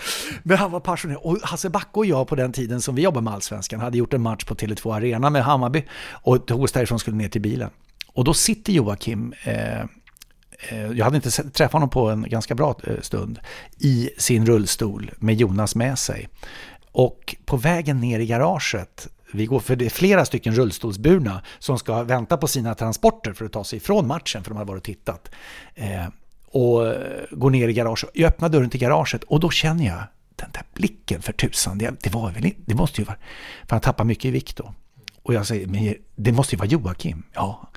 Men 0.42 0.58
han 0.58 0.70
var 0.70 0.80
passionerad. 0.80 1.20
Och 1.22 1.38
Hasse 1.42 1.70
Backe 1.70 1.90
och 1.92 2.06
jag 2.06 2.28
på 2.28 2.34
den 2.34 2.52
tiden 2.52 2.80
som 2.80 2.94
vi 2.94 3.02
jobbade 3.02 3.24
med 3.24 3.34
Allsvenskan 3.34 3.80
hade 3.80 3.98
gjort 3.98 4.12
en 4.12 4.22
match 4.22 4.44
på 4.44 4.54
Tele2 4.54 4.96
Arena 4.96 5.30
med 5.30 5.44
Hammarby 5.44 5.84
och 6.10 6.46
tog 6.46 6.62
oss 6.62 6.72
därifrån 6.72 6.98
skulle 6.98 7.16
ner 7.16 7.28
till 7.28 7.40
bilen. 7.40 7.70
Och 8.14 8.24
då 8.24 8.34
sitter 8.34 8.72
Joakim, 8.72 9.34
eh, 9.44 9.80
eh, 9.80 9.86
Eh, 10.68 10.92
jag 10.92 11.04
hade 11.04 11.16
inte 11.16 11.30
träffat 11.30 11.72
honom 11.72 11.90
på 11.90 12.10
en 12.10 12.22
ganska 12.22 12.54
bra 12.54 12.76
eh, 12.84 13.00
stund, 13.00 13.38
i 13.78 14.10
sin 14.18 14.46
rullstol 14.46 15.10
med 15.18 15.34
Jonas 15.34 15.74
med 15.74 15.98
sig. 15.98 16.28
Och 16.92 17.36
på 17.44 17.56
vägen 17.56 18.00
ner 18.00 18.20
i 18.20 18.26
garaget 18.26 19.08
vi 19.32 19.46
går 19.46 19.60
för 19.60 19.76
det 19.76 19.86
är 19.86 19.90
flera 19.90 20.24
stycken 20.24 20.54
rullstolsburna 20.54 21.42
som 21.58 21.78
ska 21.78 22.02
vänta 22.02 22.36
på 22.36 22.46
sina 22.46 22.74
transporter 22.74 23.32
för 23.32 23.44
att 23.44 23.52
ta 23.52 23.64
sig 23.64 23.76
ifrån 23.76 24.06
matchen 24.06 24.44
för 24.44 24.50
de 24.50 24.56
har 24.56 24.64
varit 24.64 24.78
och 24.78 24.84
tittat. 24.84 25.30
Eh, 25.74 26.06
och 26.46 26.94
går 27.30 27.50
ner 27.50 27.68
i 27.68 27.72
garaget. 27.72 28.10
Jag 28.14 28.28
öppnar 28.28 28.48
dörren 28.48 28.70
till 28.70 28.80
garaget 28.80 29.24
och 29.24 29.40
då 29.40 29.50
känner 29.50 29.86
jag 29.86 30.02
den 30.36 30.50
där 30.52 30.62
blicken 30.74 31.22
för 31.22 31.32
tusan. 31.32 31.78
Det, 31.78 32.02
det 32.02 32.10
var 32.10 32.30
väl 32.30 32.52
det 32.56 32.74
måste 32.74 33.00
ju 33.00 33.04
vara, 33.04 33.16
för 33.66 33.70
han 33.70 33.80
tappar 33.80 34.04
mycket 34.04 34.24
i 34.24 34.30
vikt 34.30 34.56
då. 34.56 34.74
Och 35.22 35.34
jag 35.34 35.46
säger, 35.46 35.66
men 35.66 35.94
det 36.16 36.32
måste 36.32 36.54
ju 36.54 36.58
vara 36.58 36.68
Joakim. 36.68 37.22
Ja, 37.32 37.68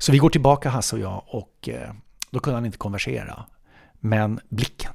så 0.00 0.12
vi 0.12 0.18
går 0.18 0.30
tillbaka 0.30 0.68
Hasse 0.68 0.96
och 0.96 1.02
jag 1.02 1.22
och 1.26 1.68
eh, 1.68 1.90
då 2.30 2.40
kunde 2.40 2.56
han 2.56 2.66
inte 2.66 2.78
konversera. 2.78 3.44
Men 4.00 4.40
blicken. 4.48 4.92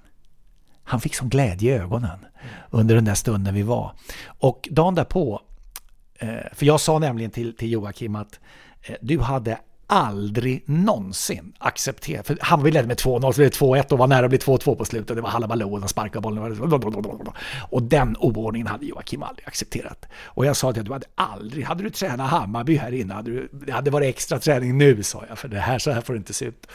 Han 0.83 1.01
fick 1.01 1.15
sån 1.15 1.29
glädje 1.29 1.75
i 1.75 1.77
ögonen 1.79 2.25
under 2.69 2.95
den 2.95 3.05
där 3.05 3.15
stunden 3.15 3.53
vi 3.53 3.61
var. 3.61 3.93
Och 4.25 4.67
dagen 4.71 4.95
därpå, 4.95 5.41
eh, 6.19 6.29
för 6.53 6.65
jag 6.65 6.81
sa 6.81 6.99
nämligen 6.99 7.31
till, 7.31 7.55
till 7.55 7.71
Joakim 7.71 8.15
att 8.15 8.39
eh, 8.81 8.95
du 9.01 9.19
hade 9.19 9.57
aldrig 9.87 10.63
någonsin 10.65 11.53
acceptera, 11.57 12.23
för 12.23 12.37
Hammarby 12.41 12.71
ledde 12.71 12.87
med 12.87 12.97
2-0, 12.97 13.31
så 13.31 13.37
blev 13.37 13.49
det 13.49 13.57
2-1 13.57 13.91
och 13.91 13.97
var 13.97 14.07
nära 14.07 14.25
att 14.25 14.29
bli 14.29 14.37
2-2 14.37 14.75
på 14.75 14.85
slutet. 14.85 15.15
Det 15.15 15.21
var 15.21 15.29
Hallabaloo 15.29 15.73
och 15.73 15.79
de 15.79 15.89
sparkade 15.89 16.21
bollen. 16.21 17.31
Och 17.69 17.83
den 17.83 18.15
oordningen 18.19 18.67
hade 18.67 18.85
Joakim 18.85 19.23
aldrig 19.23 19.47
accepterat. 19.47 20.05
Och 20.23 20.45
jag 20.45 20.55
sa 20.55 20.69
att 20.69 20.85
du 20.85 20.93
hade 20.93 21.07
aldrig, 21.15 21.65
hade 21.65 21.83
du 21.83 21.89
tränat 21.89 22.29
Hammarby 22.29 22.75
här 22.75 22.91
inne, 22.91 23.13
hade 23.13 23.31
du, 23.31 23.49
det 23.51 23.71
hade 23.71 23.91
varit 23.91 24.09
extra 24.09 24.39
träning 24.39 24.77
nu, 24.77 25.03
sa 25.03 25.23
jag, 25.29 25.37
för 25.37 25.47
det 25.47 25.59
här, 25.59 25.79
så 25.79 25.91
här 25.91 26.01
får 26.01 26.13
det 26.13 26.17
inte 26.17 26.33
se 26.33 26.45
ut. 26.45 26.67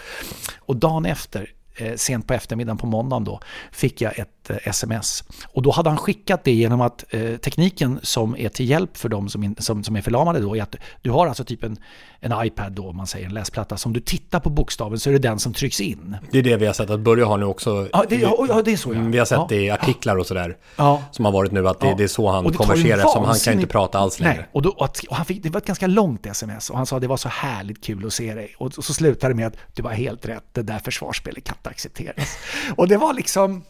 Och 0.59 0.77
dagen 0.77 1.07
efter, 1.07 1.51
eh, 1.81 1.95
sent 1.97 2.27
på 2.27 2.35
eftermiddagen 2.35 2.79
på 2.79 2.87
måndagen 2.87 3.25
då, 3.25 3.41
fick 3.73 4.01
jag 4.01 4.19
ett 4.19 4.51
eh, 4.51 4.57
sms. 4.65 5.25
Och 5.53 5.63
då 5.63 5.71
hade 5.71 5.91
han 5.91 5.99
skickat 5.99 6.45
det 6.45 6.53
genom 6.53 6.81
att 6.81 7.05
eh, 7.11 7.37
tekniken 7.37 8.01
som 8.03 8.37
är 8.37 8.49
till 8.49 8.71
hjälp 8.71 8.97
för 8.97 9.09
de 9.09 9.29
som, 9.29 9.43
in, 9.45 9.57
som, 9.59 9.85
som 9.85 9.97
är 9.97 10.03
förlamade 10.03 10.41
då 10.41 10.57
är 10.57 10.63
att 10.63 10.77
du 11.03 11.11
har 11.11 11.27
alltså 11.27 11.45
typ 11.45 11.65
en, 11.65 11.77
en 12.21 12.47
iPad 12.47 12.73
då, 12.73 12.93
man 12.93 13.07
säger 13.07 13.27
en 13.27 13.35
läsplatta. 13.35 13.77
Så 13.77 13.89
om 13.89 13.93
du 13.93 14.01
tittar 14.01 14.41
på 14.41 14.51
bokstaven 14.51 14.99
så 14.99 15.11
är 15.11 15.13
det 15.13 15.19
den 15.19 15.39
som 15.39 15.53
trycks 15.53 15.81
in. 15.81 16.17
Det 16.31 16.39
är 16.39 16.43
det 16.43 16.57
vi 16.57 16.67
har 16.67 16.73
sett 16.73 16.91
att 16.91 17.01
Börje 17.01 17.25
har 17.25 17.39
nu 17.39 17.45
också. 17.45 17.89
Ja, 17.93 18.05
det, 18.09 18.17
ja, 18.17 18.47
ja, 18.49 18.63
det 18.63 18.73
är 18.73 18.77
så 18.77 18.95
ja. 18.95 19.01
Vi 19.01 19.19
har 19.19 19.27
sett 19.27 19.39
ja. 19.39 19.47
det 19.49 19.63
i 19.63 19.71
artiklar 19.71 20.17
och 20.17 20.27
sådär. 20.27 20.57
Ja. 20.77 21.03
Som 21.11 21.25
har 21.25 21.33
varit 21.33 21.53
nu 21.53 21.69
att 21.69 21.81
det, 21.81 21.95
det 21.99 22.05
är 22.05 22.09
så 22.09 22.31
han 22.31 22.53
konverserar 22.53 23.07
som 23.07 23.25
han 23.25 23.37
kan 23.39 23.55
inte 23.55 23.67
prata 23.67 23.99
alls 23.99 24.21
längre. 24.21 24.35
Nej, 24.35 24.49
och, 24.53 24.63
då, 24.63 24.71
och 24.71 25.17
han 25.17 25.25
fick, 25.25 25.43
det 25.43 25.51
var 25.51 25.59
ett 25.59 25.67
ganska 25.67 25.87
långt 25.87 26.27
sms 26.27 26.71
och 26.71 26.77
han 26.77 26.87
sa 26.87 26.97
att 26.97 27.03
det 27.03 27.09
var 27.09 27.17
så 27.17 27.29
härligt 27.29 27.85
kul 27.85 28.07
att 28.07 28.13
se 28.13 28.35
dig. 28.35 28.55
Och 28.59 28.75
så 28.75 28.95
slutade 28.95 29.33
det 29.33 29.37
med 29.37 29.47
att 29.47 29.57
det 29.75 29.83
var 29.83 29.91
helt 29.91 30.27
rätt, 30.27 30.45
det 30.53 30.63
där 30.63 30.79
försvarsspelet 30.79 31.39
inte 31.39 31.53
accepteras. 31.71 32.39
och 32.77 32.89
det 32.89 32.97
var 32.97 33.15
liksom... 33.15 33.63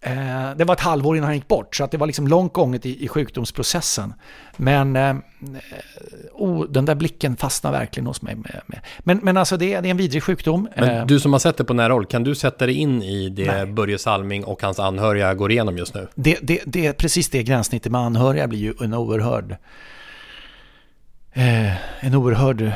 Eh, 0.00 0.56
det 0.56 0.64
var 0.64 0.74
ett 0.74 0.80
halvår 0.80 1.16
innan 1.16 1.26
han 1.26 1.34
gick 1.34 1.48
bort, 1.48 1.76
så 1.76 1.84
att 1.84 1.90
det 1.90 1.96
var 1.96 2.06
liksom 2.06 2.28
långt 2.28 2.52
gånget 2.52 2.86
i, 2.86 3.04
i 3.04 3.08
sjukdomsprocessen. 3.08 4.14
Men 4.56 4.96
eh, 4.96 5.14
oh, 6.32 6.64
den 6.70 6.84
där 6.84 6.94
blicken 6.94 7.36
fastnar 7.36 7.72
verkligen 7.72 8.06
hos 8.06 8.22
mig. 8.22 8.34
Med, 8.34 8.60
med. 8.66 8.80
Men, 8.98 9.20
men 9.22 9.36
alltså 9.36 9.56
det, 9.56 9.80
det, 9.80 9.88
är 9.88 9.90
en 9.90 9.96
vidrig 9.96 10.22
sjukdom. 10.22 10.68
Men 10.76 10.88
eh, 10.88 11.06
du 11.06 11.20
som 11.20 11.32
har 11.32 11.40
sett 11.40 11.56
det 11.56 11.64
på 11.64 11.74
nära 11.74 11.92
håll, 11.92 12.06
kan 12.06 12.24
du 12.24 12.34
sätta 12.34 12.66
dig 12.66 12.74
in 12.74 13.02
i 13.02 13.28
det 13.28 13.46
nej. 13.46 13.66
Börje 13.66 13.98
Salming 13.98 14.44
och 14.44 14.62
hans 14.62 14.78
anhöriga 14.78 15.34
går 15.34 15.52
igenom 15.52 15.78
just 15.78 15.94
nu? 15.94 16.08
Det, 16.14 16.38
det, 16.42 16.62
det 16.66 16.86
är 16.86 16.92
precis 16.92 17.28
det 17.30 17.42
gränssnittet 17.42 17.92
med 17.92 18.00
anhöriga 18.00 18.48
blir 18.48 18.58
ju 18.58 18.74
en 18.80 18.94
oerhörd, 18.94 19.56
eh, 21.32 22.04
en 22.04 22.14
oerhörd 22.14 22.62
eh, 22.62 22.72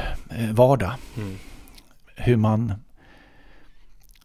vardag. 0.53 0.93
Mm. 1.17 1.39
Hur 2.17 2.37
man 2.37 2.75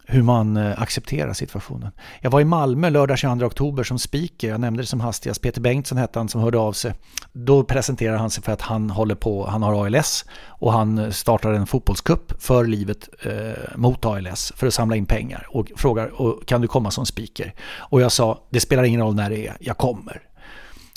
hur 0.06 0.22
man 0.22 0.56
eh, 0.56 0.82
accepterar 0.82 1.32
situationen. 1.32 1.90
Jag 2.20 2.30
var 2.30 2.40
i 2.40 2.44
Malmö 2.44 2.90
lördag 2.90 3.18
22 3.18 3.46
oktober 3.46 3.84
som 3.84 3.98
speaker. 3.98 4.48
Jag 4.48 4.60
nämnde 4.60 4.82
det 4.82 4.86
som 4.86 5.00
hastigast. 5.00 5.42
Peter 5.42 5.60
Bengtsson 5.60 5.98
hette 5.98 6.18
han 6.18 6.28
som 6.28 6.40
hörde 6.40 6.58
av 6.58 6.72
sig. 6.72 6.94
Då 7.32 7.64
presenterade 7.64 8.18
han 8.18 8.30
sig 8.30 8.42
för 8.42 8.52
att 8.52 8.60
han 8.60 8.90
håller 8.90 9.14
på, 9.14 9.46
han 9.46 9.62
har 9.62 9.86
ALS 9.86 10.24
och 10.46 10.72
han 10.72 10.98
eh, 10.98 11.10
startar 11.10 11.52
en 11.52 11.66
fotbollskupp 11.66 12.42
för 12.42 12.64
livet 12.64 13.08
eh, 13.22 13.76
mot 13.76 14.04
ALS 14.04 14.52
för 14.56 14.66
att 14.66 14.74
samla 14.74 14.96
in 14.96 15.06
pengar 15.06 15.46
och 15.50 15.72
frågar 15.76 16.10
kan 16.44 16.60
du 16.60 16.68
komma 16.68 16.90
som 16.90 17.06
speaker? 17.06 17.54
Och 17.78 18.00
jag 18.00 18.12
sa 18.12 18.40
det 18.50 18.60
spelar 18.60 18.84
ingen 18.84 19.00
roll 19.00 19.14
när 19.14 19.30
det 19.30 19.46
är, 19.46 19.56
jag 19.60 19.78
kommer. 19.78 20.22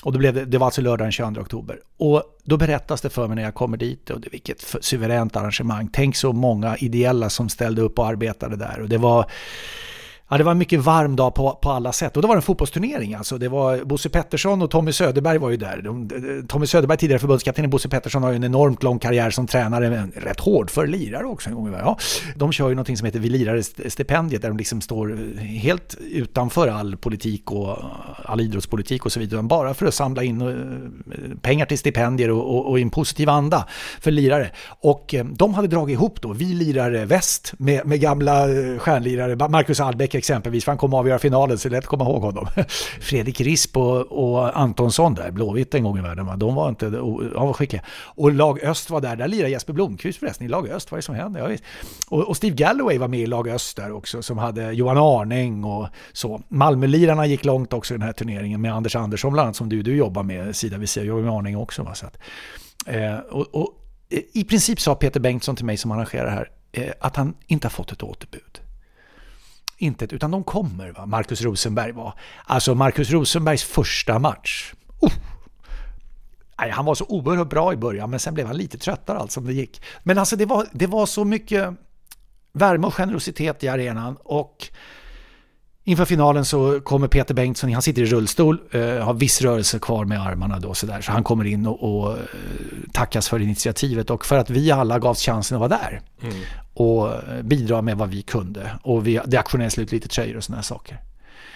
Och 0.04 0.12
då 0.12 0.20
blev 0.20 0.34
det, 0.34 0.46
det 0.46 0.58
var 0.58 0.66
alltså 0.68 0.82
lördagen 0.82 1.12
22 1.12 1.42
oktober. 1.42 1.80
Och 1.98 2.24
då 2.44 2.58
berättas 2.58 3.02
det 3.02 3.10
för 3.10 3.28
mig 3.28 3.36
när 3.36 3.44
jag 3.44 3.54
kommer 3.56 3.78
dit, 3.78 4.10
och 4.10 4.22
det, 4.22 4.30
vilket 4.32 4.76
suveränt 4.82 5.36
arrangemang. 5.36 5.90
Tänk 5.94 6.16
så 6.16 6.34
många 6.34 6.78
ideella 6.78 7.30
som 7.30 7.50
ställde 7.50 7.82
upp 7.82 8.00
och 8.00 8.08
arbetade 8.08 8.56
där. 8.56 8.82
Och 8.82 8.90
det 8.90 8.98
var 8.98 9.32
Ja, 10.30 10.38
det 10.38 10.44
var 10.44 10.52
en 10.52 10.58
mycket 10.58 10.80
varm 10.80 11.16
dag 11.16 11.36
på, 11.36 11.52
på 11.62 11.70
alla 11.70 11.92
sätt. 11.92 12.16
Och 12.16 12.22
det 12.22 12.28
var 12.28 12.36
en 12.36 12.42
fotbollsturnering 12.42 13.14
alltså. 13.14 13.38
Det 13.38 13.50
var 13.50 13.84
Bosse 13.84 14.10
Pettersson 14.10 14.62
och 14.62 14.72
Tommy 14.72 14.92
Söderberg 14.92 15.38
var 15.38 15.50
ju 15.50 15.58
där. 15.58 15.82
De, 15.82 16.10
Tommy 16.48 16.66
Söderberg, 16.66 16.98
tidigare 16.98 17.20
förbundskapten, 17.20 17.70
Bosse 17.70 17.90
Pettersson 17.90 18.24
har 18.24 18.30
ju 18.30 18.36
en 18.36 18.44
enormt 18.44 18.84
lång 18.84 19.00
karriär 19.00 19.30
som 19.30 19.48
tränare, 19.48 19.90
men 19.90 20.12
rätt 20.16 20.40
hård 20.40 20.70
för 20.70 20.88
lirare 20.88 21.26
också 21.26 21.50
en 21.50 21.56
gång. 21.56 21.74
Ja, 21.74 21.98
de 22.36 22.52
kör 22.52 22.70
ju 22.70 22.76
någonting 22.76 22.98
som 22.98 23.06
heter 23.06 23.20
Vi 23.20 23.30
lirare-stipendiet, 23.30 24.42
där 24.42 24.50
de 24.50 24.58
liksom 24.58 24.82
står 24.82 25.36
helt 25.44 25.98
utanför 26.12 26.68
all 26.68 26.98
politik 26.98 27.52
och 27.52 27.78
all 28.26 28.42
idrottspolitik 28.42 29.06
och 29.06 29.12
så 29.12 29.20
vidare, 29.20 29.44
bara 29.44 29.74
för 29.74 29.86
att 29.86 29.94
samla 29.94 30.24
in 30.24 30.42
eh, 30.42 31.38
pengar 31.42 31.66
till 31.66 31.78
stipendier 31.78 32.32
och, 32.32 32.56
och, 32.56 32.70
och 32.70 32.80
i 32.80 32.82
en 32.82 32.90
positiv 32.90 33.30
anda 33.30 33.68
för 34.00 34.12
lirare. 34.12 34.52
Och 34.82 35.14
eh, 35.14 35.26
de 35.26 35.54
hade 35.54 35.68
dragit 35.68 35.94
ihop 35.94 36.22
då, 36.22 36.34
Vi 36.34 36.46
lirare 36.46 37.06
väst, 37.06 37.54
med, 37.58 37.86
med 37.86 38.00
gamla 38.00 38.50
eh, 38.50 38.78
stjärnlirare, 38.78 39.50
Marcus 39.50 39.80
Albeck 39.80 40.17
exempelvis, 40.18 40.66
för 40.66 40.72
han 40.72 40.78
kommer 40.78 40.98
avgöra 40.98 41.20
finalen, 41.20 41.58
så 41.58 41.70
det 41.70 41.76
är 41.76 41.78
lätt 41.78 41.84
att 41.84 41.90
komma 41.90 42.04
ihåg 42.04 42.22
honom. 42.22 42.48
Fredrik 43.02 43.42
Risp 43.42 43.78
och, 43.78 44.02
och 44.12 44.60
Antonsson 44.60 45.14
där, 45.14 45.32
Blåvitt 45.32 45.74
en 45.74 45.84
gång 45.84 45.98
i 45.98 46.02
världen, 46.02 46.40
de 46.40 46.56
var 46.56 46.70
inte, 46.70 46.90
de 46.90 47.48
var 47.48 47.54
skickliga. 47.54 47.84
Och 48.06 48.32
lag 48.32 48.64
Öst 48.64 48.90
var 48.90 49.02
där, 49.02 49.16
där 49.16 49.28
lirade 49.28 49.50
Jesper 49.50 49.74
Blomqvist 49.74 50.20
förresten 50.20 50.46
i 50.46 50.50
lag 50.50 50.70
Öst, 50.70 50.92
vad 50.92 50.98
är 50.98 51.02
det 51.02 51.06
som 51.06 51.16
händer? 51.16 51.60
Och, 52.10 52.22
och, 52.22 52.38
Steve 52.38 52.56
Galloway 52.56 52.98
var 52.98 53.08
med 53.08 53.20
i 53.20 53.26
lag 53.26 53.48
Öst 53.48 53.78
där 53.78 53.92
också, 53.92 54.22
som 54.22 54.38
hade 54.38 54.72
Johan 54.72 54.98
Arning 54.98 55.64
och 55.64 55.88
så. 56.14 56.42
Malmölirarna 56.48 57.26
gick 57.26 57.46
långt 57.46 57.74
också 57.74 57.94
i 57.94 57.98
den 57.98 58.06
här 58.06 58.14
turneringen 58.14 58.62
med 58.62 58.74
Anders 58.74 58.96
Andersson 58.96 59.34
bland 59.34 59.46
annat, 59.46 59.56
som 59.56 59.70
du, 59.70 59.82
du 59.82 59.96
jobbar 59.96 60.24
med 60.24 60.56
sida 60.56 60.78
vid 60.78 60.90
sida, 60.90 61.06
jag 61.06 61.24
med 61.24 61.34
Arning 61.34 61.58
också. 61.58 61.84
Va? 61.84 61.96
Så 61.96 62.06
att, 62.06 62.18
eh, 62.86 63.18
och, 63.18 63.56
och, 63.56 63.70
eh, 64.10 64.22
i 64.34 64.44
princip 64.44 64.80
sa 64.80 64.96
Peter 64.96 65.20
Bengtsson 65.20 65.56
till 65.56 65.66
mig 65.66 65.78
som 65.78 65.92
arrangerar 65.92 66.30
här, 66.30 66.50
eh, 66.72 66.94
att 67.00 67.16
han 67.16 67.34
inte 67.48 67.68
har 67.68 67.72
fått 67.72 67.92
ett 67.92 68.04
återbud 68.04 68.62
intet, 69.78 70.14
utan 70.14 70.32
de 70.32 70.44
kommer. 70.44 70.92
Va? 70.92 71.06
Marcus 71.06 71.42
Rosenberg 71.42 71.92
var. 71.92 72.14
Alltså 72.46 72.76
Marcus 72.76 73.10
Rosenbergs 73.10 73.64
första 73.64 74.20
match. 74.20 74.74
Oh! 75.00 75.14
Nej, 76.60 76.70
han 76.70 76.86
var 76.86 76.96
så 76.96 77.06
oerhört 77.06 77.50
bra 77.50 77.74
i 77.74 77.78
början, 77.78 78.10
men 78.10 78.20
sen 78.20 78.34
blev 78.34 78.48
han 78.48 78.58
lite 78.58 78.78
tröttare 78.78 79.18
allt 79.18 79.32
som 79.32 79.46
det 79.46 79.54
gick. 79.54 79.82
Men 80.04 80.18
alltså 80.18 80.36
det 80.36 80.46
var, 80.46 80.68
det 80.72 80.88
var 80.88 81.06
så 81.06 81.26
mycket 81.26 81.74
värme 82.54 82.88
och 82.88 82.94
generositet 82.94 83.64
i 83.64 83.68
arenan 83.68 84.18
och 84.24 84.68
Inför 85.88 86.06
finalen 86.06 86.46
så 86.46 86.82
kommer 86.82 87.08
Peter 87.08 87.34
Bengtsson, 87.34 87.74
han 87.74 87.82
sitter 87.82 88.02
i 88.02 88.06
rullstol, 88.06 88.60
eh, 88.72 88.82
har 88.82 89.14
viss 89.14 89.42
rörelse 89.42 89.80
kvar 89.80 90.06
med 90.06 90.22
armarna 90.22 90.60
då 90.60 90.74
sådär, 90.74 91.02
så 91.02 91.12
han 91.12 91.24
kommer 91.24 91.46
in 91.46 91.68
och, 91.68 91.84
och 91.84 92.12
eh, 92.12 92.24
tackas 92.94 93.30
för 93.30 93.40
initiativet 93.40 94.10
och 94.10 94.26
för 94.26 94.38
att 94.38 94.50
vi 94.50 94.72
alla 94.72 95.00
gavs 95.00 95.22
chansen 95.22 95.56
att 95.56 95.70
vara 95.70 95.80
där. 95.82 96.02
Mm. 96.22 96.36
och 96.74 97.12
bidra 97.44 97.82
med 97.82 97.98
vad 97.98 98.10
vi 98.10 98.22
kunde. 98.22 98.72
Och 98.84 99.08
vi, 99.08 99.20
det 99.26 99.38
auktionerades 99.38 99.74
slut 99.74 99.92
lite 99.92 100.08
tröjor 100.08 100.38
och 100.38 100.44
sådana 100.44 100.64
saker. 100.64 101.02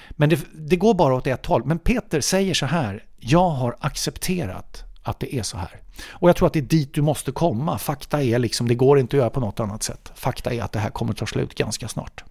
Men 0.10 0.30
det, 0.30 0.40
det, 0.54 0.76
går 0.76 0.94
bara 0.94 1.16
åt 1.16 1.28
ett 1.28 1.46
håll. 1.46 1.66
Men 1.66 1.80
Peter 1.80 2.22
säger 2.22 2.54
så 2.54 2.66
här, 2.66 3.04
jag 3.20 3.50
har 3.50 3.76
accepterat 3.80 4.84
att 5.04 5.20
det 5.20 5.36
är 5.36 5.44
så 5.44 5.58
här. 5.58 5.82
Och 6.10 6.30
jag 6.30 6.36
tror 6.36 6.48
att 6.48 6.54
det 6.54 6.60
är 6.60 6.64
dit 6.64 6.94
du 6.94 7.02
måste 7.02 7.32
komma. 7.32 7.78
Fakta 7.78 8.24
är 8.24 8.40
liksom, 8.40 8.68
det 8.68 8.76
går 8.76 9.00
inte 9.00 9.16
att 9.16 9.20
göra 9.20 9.30
på 9.30 9.40
något 9.40 9.60
annat 9.60 9.84
sätt. 9.84 10.12
Fakta 10.16 10.54
är 10.54 10.62
att 10.62 10.72
det 10.72 10.80
här 10.80 10.90
kommer 10.90 11.14
ta 11.14 11.26
slut 11.26 11.56
ganska 11.56 11.88
snart. 11.88 12.24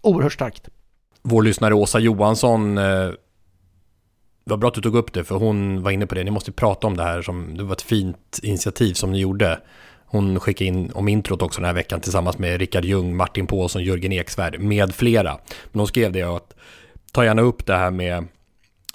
Oerhört 0.00 0.32
starkt. 0.32 0.68
Vår 1.22 1.42
lyssnare 1.42 1.74
Åsa 1.74 1.98
Johansson 1.98 2.78
eh, 2.78 3.10
var 4.44 4.56
bra 4.56 4.68
att 4.68 4.74
du 4.74 4.80
tog 4.80 4.96
upp 4.96 5.12
det, 5.12 5.24
för 5.24 5.34
hon 5.34 5.82
var 5.82 5.90
inne 5.90 6.06
på 6.06 6.14
det. 6.14 6.24
Ni 6.24 6.30
måste 6.30 6.52
prata 6.52 6.86
om 6.86 6.96
det 6.96 7.02
här. 7.02 7.22
Som, 7.22 7.56
det 7.56 7.64
var 7.64 7.72
ett 7.72 7.82
fint 7.82 8.40
initiativ 8.42 8.94
som 8.94 9.12
ni 9.12 9.20
gjorde. 9.20 9.60
Hon 10.06 10.40
skickade 10.40 10.68
in 10.68 10.90
om 10.94 11.08
introt 11.08 11.42
också 11.42 11.60
den 11.60 11.66
här 11.66 11.74
veckan 11.74 12.00
tillsammans 12.00 12.38
med 12.38 12.60
Rickard 12.60 12.84
Ljung, 12.84 13.16
Martin 13.16 13.46
Paulsson, 13.46 13.84
Jörgen 13.84 14.12
Eksvärd 14.12 14.60
med 14.60 14.94
flera. 14.94 15.38
Men 15.72 15.80
hon 15.80 15.86
skrev 15.86 16.12
det 16.12 16.22
att 16.22 16.54
ta 17.12 17.24
gärna 17.24 17.42
upp 17.42 17.66
det 17.66 17.76
här 17.76 17.90
med 17.90 18.26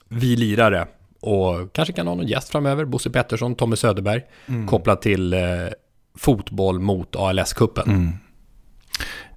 vi 0.09 0.35
lirare 0.35 0.87
och 1.19 1.73
kanske 1.73 1.93
kan 1.93 2.07
ha 2.07 2.15
någon 2.15 2.27
gäst 2.27 2.49
framöver, 2.49 2.85
Bosse 2.85 3.09
Pettersson, 3.09 3.55
Tommy 3.55 3.75
Söderberg, 3.75 4.21
mm. 4.45 4.67
kopplat 4.67 5.01
till 5.01 5.33
eh, 5.33 5.39
fotboll 6.17 6.79
mot 6.79 7.15
ALS-kuppen. 7.15 7.89
Mm. 7.89 8.09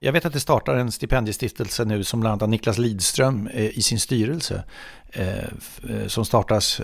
Jag 0.02 0.12
vet 0.12 0.24
att 0.24 0.32
det 0.32 0.40
startar 0.40 0.74
en 0.74 0.92
stipendiestiftelse 0.92 1.84
nu 1.84 2.04
som 2.04 2.20
bland 2.20 2.42
annat 2.42 2.50
Niklas 2.50 2.78
Lidström 2.78 3.46
eh, 3.46 3.78
i 3.78 3.82
sin 3.82 4.00
styrelse. 4.00 4.64
Eh, 5.12 5.38
eh 5.38 6.06
som 6.06 6.24
startas 6.24 6.80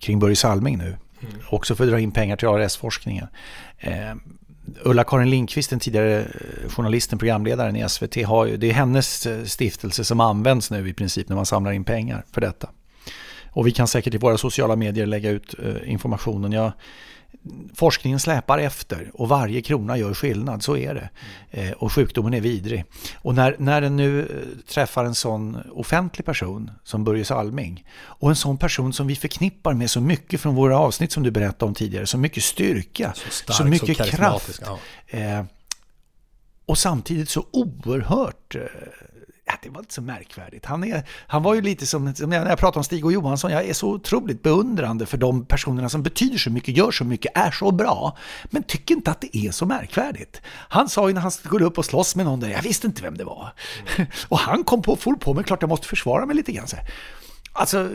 kring 0.00 0.18
Börje 0.18 0.36
Salming 0.36 0.78
nu. 0.78 0.86
Mm. 0.86 1.34
Också 1.50 1.74
för 1.74 1.84
att 1.84 1.90
dra 1.90 2.00
in 2.00 2.12
pengar 2.12 2.36
till 2.36 2.48
ALS-forskningen. 2.48 3.26
Eh, 3.78 4.14
Ulla-Karin 4.82 5.30
Lindqvist, 5.30 5.70
den 5.70 5.80
tidigare 5.80 6.26
journalisten, 6.68 7.18
programledaren 7.18 7.76
i 7.76 7.88
SVT, 7.88 8.24
har 8.24 8.46
ju, 8.46 8.56
det 8.56 8.70
är 8.70 8.72
hennes 8.72 9.28
stiftelse 9.44 10.04
som 10.04 10.20
används 10.20 10.70
nu 10.70 10.88
i 10.88 10.94
princip 10.94 11.28
när 11.28 11.36
man 11.36 11.46
samlar 11.46 11.72
in 11.72 11.84
pengar 11.84 12.24
för 12.32 12.40
detta. 12.40 12.68
Och 13.50 13.66
vi 13.66 13.70
kan 13.70 13.88
säkert 13.88 14.14
i 14.14 14.18
våra 14.18 14.38
sociala 14.38 14.76
medier 14.76 15.06
lägga 15.06 15.30
ut 15.30 15.54
informationen. 15.84 16.52
Jag 16.52 16.72
forskningen 17.74 18.20
släpar 18.20 18.58
efter 18.58 19.10
och 19.14 19.28
varje 19.28 19.62
krona 19.62 19.98
gör 19.98 20.14
skillnad, 20.14 20.62
så 20.62 20.76
är 20.76 20.94
det. 20.94 21.08
Mm. 21.50 21.74
och 21.78 21.92
sjukdomen 21.92 22.34
är 22.34 22.40
vidrig. 22.40 22.84
Och 23.14 23.34
när, 23.34 23.56
när 23.58 23.80
den 23.80 23.96
nu 23.96 24.20
eh, 24.20 24.26
träffar 24.72 25.04
en 25.04 25.14
sån 25.14 25.58
offentlig 25.72 26.26
person 26.26 26.70
som 26.84 27.04
Börje 27.04 27.24
Salming 27.24 27.86
och 28.00 28.28
en 28.30 28.36
sån 28.36 28.58
person 28.58 28.92
som 28.92 29.06
vi 29.06 29.16
förknippar 29.16 29.74
med 29.74 29.90
så 29.90 30.00
mycket 30.00 30.40
från 30.40 30.54
våra 30.54 30.78
avsnitt 30.78 31.12
som 31.12 31.22
du 31.22 31.30
berättade 31.30 31.64
om 31.64 31.74
tidigare, 31.74 32.06
så 32.06 32.18
mycket 32.18 32.42
styrka, 32.42 33.12
så, 33.16 33.30
stark, 33.30 33.56
så 33.56 33.64
mycket 33.64 33.96
så 33.96 34.04
kraft. 34.04 34.62
Ja. 34.64 34.78
Eh, 35.18 35.44
och 36.66 36.78
samtidigt 36.78 37.28
så 37.28 37.46
oerhört 37.50 38.54
eh, 38.54 38.62
Ja, 39.44 39.52
det 39.62 39.68
var 39.68 39.80
inte 39.80 39.94
så 39.94 40.02
märkvärdigt. 40.02 40.64
Han, 40.64 40.84
är, 40.84 41.08
han 41.26 41.42
var 41.42 41.54
ju 41.54 41.62
lite 41.62 41.86
som, 41.86 42.14
när 42.18 42.48
jag 42.48 42.58
pratar 42.58 42.80
om 42.80 42.84
Stig 42.84 43.04
och 43.04 43.12
Johansson, 43.12 43.50
jag 43.50 43.68
är 43.68 43.72
så 43.72 43.88
otroligt 43.88 44.42
beundrande 44.42 45.06
för 45.06 45.16
de 45.16 45.46
personerna 45.46 45.88
som 45.88 46.02
betyder 46.02 46.38
så 46.38 46.50
mycket, 46.50 46.76
gör 46.76 46.90
så 46.90 47.04
mycket, 47.04 47.32
är 47.34 47.50
så 47.50 47.70
bra, 47.70 48.16
men 48.44 48.62
tycker 48.62 48.94
inte 48.94 49.10
att 49.10 49.20
det 49.20 49.36
är 49.36 49.50
så 49.50 49.66
märkvärdigt. 49.66 50.40
Han 50.46 50.88
sa 50.88 51.08
ju 51.08 51.14
när 51.14 51.20
han 51.20 51.30
skulle 51.30 51.64
upp 51.64 51.78
och 51.78 51.84
slåss 51.84 52.16
med 52.16 52.26
någon 52.26 52.40
där, 52.40 52.48
jag 52.48 52.62
visste 52.62 52.86
inte 52.86 53.02
vem 53.02 53.16
det 53.16 53.24
var. 53.24 53.52
Mm. 53.96 54.10
och 54.28 54.38
han 54.38 54.64
kom 54.64 54.82
på, 54.82 54.96
full 54.96 55.16
på 55.16 55.34
mig, 55.34 55.44
klart 55.44 55.62
jag 55.62 55.68
måste 55.68 55.86
försvara 55.86 56.26
mig 56.26 56.36
lite 56.36 56.52
grann. 56.52 56.68
Så 56.68 56.76
här. 56.76 56.86
Alltså, 57.52 57.88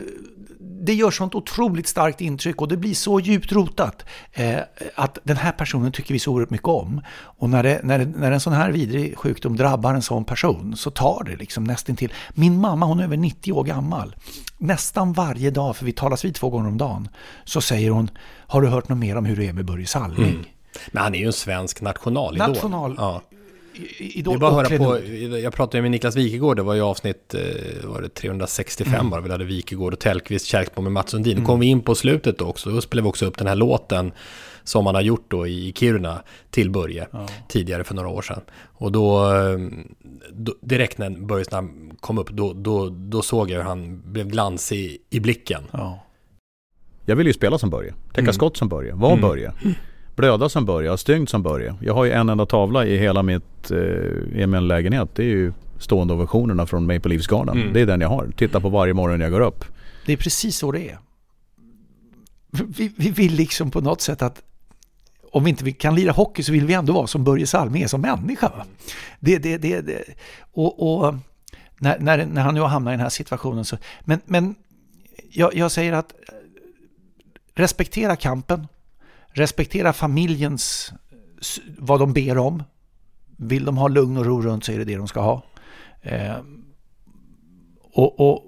det 0.60 0.94
gör 0.94 1.10
sånt 1.10 1.34
otroligt 1.34 1.88
starkt 1.88 2.20
intryck 2.20 2.60
och 2.60 2.68
det 2.68 2.76
blir 2.76 2.94
så 2.94 3.20
djupt 3.20 3.52
rotat 3.52 4.04
eh, 4.32 4.58
att 4.94 5.18
den 5.24 5.36
här 5.36 5.52
personen 5.52 5.92
tycker 5.92 6.14
vi 6.14 6.18
så 6.18 6.32
oerhört 6.32 6.50
mycket 6.50 6.68
om. 6.68 7.02
Och 7.10 7.50
när, 7.50 7.62
det, 7.62 7.80
när, 7.82 8.06
när 8.06 8.32
en 8.32 8.40
sån 8.40 8.52
här 8.52 8.70
vidrig 8.70 9.18
sjukdom 9.18 9.56
drabbar 9.56 9.94
en 9.94 10.02
sån 10.02 10.24
person 10.24 10.76
så 10.76 10.90
tar 10.90 11.24
det 11.24 11.36
liksom 11.36 11.64
nästan 11.64 11.96
till. 11.96 12.12
Min 12.34 12.60
mamma, 12.60 12.86
hon 12.86 13.00
är 13.00 13.04
över 13.04 13.16
90 13.16 13.52
år 13.52 13.64
gammal. 13.64 14.16
Nästan 14.58 15.12
varje 15.12 15.50
dag, 15.50 15.76
för 15.76 15.84
vi 15.84 15.92
talas 15.92 16.24
vid 16.24 16.34
två 16.34 16.50
gånger 16.50 16.68
om 16.68 16.78
dagen, 16.78 17.08
så 17.44 17.60
säger 17.60 17.90
hon 17.90 18.10
Har 18.46 18.62
du 18.62 18.68
hört 18.68 18.88
något 18.88 18.98
mer 18.98 19.16
om 19.16 19.24
hur 19.24 19.36
det 19.36 19.48
är 19.48 19.52
med 19.52 19.64
Börje 19.64 19.86
Salming? 19.86 20.28
Mm. 20.28 20.44
Men 20.92 21.02
han 21.02 21.14
är 21.14 21.18
ju 21.18 21.26
en 21.26 21.32
svensk 21.32 21.80
nationalidol. 21.80 22.48
National, 22.48 22.94
ja. 22.98 23.22
Idol 23.98 24.34
det 24.34 24.40
bara 24.40 24.50
höra 24.50 24.78
på, 24.78 24.98
jag 25.38 25.52
pratade 25.52 25.82
med 25.82 25.90
Niklas 25.90 26.16
Wikegård, 26.16 26.56
det 26.56 26.62
var 26.62 26.74
ju 26.74 26.80
avsnitt 26.80 27.34
eh, 27.34 27.88
var 27.88 28.02
det 28.02 28.08
365 28.08 28.94
mm. 28.94 29.10
bara, 29.10 29.20
vi 29.20 29.30
hade 29.30 29.44
Wikegård 29.44 29.92
och 29.92 29.98
Tellqvist, 29.98 30.46
Kärksbom 30.46 30.84
med 30.84 30.92
Mats 30.92 31.10
Sundin. 31.10 31.32
Mm. 31.32 31.46
kom 31.46 31.60
vi 31.60 31.66
in 31.66 31.80
på 31.80 31.94
slutet 31.94 32.40
också, 32.40 32.70
då 32.70 32.80
spelade 32.80 33.04
vi 33.04 33.08
också 33.08 33.26
upp 33.26 33.38
den 33.38 33.46
här 33.46 33.56
låten 33.56 34.12
som 34.64 34.84
man 34.84 34.94
har 34.94 35.02
gjort 35.02 35.24
då 35.28 35.46
i 35.46 35.72
Kiruna 35.76 36.22
till 36.50 36.70
Börje 36.70 37.06
ja. 37.10 37.28
tidigare 37.48 37.84
för 37.84 37.94
några 37.94 38.08
år 38.08 38.22
sedan. 38.22 38.40
Och 38.64 38.92
då, 38.92 39.34
eh, 39.34 39.58
då 40.30 40.54
direkt 40.60 40.98
när 40.98 41.10
Börjes 41.10 41.50
namn 41.50 41.96
kom 42.00 42.18
upp, 42.18 42.30
då, 42.30 42.52
då, 42.52 42.88
då 42.88 43.22
såg 43.22 43.50
jag 43.50 43.56
hur 43.56 43.64
han 43.64 44.12
blev 44.12 44.28
glansig 44.28 44.98
i 45.10 45.20
blicken. 45.20 45.62
Ja. 45.72 46.04
Jag 47.04 47.16
vill 47.16 47.26
ju 47.26 47.32
spela 47.32 47.58
som 47.58 47.70
Börje, 47.70 47.94
täcka 48.08 48.20
mm. 48.20 48.32
skott 48.32 48.56
som 48.56 48.68
Börje, 48.68 48.94
vara 48.94 49.12
mm. 49.12 49.22
Börje 49.22 49.52
blöda 50.18 50.48
som 50.48 50.64
börjar, 50.64 50.96
stygnt 50.96 51.30
som 51.30 51.42
börjar. 51.42 51.74
Jag 51.80 51.94
har 51.94 52.04
ju 52.04 52.12
en 52.12 52.28
enda 52.28 52.46
tavla 52.46 52.86
i 52.86 52.98
hela 52.98 53.22
mitt, 53.22 53.70
eh, 53.70 54.40
i 54.42 54.46
min 54.46 54.68
lägenhet. 54.68 55.08
Det 55.14 55.22
är 55.22 55.26
ju 55.26 55.52
stående 55.78 56.14
ovationerna 56.14 56.66
från 56.66 56.86
Maple 56.86 57.08
Leafs 57.08 57.26
Garden. 57.26 57.56
Mm. 57.56 57.72
Det 57.72 57.80
är 57.80 57.86
den 57.86 58.00
jag 58.00 58.08
har. 58.08 58.28
Tittar 58.36 58.60
på 58.60 58.68
varje 58.68 58.94
morgon 58.94 59.18
när 59.18 59.24
jag 59.24 59.32
går 59.32 59.40
upp. 59.40 59.64
Det 60.06 60.12
är 60.12 60.16
precis 60.16 60.56
så 60.56 60.72
det 60.72 60.88
är. 60.88 60.98
Vi, 62.50 62.92
vi 62.96 63.10
vill 63.10 63.34
liksom 63.34 63.70
på 63.70 63.80
något 63.80 64.00
sätt 64.00 64.22
att 64.22 64.42
om 65.32 65.44
vi 65.44 65.50
inte 65.50 65.72
kan 65.72 65.94
lira 65.94 66.12
hockey 66.12 66.42
så 66.42 66.52
vill 66.52 66.66
vi 66.66 66.74
ändå 66.74 66.92
vara 66.92 67.06
som 67.06 67.24
Börje 67.24 67.46
Salming 67.46 67.82
är 67.82 67.88
som 67.88 68.00
människa. 68.00 68.48
Va? 68.48 68.64
Det, 69.20 69.38
det, 69.38 69.58
det, 69.58 69.80
det. 69.80 70.04
Och, 70.52 71.04
och 71.04 71.14
när, 71.78 71.98
när, 71.98 72.26
när, 72.26 72.42
han 72.42 72.54
nu 72.54 72.60
har 72.60 72.68
hamnat 72.68 72.90
i 72.90 72.92
den 72.92 73.00
här 73.00 73.08
situationen 73.08 73.64
så... 73.64 73.76
Men, 74.04 74.20
men 74.24 74.54
jag, 75.30 75.54
jag 75.54 75.70
säger 75.70 75.92
att 75.92 76.12
respektera 77.54 78.16
kampen, 78.16 78.66
Respektera 79.38 79.92
familjens, 79.92 80.92
vad 81.78 82.00
de 82.00 82.12
ber 82.12 82.38
om. 82.38 82.62
Vill 83.36 83.64
de 83.64 83.78
ha 83.78 83.88
lugn 83.88 84.16
och 84.16 84.24
ro 84.24 84.42
runt 84.42 84.64
så 84.64 84.72
är 84.72 84.78
det 84.78 84.84
det 84.84 84.96
de 84.96 85.08
ska 85.08 85.20
ha. 85.20 85.42
Eh, 86.02 86.36
och, 87.92 88.20
och, 88.20 88.44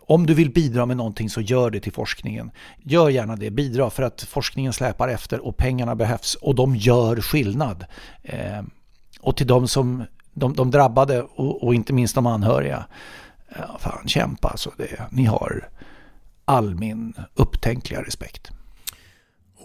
om 0.00 0.26
du 0.26 0.34
vill 0.34 0.50
bidra 0.50 0.86
med 0.86 0.96
någonting 0.96 1.30
så 1.30 1.40
gör 1.40 1.70
det 1.70 1.80
till 1.80 1.92
forskningen. 1.92 2.50
Gör 2.78 3.08
gärna 3.08 3.36
det, 3.36 3.50
bidra 3.50 3.90
för 3.90 4.02
att 4.02 4.22
forskningen 4.22 4.72
släpar 4.72 5.08
efter 5.08 5.46
och 5.46 5.56
pengarna 5.56 5.94
behövs 5.94 6.34
och 6.34 6.54
de 6.54 6.76
gör 6.76 7.20
skillnad. 7.20 7.84
Eh, 8.22 8.62
och 9.20 9.36
till 9.36 9.46
de 9.46 9.68
som 9.68 10.04
de, 10.32 10.54
de 10.54 10.70
drabbade 10.70 11.22
och, 11.22 11.64
och, 11.64 11.74
inte 11.74 11.92
minst 11.92 12.14
de 12.14 12.26
anhöriga. 12.26 12.86
Ja, 13.58 13.78
fan, 13.80 14.08
kämpa 14.08 14.48
alltså. 14.48 14.72
Det, 14.76 15.06
ni 15.10 15.24
har 15.24 15.68
all 16.44 16.74
min 16.74 17.14
upptänkliga 17.34 18.02
respekt 18.02 18.52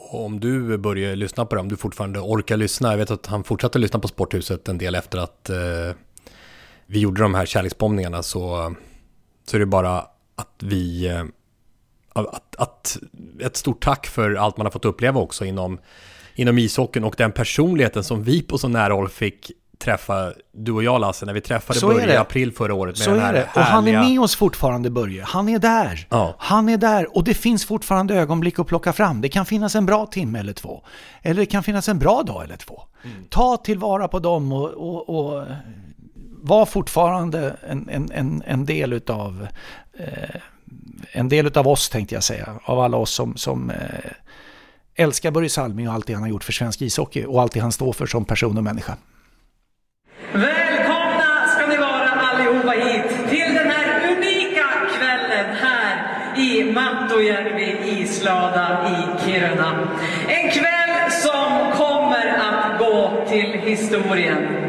om 0.10 0.39
du 0.39 0.78
börjar 0.78 1.15
lyssna 1.15 1.46
på 1.46 1.56
det, 1.56 1.62
om 1.62 1.70
du 1.70 1.78
fortfarande 1.78 2.20
orkar 2.20 2.58
lyssna. 2.58 2.91
Jag 2.91 2.98
vet 2.98 3.12
att 3.12 3.26
han 3.26 3.44
fortsatte 3.44 3.80
lyssna 3.80 4.00
på 4.00 4.08
Sporthuset 4.08 4.68
en 4.68 4.78
del 4.78 4.96
efter 4.96 5.18
att 5.18 5.50
eh, 5.50 5.58
vi 6.86 7.00
gjorde 7.00 7.22
de 7.22 7.36
här 7.36 7.46
kärleksbombningarna. 7.46 8.24
Så, 8.24 8.76
så 9.48 9.58
är 9.58 9.60
det 9.60 9.65
bara 9.65 9.98
att 10.36 10.56
vi... 10.60 11.08
Eh, 11.08 11.24
att, 12.13 12.56
att, 12.56 12.98
ett 13.39 13.56
stort 13.56 13.84
tack 13.84 14.08
för 14.08 14.36
allt 14.36 14.58
man 14.58 14.65
har 14.65 14.72
fått 14.72 14.86
uppleva 14.86 15.20
också 15.20 15.46
inom, 15.46 15.80
inom 16.36 16.58
ishockeyn 16.58 17.04
och 17.04 17.15
den 17.18 17.32
personligheten 17.32 18.04
som 18.04 18.24
vi 18.24 18.41
på 18.41 18.58
så 18.58 18.68
nära 18.68 18.94
håll 18.94 19.10
fick 19.10 19.52
träffa, 19.86 20.34
du 20.52 20.71
och 20.71 20.84
jag 20.84 21.02
Lasse, 21.02 21.26
när 21.26 21.34
vi 21.34 21.41
träffade 21.41 21.80
så 21.80 21.88
Börje 21.88 22.13
i 22.13 22.17
april 22.17 22.52
förra 22.52 22.74
året. 22.74 22.98
Med 22.98 23.06
så 23.06 23.12
den 23.12 23.19
här 23.19 23.34
är 23.34 23.34
det. 23.34 23.50
Och 23.56 23.62
han 23.62 23.88
är 23.88 24.00
med 24.00 24.19
oss 24.19 24.36
fortfarande 24.36 24.89
Börje. 24.89 25.24
Han 25.24 25.50
är 25.50 25.60
där. 25.60 26.08
Ja. 26.10 26.36
Han 26.38 26.69
är 26.69 26.78
där 26.78 27.17
och 27.17 27.24
det 27.24 27.34
finns 27.34 27.65
fortfarande 27.65 28.15
ögonblick 28.15 28.60
att 28.60 28.67
plocka 28.67 28.93
fram. 28.93 29.21
Det 29.21 29.30
kan 29.30 29.45
finnas 29.45 29.76
en 29.76 29.86
bra 29.86 30.06
timme 30.06 30.39
eller 30.39 30.54
två. 30.54 30.84
Eller 31.21 31.41
det 31.41 31.45
kan 31.45 31.63
finnas 31.63 31.89
en 31.89 32.00
bra 32.00 32.24
dag 32.24 32.43
eller 32.43 32.58
två. 32.58 32.82
Mm. 33.04 33.26
Ta 33.30 33.58
tillvara 33.58 34.08
på 34.08 34.19
dem 34.19 34.52
och, 34.52 34.69
och, 34.69 35.10
och 35.10 35.45
var 36.41 36.65
fortfarande 36.65 37.56
en, 37.69 37.89
en, 37.89 38.12
en, 38.12 38.43
en 38.45 38.65
del 38.65 38.93
utav 38.93 39.48
eh, 40.00 40.41
en 41.12 41.30
del 41.30 41.48
utav 41.48 41.67
oss 41.67 41.89
tänkte 41.89 42.15
jag 42.15 42.24
säga. 42.24 42.50
Av 42.63 42.80
alla 42.80 42.98
oss 42.98 43.12
som, 43.12 43.38
som 43.38 43.69
eh, 43.69 43.78
älskar 44.95 45.32
Börje 45.32 45.50
Salming 45.50 45.88
och 45.88 45.93
allt 45.93 46.08
det 46.08 46.13
han 46.13 46.21
har 46.21 46.30
gjort 46.30 46.43
för 46.43 46.54
svensk 46.54 46.82
ishockey 46.82 47.26
och 47.26 47.41
allt 47.41 47.54
det 47.54 47.60
han 47.60 47.71
står 47.71 47.93
för 47.93 48.06
som 48.06 48.26
person 48.26 48.58
och 48.58 48.63
människa. 48.63 48.98
Välkomna 50.34 51.48
ska 51.48 51.68
ni 51.68 51.78
vara 51.78 52.10
allihopa 52.10 52.72
hit 52.72 53.30
till 53.30 53.54
den 53.54 53.72
här 53.72 54.12
unika 54.12 54.66
kvällen 54.98 55.56
här 55.56 56.04
i 56.38 56.72
Mattojärvi 56.74 57.78
islada 57.86 58.88
i 58.90 59.26
Kiruna. 59.26 59.88
En 60.28 60.52
kväll 60.52 61.12
som 61.12 61.72
kommer 61.78 62.28
att 62.28 62.80
gå 62.80 63.26
till 63.30 63.60
historien. 63.60 64.64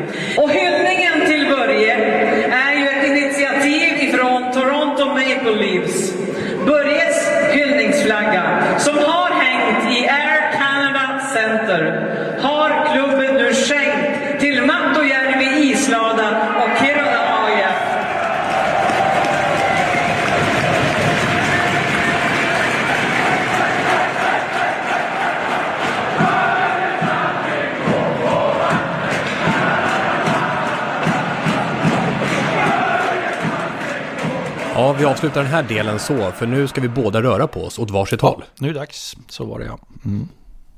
Vi 34.99 35.05
avslutar 35.05 35.43
den 35.43 35.53
här 35.53 35.63
delen 35.63 35.99
så, 35.99 36.31
för 36.31 36.47
nu 36.47 36.69
ska 36.69 36.81
vi 36.81 36.89
båda 36.89 37.23
röra 37.23 37.47
på 37.47 37.65
oss 37.65 37.79
åt 37.79 37.91
varsitt 37.91 38.21
håll. 38.21 38.45
Nu 38.59 38.69
är 38.69 38.73
det 38.73 38.79
dags, 38.79 39.17
så 39.29 39.45
var 39.45 39.59
det 39.59 39.65
ja. 39.65 39.79
Mm. 40.05 40.29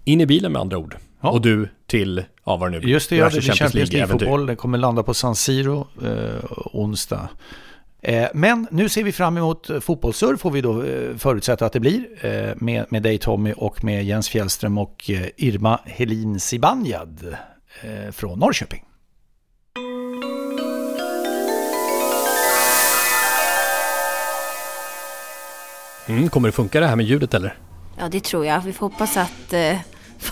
In 0.04 0.20
i 0.20 0.26
bilen 0.26 0.52
med 0.52 0.60
andra 0.60 0.78
ord. 0.78 0.96
Ja. 1.20 1.30
Och 1.30 1.40
du 1.40 1.68
till, 1.86 2.24
ja 2.44 2.56
vad 2.56 2.72
det 2.72 2.80
nu 2.80 2.88
Just 2.88 3.10
det, 3.10 3.16
ja, 3.16 3.24
det 3.24 3.40
diverse 3.40 3.52
blir 3.52 3.86
Champions. 3.86 3.92
League-fotboll. 3.92 4.46
Den 4.46 4.56
kommer 4.56 4.78
landa 4.78 5.02
på 5.02 5.14
San 5.14 5.36
Siro 5.36 5.86
eh, 6.02 6.44
onsdag. 6.72 7.28
Eh, 8.02 8.28
men 8.34 8.66
nu 8.70 8.88
ser 8.88 9.04
vi 9.04 9.12
fram 9.12 9.36
emot 9.36 9.70
fotbollssurf 9.80 10.40
får 10.40 10.50
vi 10.50 10.60
då 10.60 10.82
eh, 10.82 11.16
förutsätta 11.16 11.66
att 11.66 11.72
det 11.72 11.80
blir 11.80 12.06
eh, 12.20 12.54
med, 12.56 12.86
med 12.88 13.02
dig 13.02 13.18
Tommy 13.18 13.52
och 13.56 13.84
med 13.84 14.04
Jens 14.04 14.28
Fjällström 14.28 14.78
och 14.78 15.10
Irma 15.36 15.80
Helin 15.84 16.40
Zibanejad 16.40 17.36
från 18.12 18.38
Norrköping. 18.38 18.84
Mm, 26.08 26.28
kommer 26.28 26.48
det 26.48 26.52
funka 26.52 26.80
det 26.80 26.86
här 26.86 26.96
med 26.96 27.06
ljudet 27.06 27.34
eller? 27.34 27.54
Ja, 27.98 28.08
det 28.08 28.24
tror 28.24 28.46
jag. 28.46 28.60
Vi 28.60 28.72
får 28.72 28.86
hoppas 28.90 29.16
att 29.16 29.52
eh, 29.52 29.76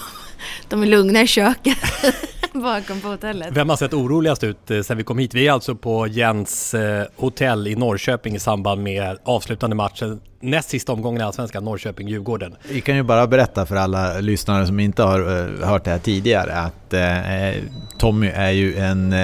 de 0.68 0.82
är 0.82 0.86
lugna 0.86 1.22
i 1.22 1.26
köket 1.26 1.78
bakom 2.52 3.00
på 3.00 3.08
hotellet. 3.08 3.48
Vem 3.52 3.68
har 3.68 3.76
sett 3.76 3.94
oroligast 3.94 4.44
ut 4.44 4.70
eh, 4.70 4.80
sen 4.80 4.96
vi 4.96 5.04
kom 5.04 5.18
hit? 5.18 5.34
Vi 5.34 5.46
är 5.48 5.52
alltså 5.52 5.74
på 5.74 6.06
Jens 6.06 6.74
eh, 6.74 7.06
hotell 7.16 7.66
i 7.66 7.74
Norrköping 7.74 8.34
i 8.34 8.38
samband 8.38 8.82
med 8.82 9.18
avslutande 9.24 9.76
matchen, 9.76 10.20
näst 10.40 10.68
sista 10.68 10.92
omgången 10.92 11.20
i 11.20 11.24
Allsvenskan, 11.24 11.64
Norrköping-Djurgården. 11.64 12.56
Vi 12.68 12.80
kan 12.80 12.96
ju 12.96 13.02
bara 13.02 13.26
berätta 13.26 13.66
för 13.66 13.76
alla 13.76 14.20
lyssnare 14.20 14.66
som 14.66 14.80
inte 14.80 15.02
har 15.02 15.20
eh, 15.20 15.68
hört 15.68 15.84
det 15.84 15.90
här 15.90 15.98
tidigare 15.98 16.52
att 16.52 16.92
eh, 16.92 17.62
Tommy 17.98 18.26
är 18.26 18.50
ju 18.50 18.76
en... 18.76 19.14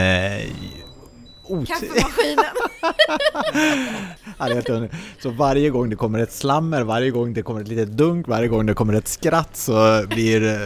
Ot- 1.53 1.69
Kaffemaskinen. 1.69 2.45
Ja, 4.38 4.49
det 4.49 4.69
är 4.69 4.88
så 5.23 5.31
varje 5.31 5.71
gång 5.71 5.91
det 5.91 5.97
kommer 5.97 6.19
ett 6.19 6.33
slammer, 6.33 6.83
varje 6.83 7.11
gång 7.11 7.35
det 7.35 7.43
kommer 7.43 7.61
ett 7.61 7.69
litet 7.69 7.88
dunk, 7.88 8.29
varje 8.29 8.49
gång 8.49 8.67
det 8.67 8.75
kommer 8.75 8.95
ett 8.95 9.09
skratt 9.09 9.57
så 9.57 10.05
blir 10.09 10.45
eh, 10.45 10.59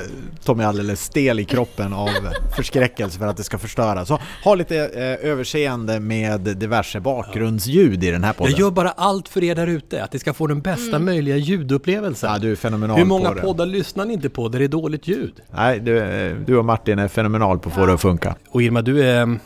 Tommy 0.44 0.64
alldeles 0.64 1.04
stel 1.04 1.40
i 1.40 1.44
kroppen 1.44 1.92
av 1.92 2.08
förskräckelse 2.56 3.18
för 3.18 3.26
att 3.26 3.36
det 3.36 3.44
ska 3.44 3.58
förstöra. 3.58 4.04
Så 4.06 4.18
ha 4.44 4.54
lite 4.54 4.76
eh, 4.76 5.30
överseende 5.30 6.00
med 6.00 6.40
diverse 6.40 7.00
bakgrundsljud 7.00 8.04
i 8.04 8.10
den 8.10 8.24
här 8.24 8.32
podden. 8.32 8.52
Jag 8.52 8.60
gör 8.60 8.70
bara 8.70 8.90
allt 8.90 9.28
för 9.28 9.44
er 9.44 9.54
där 9.54 9.66
ute, 9.66 10.04
att 10.04 10.12
ni 10.12 10.18
ska 10.18 10.34
få 10.34 10.46
den 10.46 10.60
bästa 10.60 10.98
möjliga 10.98 11.36
ljudupplevelsen. 11.36 12.32
Ja, 12.32 12.38
du 12.38 12.52
är 12.52 12.56
fenomenal 12.56 12.98
Hur 12.98 13.04
många 13.04 13.28
på 13.28 13.34
det. 13.34 13.40
poddar 13.40 13.66
lyssnar 13.66 14.04
ni 14.04 14.14
inte 14.14 14.28
på 14.28 14.48
där 14.48 14.58
det 14.58 14.64
är 14.64 14.68
dåligt 14.68 15.08
ljud? 15.08 15.34
Nej, 15.54 15.80
du, 15.80 15.98
eh, 15.98 16.36
du 16.46 16.56
och 16.56 16.64
Martin 16.64 16.98
är 16.98 17.08
fenomenal 17.08 17.58
på 17.58 17.68
att 17.68 17.74
få 17.74 17.86
det 17.86 17.92
att 17.94 18.00
funka. 18.00 18.34
Och 18.48 18.62
Irma, 18.62 18.82
du 18.82 19.02
är 19.04 19.38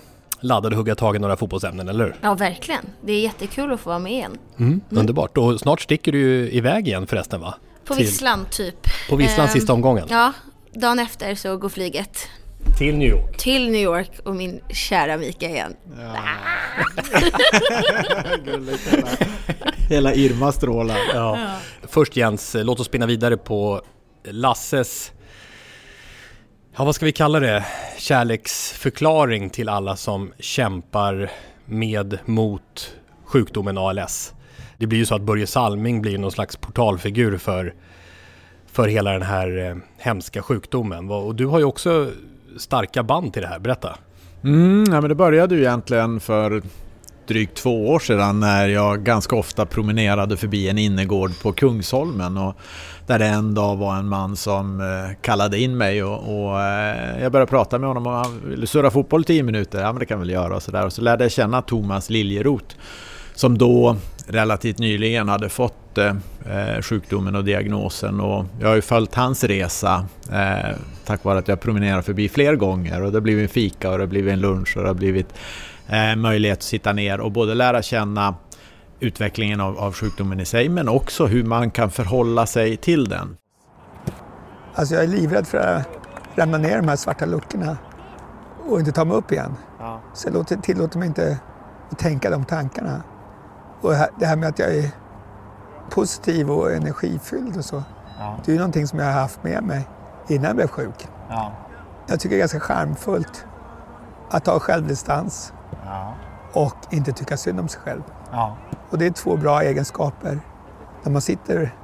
mm, 0.43 0.49
laddad 0.49 0.73
att 0.73 0.77
hugga 0.79 0.95
tag 0.95 1.17
i 1.17 1.19
några 1.19 1.37
fotbollsämnen, 1.37 1.89
eller 1.89 2.05
hur? 2.05 2.15
Ja, 2.21 2.35
verkligen. 2.35 2.85
Det 3.05 3.13
är 3.13 3.21
jättekul 3.21 3.73
att 3.73 3.81
få 3.81 3.91
vara 3.91 3.99
med 3.99 4.13
igen. 4.13 4.39
Mm, 4.59 4.81
Underbart. 4.91 5.39
Och 5.39 5.61
snart 5.61 5.81
sticker 5.81 6.13
du 6.13 6.19
ju 6.19 6.51
iväg 6.53 6.89
igen 6.89 7.07
förresten 7.07 7.41
va? 7.41 7.55
På 7.85 7.95
Till- 7.95 8.05
Visslan, 8.05 8.47
typ. 8.51 8.77
På 9.11 9.17
Visslan 9.17 9.47
Ehm, 9.47 9.53
sista 9.53 9.73
omgången? 9.73 10.07
Ja, 10.11 10.33
dagen 10.75 10.99
efter 10.99 11.35
så 11.35 11.57
går 11.57 11.69
flyget 11.69 12.19
Till 12.79 12.97
New 12.99 13.09
York. 13.09 13.37
till 13.39 13.71
New 13.71 13.81
York 13.83 14.11
och 14.25 14.37
min 14.37 14.61
kära 14.69 15.17
Mika 15.17 15.49
igen. 15.49 15.75
Hela 19.89 20.15
Irma 20.15 20.53
strålar. 20.53 20.99
Ja. 21.15 21.39
Först 21.83 22.17
Jens, 22.17 22.57
låt 22.59 22.81
oss 22.81 22.87
spinna 22.87 23.07
vidare 23.07 23.37
på 23.37 23.83
Lasses, 24.25 25.13
ja 26.77 26.85
vad 26.85 26.95
ska 26.95 27.07
vi 27.07 27.13
kalla 27.13 27.41
det, 27.41 27.65
kärleksförklaring 27.99 29.51
till 29.51 29.69
alla 29.69 29.97
som 29.97 30.33
kämpar 30.39 31.31
med 31.65 32.19
mot 32.25 32.95
sjukdomen 33.25 33.79
ALS. 33.79 34.35
Det 34.77 34.87
blir 34.87 34.99
ju 34.99 35.07
så 35.07 35.15
att 35.15 35.23
Börje 35.23 35.47
Salming 35.47 36.03
blir 36.03 36.19
någon 36.19 36.33
slags 36.33 36.57
portalfigur 36.57 37.39
för, 37.39 37.75
för 38.67 38.89
hela 38.89 39.13
den 39.13 39.23
här 39.23 39.69
eh, 39.69 39.77
hemska 39.99 40.43
sjukdomen. 40.43 41.11
Och 41.11 41.35
du 41.35 41.47
har 41.47 41.59
ju 41.59 41.65
också 41.65 42.11
starka 42.59 43.03
band 43.03 43.33
till 43.33 43.43
det 43.43 43.49
här, 43.49 43.59
berätta. 43.59 43.97
Mm, 44.45 44.85
ja, 44.93 45.01
men 45.01 45.09
det 45.09 45.15
började 45.15 45.55
ju 45.55 45.61
egentligen 45.61 46.21
för 46.21 46.63
drygt 47.31 47.55
två 47.55 47.89
år 47.89 47.99
sedan 47.99 48.41
när 48.41 48.69
jag 48.69 49.05
ganska 49.05 49.37
ofta 49.37 49.67
promenerade 49.67 50.37
förbi 50.37 50.69
en 50.69 50.79
innergård 50.79 51.31
på 51.43 51.53
Kungsholmen 51.53 52.37
och 52.37 52.57
där 53.07 53.19
det 53.19 53.27
en 53.27 53.55
dag 53.55 53.77
var 53.77 53.97
en 53.97 54.09
man 54.09 54.37
som 54.37 54.81
eh, 54.81 55.17
kallade 55.23 55.59
in 55.59 55.77
mig 55.77 56.05
och, 56.05 56.19
och 56.19 56.61
eh, 56.61 57.23
jag 57.23 57.33
började 57.33 57.51
prata 57.51 57.79
med 57.79 57.89
honom 57.89 58.07
och 58.07 58.13
han 58.13 58.41
ville 58.45 58.67
surra 58.67 58.91
fotboll 58.91 59.21
i 59.21 59.25
tio 59.25 59.43
minuter. 59.43 59.81
Ja 59.81 59.93
men 59.93 60.01
det 60.01 60.07
kan 60.07 60.21
väl 60.21 60.31
göra 60.31 60.57
och 60.57 60.63
sådär. 60.63 60.87
Och 60.87 60.93
så 60.93 61.03
lärde 61.03 61.25
jag 61.25 61.33
känna 61.33 61.63
Thomas 61.63 62.11
Liljeroth 62.11 62.75
som 63.35 63.59
då 63.59 63.97
relativt 64.27 64.79
nyligen 64.79 65.29
hade 65.29 65.49
fått 65.49 65.99
eh, 65.99 66.15
eh, 66.47 66.83
sjukdomen 66.83 67.37
och 67.37 67.45
diagnosen 67.45 68.21
och 68.21 68.45
jag 68.61 68.69
har 68.69 68.75
ju 68.75 68.83
följt 68.83 69.15
hans 69.15 69.45
resa 69.45 70.07
eh, 70.33 70.77
tack 71.05 71.25
vare 71.25 71.39
att 71.39 71.49
jag 71.49 71.61
promenerar 71.61 72.03
förbi 72.03 72.29
fler 72.29 72.57
gånger 72.57 73.03
och 73.03 73.11
det 73.13 73.17
har 73.17 73.23
blivit 73.23 73.43
en 73.43 73.49
fika 73.49 73.91
och 73.91 73.99
det 73.99 74.03
har 74.03 74.09
blivit 74.09 74.33
en 74.33 74.41
lunch 74.41 74.77
och 74.77 74.83
det 74.83 74.89
har 74.89 74.95
blivit 74.95 75.35
eh, 75.91 76.17
möjlighet 76.17 76.59
att 76.59 76.63
sitta 76.63 76.93
ner 76.93 77.21
och 77.21 77.33
både 77.33 77.55
lära 77.55 77.83
känna 77.83 78.35
utvecklingen 79.01 79.61
av, 79.61 79.79
av 79.79 79.95
sjukdomen 79.95 80.41
i 80.41 80.45
sig 80.45 80.69
men 80.69 80.89
också 80.89 81.27
hur 81.27 81.45
man 81.45 81.71
kan 81.71 81.91
förhålla 81.91 82.47
sig 82.47 82.77
till 82.77 83.09
den. 83.09 83.37
Alltså 84.75 84.95
jag 84.95 85.05
är 85.05 85.09
livrädd 85.09 85.47
för 85.47 85.59
att 85.59 85.89
ramla 86.35 86.59
ner 86.59 86.73
i 86.73 86.81
de 86.81 86.89
här 86.89 86.97
svarta 86.97 87.27
luckorna 87.27 87.79
och 88.69 88.79
inte 88.79 88.93
ta 88.93 89.05
mig 89.05 89.17
upp 89.17 89.33
igen. 89.33 89.55
Så 90.15 90.29
jag 90.29 90.35
låter, 90.35 90.57
tillåter 90.57 90.99
mig 90.99 91.09
inte 91.09 91.39
att 91.91 91.99
tänka 91.99 92.31
de 92.31 92.45
tankarna. 92.45 93.03
Och 93.81 93.93
det 94.19 94.27
här 94.27 94.37
med 94.37 94.49
att 94.49 94.59
jag 94.59 94.75
är 94.75 94.91
positiv 95.91 96.51
och 96.51 96.73
energifylld 96.73 97.57
och 97.57 97.65
så. 97.65 97.83
Det 98.45 98.51
är 98.51 98.53
ju 98.53 98.59
någonting 98.59 98.87
som 98.87 98.99
jag 98.99 99.07
har 99.07 99.21
haft 99.21 99.45
med 99.45 99.63
mig 99.65 99.89
innan 100.29 100.45
jag 100.45 100.57
blev 100.57 100.69
sjuk. 100.69 101.09
Jag 102.07 102.21
tycker 102.21 102.37
det 102.37 102.37
är 102.37 102.39
ganska 102.39 102.61
charmfullt 102.61 103.47
att 104.31 104.47
ha 104.47 104.61
självdistans 104.61 105.53
och 106.53 106.77
inte 106.91 107.13
tycka 107.13 107.37
synd 107.37 107.61
om 107.61 107.69
sig 107.69 107.81
själv. 107.81 108.03
Och 108.91 108.99
det 108.99 109.07
är 109.07 109.11
två 109.11 109.37
bra 109.37 109.63
egenskaper. 109.63 110.41
När 111.03 111.13
man 111.13 111.23
sitter 111.23 111.75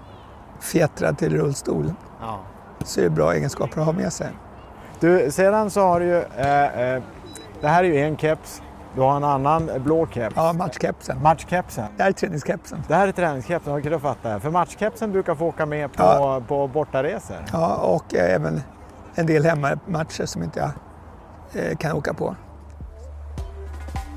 fjättrad 0.60 1.18
till 1.18 1.36
rullstol 1.36 1.92
så 2.84 3.00
är 3.00 3.04
det 3.04 3.10
bra 3.10 3.32
egenskaper 3.34 3.80
att 3.80 3.86
ha 3.86 3.92
med 3.92 4.12
sig. 4.12 4.28
Du, 5.00 5.30
sedan 5.30 5.70
så 5.70 5.80
har 5.80 6.00
du 6.00 6.06
ju, 6.06 6.22
eh, 6.22 6.80
eh, 6.94 7.02
det 7.60 7.68
här 7.68 7.84
är 7.84 7.88
ju 7.88 7.98
en 8.00 8.16
keps, 8.16 8.62
du 8.94 9.00
har 9.00 9.16
en 9.16 9.24
annan 9.24 9.70
blå 9.76 10.06
keps. 10.06 10.36
Ja, 10.36 10.52
matchkepsen. 10.52 11.22
Matchkepsen. 11.22 11.84
Det 11.96 12.02
här 12.02 12.10
är 12.10 12.12
träningskepsen. 12.14 12.82
Det 12.88 12.94
här 12.94 13.08
är 13.08 13.12
träningskepsen, 13.12 13.78
okej 13.78 13.90
då 13.90 13.98
fattar 13.98 14.30
jag. 14.30 14.42
För 14.42 14.50
matchkepsen 14.50 15.12
brukar 15.12 15.34
få 15.34 15.46
åka 15.46 15.66
med 15.66 15.92
på, 15.92 16.02
Ja. 16.02 16.42
på 16.48 16.68
bortaresor. 16.68 17.36
Ja, 17.52 17.74
och 17.76 18.14
eh, 18.14 18.34
även 18.34 18.60
en 19.14 19.26
del 19.26 19.44
hemmamatcher 19.44 20.26
som 20.26 20.42
inte 20.42 20.60
jag 20.60 20.70
eh, 21.64 21.76
kan 21.76 21.92
åka 21.92 22.14
på. 22.14 22.36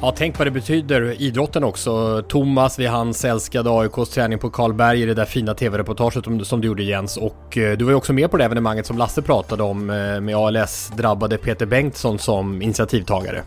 Ja, 0.02 0.14
tänk 0.18 0.38
vad 0.38 0.48
det 0.48 0.52
betyder 0.52 1.22
idrotten 1.22 1.64
också. 1.64 2.24
Thomas 2.28 2.80
vid 2.80 2.90
hans 2.90 3.26
älskade 3.26 3.70
AIKs 3.70 4.10
träning 4.10 4.40
på 4.40 4.50
Karlberg 4.50 5.02
i 5.02 5.06
det 5.06 5.14
där 5.14 5.26
fina 5.26 5.54
tv-reportaget 5.54 6.24
som, 6.24 6.46
som 6.46 6.62
du 6.62 6.68
gjorde 6.68 6.84
Jens. 6.84 7.18
Och 7.18 7.58
eh, 7.58 7.78
du 7.78 7.86
var 7.86 7.92
ju 7.92 7.96
också 7.96 8.14
med 8.14 8.32
på 8.32 8.38
det 8.38 8.46
evenemanget 8.46 8.86
som 8.86 8.98
Lasse 8.98 9.22
pratade 9.22 9.64
om 9.64 9.90
eh, 9.90 10.22
med 10.22 10.36
ALS-drabbade 10.36 11.38
Peter 11.38 11.66
Bengtsson 11.66 12.20
som 12.20 12.62
initiativtagare. 12.62 13.44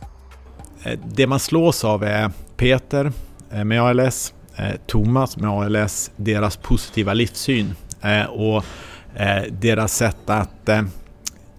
Eh, 0.82 0.98
det 1.04 1.26
man 1.26 1.40
slås 1.40 1.84
av 1.84 2.04
är 2.04 2.30
Peter 2.56 3.12
med 3.64 3.82
ALS, 3.82 4.34
Thomas 4.87 5.37
med 5.37 5.50
ALS, 5.50 6.10
deras 6.16 6.56
positiva 6.56 7.14
livssyn 7.14 7.74
och 8.29 8.64
deras 9.48 9.96
sätt 9.96 10.31
att 10.31 10.68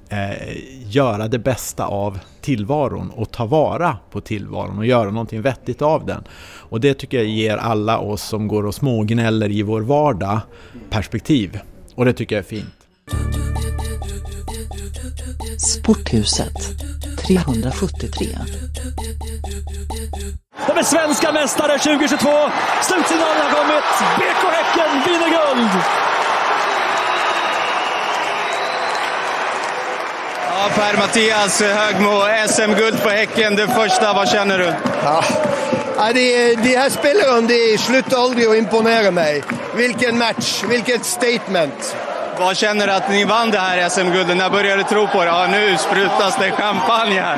eh, 0.10 0.58
göra 0.89 1.28
det 1.28 1.39
bästa 1.39 1.86
av 1.86 2.20
tillvaron 2.41 3.10
och 3.10 3.32
ta 3.32 3.45
vara 3.45 3.97
på 4.12 4.22
tillvaron 4.22 4.78
och 4.78 4.86
göra 4.86 5.12
någonting 5.12 5.41
vettigt 5.41 5.82
av 5.82 6.06
den. 6.06 6.24
Och 6.70 6.82
det 6.82 6.93
tycker 6.93 7.18
jag 7.18 7.28
ger 7.28 7.58
alla 7.58 7.99
oss 7.99 8.22
som 8.22 8.47
går 8.47 8.66
och 8.66 8.76
smågnäller 8.76 9.51
i 9.51 9.62
vår 9.62 9.82
vardag 9.82 10.39
perspektiv. 10.89 11.60
Och 11.95 12.06
det 12.06 12.14
tycker 12.14 12.36
jag 12.36 12.45
är 12.45 12.49
fint. 12.49 12.74
Sporthuset 15.58 16.54
373. 17.28 18.28
De 20.68 20.78
är 20.80 20.84
svenska 20.84 21.32
mästare 21.32 21.78
2022. 21.80 22.30
Slutsignalen 22.82 23.41
har 23.41 23.51
kommit. 23.58 23.84
BK 24.18 24.43
Häcken 24.58 24.91
vinner 25.06 25.30
guld. 25.30 25.72
Ja, 30.56 30.70
Per-Mattias 30.76 31.62
Högmo, 31.62 32.22
SM-guld 32.47 33.04
på 33.04 33.10
Häcken. 33.10 33.56
Det 33.56 33.68
första, 33.68 34.14
vad 34.14 34.30
känner 34.30 34.58
du? 34.58 34.74
Ja. 35.04 35.24
Ja, 35.97 36.14
det, 36.14 36.56
de 36.56 36.76
här 36.76 36.89
spelarna 36.89 37.47
de 37.47 37.78
slutar 37.78 38.18
aldrig 38.18 38.47
att 38.47 38.56
imponera 38.56 39.12
mig. 39.12 39.43
Vilken 39.76 40.18
match, 40.18 40.64
vilket 40.70 41.06
statement. 41.06 41.95
Vad 42.39 42.58
känner 42.58 42.88
du 42.88 42.93
att 42.93 43.10
ni 43.10 43.26
vann 43.26 43.51
det 43.51 43.60
här 43.60 43.89
SM-guldet? 43.89 44.38
När 44.38 44.49
började 44.49 44.84
du 44.84 44.89
tro 44.89 45.08
på 45.08 45.20
det? 45.20 45.26
Ja, 45.26 45.47
nu 45.51 45.78
sprutas 45.78 46.38
det 46.39 46.51
champagne 46.51 47.22
här. 47.22 47.38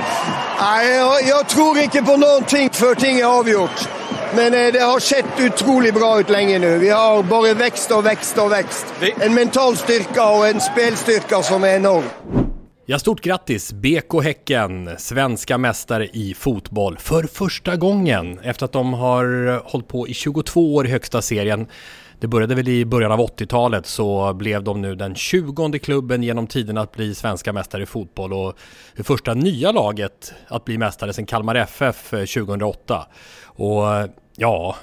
Nej, 0.62 0.96
jag, 0.96 1.24
jag 1.28 1.48
tror 1.48 1.78
inte 1.78 2.02
på 2.02 2.18
någonting 2.18 2.70
för 2.70 2.96
ting 2.96 3.20
är 3.20 3.26
avgjort. 3.26 3.90
Men 4.36 4.54
eh, 4.54 4.74
det 4.74 4.80
har 4.80 5.00
sett 5.00 5.40
otroligt 5.40 5.94
bra 5.94 6.20
ut 6.20 6.30
länge 6.30 6.60
nu. 6.60 6.78
Vi 6.78 6.90
har 6.90 7.24
bara 7.24 7.54
växt 7.54 7.92
och 7.92 8.06
växt 8.06 8.38
och 8.38 8.52
växt. 8.52 8.86
En 9.20 9.34
mental 9.34 9.78
styrka 9.78 10.26
och 10.26 10.48
en 10.48 10.62
spelstyrka 10.62 11.44
som 11.44 11.64
är 11.64 11.76
enorm. 11.76 12.04
Ja, 12.88 13.00
stort 13.00 13.22
grattis 13.22 13.74
BK 13.74 14.24
Häcken, 14.24 14.90
svenska 14.98 15.58
mästare 15.58 16.08
i 16.08 16.34
fotboll 16.34 16.98
för 16.98 17.24
första 17.24 17.76
gången 17.76 18.40
efter 18.40 18.66
att 18.66 18.72
de 18.72 18.94
har 18.94 19.62
hållit 19.72 19.88
på 19.88 20.08
i 20.08 20.14
22 20.14 20.76
år 20.76 20.88
i 20.88 20.90
högsta 20.90 21.22
serien. 21.22 21.68
Det 22.20 22.28
började 22.28 22.56
väl 22.56 22.68
i 22.68 22.86
början 22.86 23.12
av 23.12 23.20
80-talet 23.20 23.86
så 23.86 24.34
blev 24.34 24.64
de 24.64 24.82
nu 24.82 24.96
den 24.96 25.16
20 25.16 25.80
klubben 25.80 26.24
genom 26.24 26.48
tiden 26.48 26.78
att 26.78 26.92
bli 26.92 27.16
svenska 27.16 27.54
mästare 27.54 27.84
i 27.84 27.86
fotboll 27.86 28.34
och 28.34 28.54
det 28.96 29.04
första 29.04 29.34
nya 29.34 29.72
laget 29.72 30.34
att 30.48 30.66
bli 30.66 30.78
mästare 30.78 31.14
sedan 31.14 31.26
Kalmar 31.26 31.56
FF 31.56 32.10
2008. 32.10 32.96
Eh, 32.96 33.62
och 33.62 34.10
ja, 34.36 34.76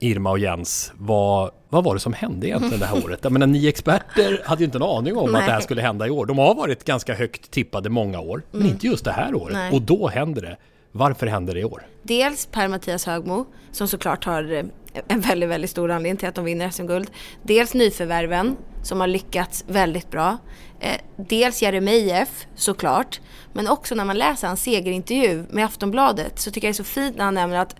Irma 0.00 0.30
och 0.30 0.38
Jens, 0.38 0.92
vad, 0.96 1.50
vad 1.68 1.84
var 1.84 1.94
det 1.94 2.00
som 2.00 2.12
hände 2.12 2.46
egentligen 2.48 2.80
det 2.80 2.86
här 2.86 3.04
året? 3.04 3.18
Jag 3.22 3.32
menar, 3.32 3.46
ni 3.46 3.66
experter 3.68 4.42
hade 4.44 4.60
ju 4.60 4.64
inte 4.64 4.78
en 4.78 4.82
aning 4.82 5.16
om 5.16 5.32
Nej. 5.32 5.40
att 5.40 5.46
det 5.46 5.52
här 5.52 5.60
skulle 5.60 5.82
hända 5.82 6.06
i 6.06 6.10
år. 6.10 6.26
De 6.26 6.38
har 6.38 6.54
varit 6.54 6.84
ganska 6.84 7.14
högt 7.14 7.50
tippade 7.50 7.90
många 7.90 8.20
år, 8.20 8.42
men 8.50 8.60
Mm. 8.60 8.72
inte 8.72 8.86
just 8.86 9.04
det 9.04 9.12
här 9.12 9.34
året. 9.34 9.54
Nej. 9.56 9.72
Och 9.72 9.82
då 9.82 10.08
händer 10.08 10.42
det. 10.42 10.56
Varför 10.92 11.26
händer 11.26 11.54
det 11.54 11.60
i 11.60 11.64
år? 11.64 11.82
Dels 12.02 12.46
Per-Mattias 12.46 13.06
Högmo 13.06 13.44
som 13.72 13.88
såklart 13.88 14.24
har 14.24 14.52
eh, 14.52 14.64
en 15.08 15.20
väldigt, 15.20 15.48
väldigt 15.48 15.70
stor 15.70 15.90
anledning 15.90 16.16
till 16.16 16.28
att 16.28 16.34
de 16.34 16.44
vinner 16.44 16.70
SM-guld. 16.70 17.10
Dels 17.42 17.74
nyförvärven 17.74 18.56
som 18.82 19.00
har 19.00 19.06
lyckats 19.06 19.64
väldigt 19.68 20.10
bra. 20.10 20.38
Eh, 20.80 21.00
dels 21.16 21.62
Jeremejeff 21.62 22.46
såklart. 22.54 23.20
Men 23.52 23.68
också 23.68 23.94
när 23.94 24.04
man 24.04 24.18
läser 24.18 24.46
hans 24.46 24.62
segerintervju 24.62 25.44
med 25.50 25.64
Aftonbladet 25.64 26.38
så 26.38 26.50
tycker 26.50 26.68
jag 26.68 26.74
det 26.74 26.80
är 26.80 26.84
så 26.84 26.84
fint 26.84 27.16
när 27.16 27.24
han 27.24 27.34
nämner 27.34 27.58
att 27.58 27.76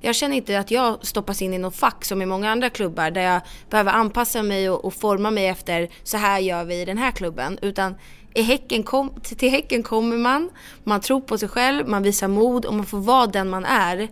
jag 0.00 0.14
känner 0.14 0.36
inte 0.36 0.58
att 0.58 0.70
jag 0.70 1.06
stoppas 1.06 1.42
in 1.42 1.54
i 1.54 1.58
något 1.58 1.76
fack 1.76 2.04
som 2.04 2.22
i 2.22 2.26
många 2.26 2.50
andra 2.50 2.70
klubbar 2.70 3.10
där 3.10 3.22
jag 3.22 3.40
behöver 3.70 3.92
anpassa 3.92 4.42
mig 4.42 4.70
och, 4.70 4.84
och 4.84 4.94
forma 4.94 5.30
mig 5.30 5.46
efter 5.46 5.88
så 6.02 6.16
här 6.16 6.38
gör 6.38 6.64
vi 6.64 6.80
i 6.80 6.84
den 6.84 6.98
här 6.98 7.10
klubben. 7.10 7.58
Utan 7.62 7.94
i 8.34 8.42
häcken 8.42 8.82
kom, 8.82 9.20
till 9.22 9.36
till 9.36 9.50
Häcken 9.50 9.82
kommer 9.82 10.16
man, 10.16 10.50
man 10.84 11.00
tror 11.00 11.20
på 11.20 11.38
sig 11.38 11.48
själv, 11.48 11.88
man 11.88 12.02
visar 12.02 12.28
mod 12.28 12.64
och 12.64 12.74
man 12.74 12.86
får 12.86 12.98
vara 12.98 13.26
den 13.26 13.50
man 13.50 13.64
är. 13.64 14.08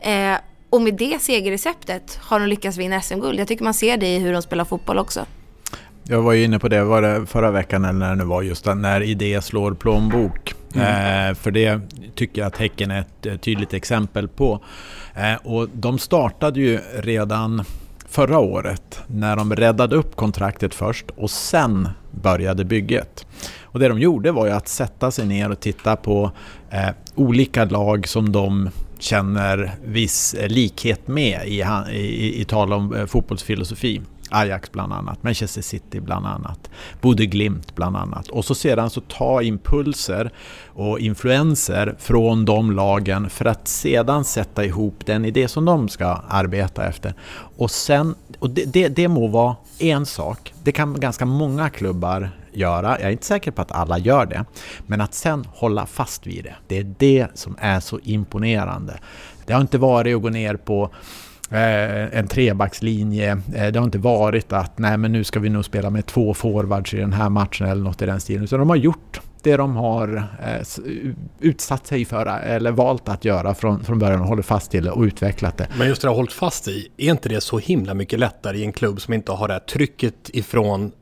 Eh, 0.00 0.38
och 0.70 0.82
med 0.82 0.94
det 0.94 1.22
segerreceptet 1.22 2.18
har 2.22 2.40
de 2.40 2.46
lyckats 2.46 2.78
vinna 2.78 3.00
SM-guld. 3.00 3.40
Jag 3.40 3.48
tycker 3.48 3.64
man 3.64 3.74
ser 3.74 3.96
det 3.96 4.16
i 4.16 4.18
hur 4.18 4.32
de 4.32 4.42
spelar 4.42 4.64
fotboll 4.64 4.98
också. 4.98 5.26
Jag 6.04 6.22
var 6.22 6.32
ju 6.32 6.44
inne 6.44 6.58
på 6.58 6.68
det, 6.68 6.84
var 6.84 7.02
det 7.02 7.26
förra 7.26 7.50
veckan 7.50 7.84
eller 7.84 7.98
när 7.98 8.16
det 8.16 8.24
var 8.24 8.42
just 8.42 8.64
det, 8.64 8.74
när 8.74 9.00
idé 9.00 9.42
slår 9.42 9.74
plånbok. 9.74 10.54
Mm. 10.74 11.30
Eh, 11.30 11.34
för 11.34 11.50
det 11.50 11.80
tycker 12.14 12.40
jag 12.40 12.46
att 12.46 12.56
Häcken 12.56 12.90
är 12.90 13.00
ett 13.00 13.26
eh, 13.26 13.36
tydligt 13.36 13.74
exempel 13.74 14.28
på. 14.28 14.64
Eh, 15.14 15.34
och 15.34 15.68
de 15.72 15.98
startade 15.98 16.60
ju 16.60 16.80
redan 16.94 17.64
förra 18.08 18.38
året 18.38 19.00
när 19.06 19.36
de 19.36 19.56
räddade 19.56 19.96
upp 19.96 20.16
kontraktet 20.16 20.74
först 20.74 21.06
och 21.16 21.30
sen 21.30 21.88
började 22.10 22.64
bygget. 22.64 23.26
Och 23.62 23.78
det 23.78 23.88
de 23.88 23.98
gjorde 23.98 24.32
var 24.32 24.46
ju 24.46 24.52
att 24.52 24.68
sätta 24.68 25.10
sig 25.10 25.26
ner 25.26 25.50
och 25.50 25.60
titta 25.60 25.96
på 25.96 26.30
eh, 26.70 26.88
olika 27.14 27.64
lag 27.64 28.08
som 28.08 28.32
de 28.32 28.70
känner 29.00 29.74
viss 29.84 30.36
likhet 30.48 31.08
med 31.08 31.40
i, 31.46 31.64
i, 31.92 32.40
i 32.40 32.44
tal 32.44 32.72
om 32.72 32.94
eh, 32.94 33.06
fotbollsfilosofi. 33.06 34.00
Ajax 34.30 34.72
bland 34.72 34.92
annat, 34.92 35.22
Manchester 35.22 35.62
City 35.62 36.00
bland 36.00 36.26
annat, 36.26 36.70
Bode 37.00 37.26
Glimt 37.26 37.74
bland 37.74 37.96
annat. 37.96 38.28
Och 38.28 38.44
så 38.44 38.54
sedan 38.54 38.90
så 38.90 39.00
ta 39.00 39.42
impulser 39.42 40.32
och 40.66 41.00
influenser 41.00 41.96
från 41.98 42.44
de 42.44 42.72
lagen 42.72 43.30
för 43.30 43.44
att 43.44 43.68
sedan 43.68 44.24
sätta 44.24 44.64
ihop 44.64 45.06
den 45.06 45.24
idé 45.24 45.48
som 45.48 45.64
de 45.64 45.88
ska 45.88 46.06
arbeta 46.28 46.86
efter. 46.86 47.14
Och 47.56 47.70
sen, 47.70 48.14
och 48.38 48.50
det, 48.50 48.64
det, 48.64 48.88
det 48.88 49.08
må 49.08 49.26
vara 49.26 49.56
en 49.78 50.06
sak, 50.06 50.54
det 50.62 50.72
kan 50.72 51.00
ganska 51.00 51.26
många 51.26 51.70
klubbar 51.70 52.30
göra. 52.52 52.96
Jag 53.00 53.08
är 53.08 53.10
inte 53.10 53.26
säker 53.26 53.50
på 53.50 53.62
att 53.62 53.72
alla 53.72 53.98
gör 53.98 54.26
det. 54.26 54.44
Men 54.86 55.00
att 55.00 55.14
sen 55.14 55.44
hålla 55.48 55.86
fast 55.86 56.26
vid 56.26 56.44
det, 56.44 56.54
det 56.66 56.78
är 56.78 56.94
det 56.98 57.26
som 57.34 57.56
är 57.60 57.80
så 57.80 57.98
imponerande. 58.02 58.98
Det 59.46 59.52
har 59.52 59.60
inte 59.60 59.78
varit 59.78 60.16
att 60.16 60.22
gå 60.22 60.28
ner 60.28 60.54
på 60.56 60.90
eh, 61.50 62.18
en 62.18 62.28
trebackslinje. 62.28 63.30
Eh, 63.54 63.66
det 63.72 63.78
har 63.78 63.84
inte 63.84 63.98
varit 63.98 64.52
att 64.52 64.78
nej 64.78 64.98
men 64.98 65.12
nu 65.12 65.24
ska 65.24 65.40
vi 65.40 65.48
nog 65.48 65.64
spela 65.64 65.90
med 65.90 66.06
två 66.06 66.34
forwards 66.34 66.94
i 66.94 66.96
den 66.96 67.12
här 67.12 67.30
matchen 67.30 67.66
eller 67.66 67.82
något 67.82 68.02
i 68.02 68.06
den 68.06 68.20
stilen. 68.20 68.44
Utan 68.44 68.58
de 68.58 68.68
har 68.68 68.76
gjort 68.76 69.20
det 69.42 69.56
de 69.56 69.76
har 69.76 70.28
eh, 70.42 70.82
utsatt 71.40 71.86
sig 71.86 72.04
för 72.04 72.26
eller 72.26 72.70
valt 72.70 73.08
att 73.08 73.24
göra 73.24 73.54
från, 73.54 73.84
från 73.84 73.98
början 73.98 74.20
och 74.20 74.26
håller 74.26 74.42
fast 74.42 74.70
till 74.70 74.84
det 74.84 74.90
och 74.90 75.02
utvecklat 75.02 75.56
det. 75.56 75.68
Men 75.78 75.88
just 75.88 76.02
det 76.02 76.08
har 76.08 76.14
hållit 76.14 76.32
fast 76.32 76.68
i, 76.68 76.88
är 76.96 77.10
inte 77.10 77.28
det 77.28 77.40
så 77.40 77.58
himla 77.58 77.94
mycket 77.94 78.18
lättare 78.18 78.58
i 78.58 78.64
en 78.64 78.72
klubb 78.72 79.00
som 79.00 79.14
inte 79.14 79.32
har 79.32 79.48
det 79.48 79.54
här 79.54 79.60
trycket 79.60 80.30
ifrån 80.32 80.92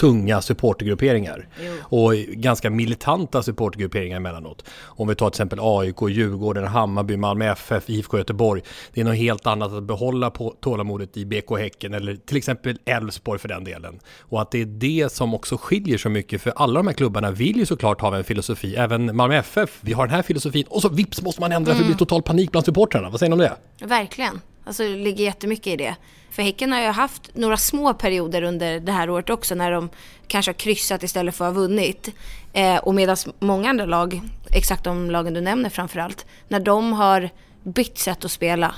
tunga 0.00 0.42
supportergrupperingar 0.42 1.48
och 1.80 2.14
ganska 2.14 2.70
militanta 2.70 3.42
supportergrupperingar 3.42 4.16
emellanåt. 4.16 4.64
Om 4.82 5.08
vi 5.08 5.14
tar 5.14 5.30
till 5.30 5.34
exempel 5.34 5.58
AIK, 5.62 5.96
Djurgården, 6.08 6.66
Hammarby, 6.66 7.16
Malmö 7.16 7.52
FF, 7.52 7.90
IFK 7.90 8.18
Göteborg. 8.18 8.62
Det 8.94 9.00
är 9.00 9.04
något 9.04 9.16
helt 9.16 9.46
annat 9.46 9.72
att 9.72 9.82
behålla 9.82 10.30
på 10.30 10.54
tålamodet 10.60 11.16
i 11.16 11.26
BK 11.26 11.58
Häcken 11.58 11.94
eller 11.94 12.16
till 12.16 12.36
exempel 12.36 12.78
Elfsborg 12.84 13.38
för 13.38 13.48
den 13.48 13.64
delen. 13.64 14.00
Och 14.18 14.42
att 14.42 14.50
det 14.50 14.60
är 14.60 14.66
det 14.66 15.12
som 15.12 15.34
också 15.34 15.56
skiljer 15.56 15.98
så 15.98 16.08
mycket 16.08 16.42
för 16.42 16.52
alla 16.56 16.74
de 16.74 16.86
här 16.86 16.94
klubbarna 16.94 17.30
vill 17.30 17.56
ju 17.56 17.66
såklart 17.66 18.00
ha 18.00 18.16
en 18.16 18.24
filosofi. 18.24 18.76
Även 18.76 19.16
Malmö 19.16 19.36
FF, 19.36 19.78
vi 19.80 19.92
har 19.92 20.06
den 20.06 20.14
här 20.14 20.22
filosofin 20.22 20.64
och 20.68 20.82
så 20.82 20.88
vips 20.88 21.22
måste 21.22 21.40
man 21.40 21.52
ändra 21.52 21.72
för 21.72 21.80
det 21.80 21.86
blir 21.86 21.96
total 21.96 22.22
panik 22.22 22.50
bland 22.50 22.64
supportrarna. 22.66 23.10
Vad 23.10 23.18
säger 23.20 23.36
ni 23.36 23.44
om 23.44 23.50
det? 23.78 23.86
Verkligen. 23.86 24.40
Alltså 24.70 24.82
det 24.82 24.96
ligger 24.96 25.24
jättemycket 25.24 25.66
i 25.66 25.76
det. 25.76 25.96
För 26.30 26.42
Häcken 26.42 26.72
har 26.72 26.80
ju 26.80 26.86
haft 26.86 27.30
några 27.36 27.56
små 27.56 27.94
perioder 27.94 28.42
under 28.42 28.80
det 28.80 28.92
här 28.92 29.10
året 29.10 29.30
också 29.30 29.54
när 29.54 29.70
de 29.70 29.88
kanske 30.26 30.48
har 30.48 30.54
kryssat 30.58 31.02
istället 31.02 31.34
för 31.34 31.48
att 31.48 31.54
ha 31.54 31.60
vunnit. 31.60 32.08
Eh, 32.52 32.76
och 32.76 32.94
medan 32.94 33.16
många 33.38 33.70
andra 33.70 33.84
lag, 33.84 34.20
exakt 34.50 34.84
de 34.84 35.10
lagen 35.10 35.34
du 35.34 35.40
nämner 35.40 35.70
framförallt, 35.70 36.26
när 36.48 36.60
de 36.60 36.92
har 36.92 37.30
bytt 37.62 37.98
sätt 37.98 38.24
att 38.24 38.30
spela, 38.30 38.74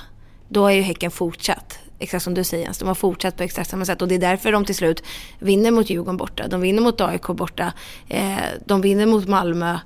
då 0.47 0.61
har 0.61 0.71
ju 0.71 0.81
Häcken 0.81 1.11
fortsatt. 1.11 1.79
Exakt 1.99 2.23
som 2.23 2.33
du 2.33 2.43
säger 2.43 2.63
Jens, 2.63 2.77
de 2.77 2.87
har 2.87 2.95
fortsatt 2.95 3.37
på 3.37 3.43
exakt 3.43 3.69
samma 3.69 3.85
sätt 3.85 4.01
och 4.01 4.07
det 4.07 4.15
är 4.15 4.19
därför 4.19 4.51
de 4.51 4.65
till 4.65 4.75
slut 4.75 5.03
vinner 5.39 5.71
mot 5.71 5.89
Djurgården 5.89 6.17
borta, 6.17 6.47
de 6.47 6.61
vinner 6.61 6.81
mot 6.81 7.01
AIK 7.01 7.27
borta, 7.27 7.73
eh, 8.07 8.37
de 8.65 8.81
vinner 8.81 9.05
mot 9.05 9.27
Malmö 9.27 9.77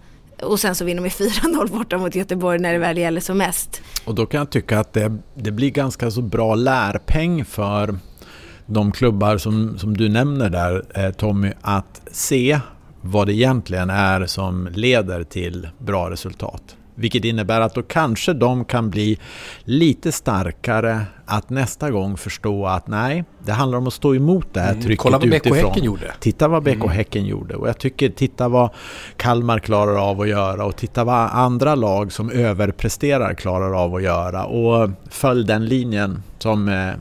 och 0.41 0.59
sen 0.59 0.75
så 0.75 0.85
vinner 0.85 1.03
de 1.03 1.09
4-0 1.09 1.71
borta 1.71 1.97
mot 1.97 2.15
Göteborg 2.15 2.59
när 2.59 2.73
det 2.73 2.79
väl 2.79 2.97
gäller 2.97 3.21
som 3.21 3.38
mest. 3.38 3.81
Och 4.05 4.15
då 4.15 4.25
kan 4.25 4.38
jag 4.38 4.49
tycka 4.49 4.79
att 4.79 4.93
det, 4.93 5.17
det 5.35 5.51
blir 5.51 5.69
ganska 5.69 6.11
så 6.11 6.21
bra 6.21 6.55
lärpeng 6.55 7.45
för 7.45 7.97
de 8.65 8.91
klubbar 8.91 9.38
som, 9.38 9.77
som 9.77 9.97
du 9.97 10.09
nämner 10.09 10.49
där 10.49 10.83
eh, 10.93 11.11
Tommy, 11.11 11.51
att 11.61 12.01
se 12.11 12.59
vad 13.01 13.27
det 13.27 13.33
egentligen 13.33 13.89
är 13.89 14.25
som 14.25 14.69
leder 14.71 15.23
till 15.23 15.69
bra 15.77 16.09
resultat. 16.09 16.75
Vilket 16.99 17.25
innebär 17.25 17.61
att 17.61 17.75
då 17.75 17.83
kanske 17.83 18.33
de 18.33 18.65
kan 18.65 18.89
bli 18.89 19.19
lite 19.63 20.11
starkare 20.11 21.01
att 21.25 21.49
nästa 21.49 21.91
gång 21.91 22.17
förstå 22.17 22.65
att 22.65 22.87
nej, 22.87 23.23
det 23.45 23.51
handlar 23.51 23.77
om 23.77 23.87
att 23.87 23.93
stå 23.93 24.15
emot 24.15 24.53
det 24.53 24.59
här 24.59 24.71
Mm, 24.71 24.83
trycket 24.83 24.99
kolla 24.99 25.17
vad 25.17 25.27
utifrån. 25.33 25.57
Häcken 25.57 25.83
gjorde. 25.83 26.13
Titta 26.19 26.47
vad 26.47 26.63
BK 26.63 26.75
Mm. 26.75 26.89
Häcken 26.89 27.25
gjorde 27.25 27.55
och 27.55 27.67
jag 27.67 27.77
tycker 27.77 28.09
titta 28.09 28.49
vad 28.49 28.69
Kalmar 29.17 29.59
klarar 29.59 30.09
av 30.09 30.21
att 30.21 30.29
göra 30.29 30.65
och 30.65 30.75
titta 30.75 31.03
vad 31.03 31.29
andra 31.31 31.75
lag 31.75 32.11
som 32.11 32.29
överpresterar 32.31 33.33
klarar 33.33 33.83
av 33.83 33.95
att 33.95 34.03
göra 34.03 34.45
och 34.45 34.89
följ 35.09 35.45
den 35.45 35.65
linjen 35.65 36.23
som 36.39 36.69
eh, 36.69 36.93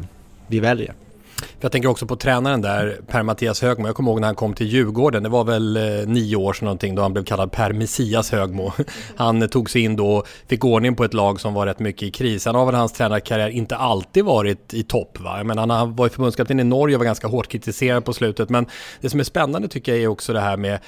vi 0.46 0.60
väljer. 0.60 0.94
För 1.36 1.58
jag 1.60 1.72
tänker 1.72 1.88
också 1.88 2.06
på 2.06 2.16
tränaren 2.16 2.62
där, 2.62 3.00
Per-Mattias 3.06 3.62
Högmo. 3.62 3.86
Jag 3.86 3.96
kommer 3.96 4.10
ihåg 4.10 4.20
när 4.20 4.28
han 4.28 4.34
kom 4.34 4.54
till 4.54 4.66
Djurgården. 4.66 5.22
Det 5.22 5.28
var 5.28 5.44
väl 5.44 5.76
eh, 5.76 5.82
nio 6.06 6.36
år 6.36 6.52
sedan 6.52 6.64
någonting 6.64 6.94
då 6.94 7.02
han 7.02 7.12
blev 7.12 7.24
kallad 7.24 7.52
Per 7.52 7.72
Messias 7.72 8.32
Högmo. 8.32 8.72
Han 9.16 9.42
eh, 9.42 9.48
tog 9.48 9.70
sig 9.70 9.82
in 9.82 9.96
då 9.96 10.08
och 10.08 10.28
fick 10.46 10.64
ordning 10.64 10.96
på 10.96 11.04
ett 11.04 11.14
lag 11.14 11.40
som 11.40 11.54
var 11.54 11.66
rätt 11.66 11.78
mycket 11.78 12.02
i 12.02 12.10
kris. 12.10 12.42
Sen 12.42 12.54
har 12.54 12.66
väl 12.66 12.74
hans 12.74 12.92
tränarkarriär 12.92 13.48
inte 13.48 13.76
alltid 13.76 14.24
varit 14.24 14.74
i 14.74 14.82
topp. 14.82 15.20
Va? 15.20 15.36
Jag 15.36 15.46
menar, 15.46 15.66
han 15.66 15.96
var 15.96 16.06
ju 16.06 16.10
förbundskapten 16.10 16.60
i 16.60 16.64
Norge 16.64 16.96
och 16.96 17.00
var 17.00 17.04
ganska 17.04 17.26
hårt 17.26 17.48
kritiserad 17.48 18.04
på 18.04 18.12
slutet. 18.12 18.48
Men 18.48 18.66
det 19.00 19.10
som 19.10 19.20
är 19.20 19.24
spännande 19.24 19.68
tycker 19.68 19.92
jag 19.92 20.02
är 20.02 20.08
också 20.08 20.32
det 20.32 20.40
här 20.40 20.56
med 20.56 20.78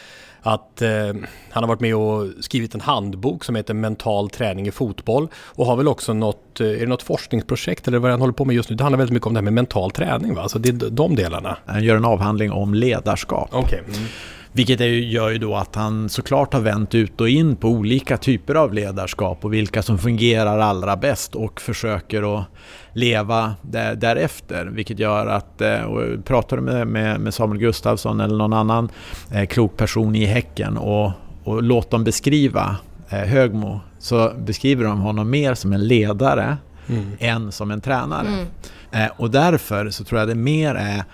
att 0.48 0.82
eh, 0.82 0.88
han 1.50 1.62
har 1.62 1.66
varit 1.66 1.80
med 1.80 1.96
och 1.96 2.26
skrivit 2.40 2.74
en 2.74 2.80
handbok 2.80 3.44
som 3.44 3.54
heter 3.54 3.74
Mental 3.74 4.30
träning 4.30 4.66
i 4.68 4.70
fotboll 4.70 5.28
och 5.34 5.66
har 5.66 5.76
väl 5.76 5.88
också 5.88 6.12
något, 6.12 6.60
eh, 6.60 6.66
är 6.66 6.80
det 6.80 6.86
något 6.86 7.02
forskningsprojekt 7.02 7.88
eller 7.88 7.98
vad 7.98 8.10
han 8.10 8.20
håller 8.20 8.32
på 8.32 8.44
med 8.44 8.56
just 8.56 8.70
nu? 8.70 8.76
Det 8.76 8.82
handlar 8.82 8.98
väldigt 8.98 9.14
mycket 9.14 9.26
om 9.26 9.34
det 9.34 9.38
här 9.38 9.44
med 9.44 9.52
mental 9.52 9.90
träning 9.90 10.34
va? 10.34 10.48
Så 10.48 10.58
det 10.58 10.68
är 10.68 10.90
de 10.90 11.14
delarna. 11.14 11.58
Han 11.66 11.84
gör 11.84 11.96
en 11.96 12.04
avhandling 12.04 12.52
om 12.52 12.74
ledarskap. 12.74 13.48
Okej. 13.52 13.82
Mm. 13.88 14.08
Vilket 14.52 14.80
är, 14.80 14.86
ju- 14.86 15.08
gör 15.08 15.30
ju 15.30 15.38
då 15.38 15.56
att 15.56 15.74
han 15.74 16.08
såklart 16.08 16.52
har 16.52 16.60
vänt 16.60 16.94
ut 16.94 17.20
och 17.20 17.28
in 17.28 17.56
på 17.56 17.68
olika 17.68 18.16
typer 18.16 18.54
av 18.54 18.74
ledarskap 18.74 19.44
och 19.44 19.52
vilka 19.52 19.82
som 19.82 19.98
fungerar 19.98 20.58
allra 20.58 20.96
bäst 20.96 21.34
och 21.34 21.60
försöker 21.60 22.38
att 22.38 22.44
leva 22.92 23.54
där, 23.62 23.94
därefter. 23.94 24.66
Vilket 24.66 24.98
gör 24.98 25.26
att, 25.26 25.60
eh, 25.60 25.80
och 25.80 26.24
pratar 26.24 26.56
du 26.56 26.62
med, 26.62 26.86
med, 26.86 27.20
med 27.20 27.34
Samuel 27.34 27.60
Gustafsson 27.60 28.20
eller 28.20 28.36
någon 28.36 28.52
annan 28.52 28.88
eh, 29.32 29.46
klok 29.46 29.76
person 29.76 30.16
i 30.16 30.24
Häcken 30.24 30.76
och, 30.76 31.12
och 31.44 31.62
låt 31.62 31.90
dem 31.90 32.04
beskriva 32.04 32.76
eh, 33.08 33.18
Högmo 33.18 33.80
så 33.98 34.32
beskriver 34.38 34.84
de 34.84 35.00
honom 35.00 35.30
mer 35.30 35.54
som 35.54 35.72
en 35.72 35.86
ledare 35.86 36.56
mm. 36.88 37.12
än 37.18 37.52
som 37.52 37.70
en 37.70 37.80
tränare. 37.80 38.28
Mm. 38.28 38.46
Eh, 38.92 39.10
och 39.16 39.30
därför 39.30 39.90
så 39.90 40.04
tror 40.04 40.18
jag 40.20 40.28
det 40.28 40.34
mer 40.34 40.74
är 40.74 41.04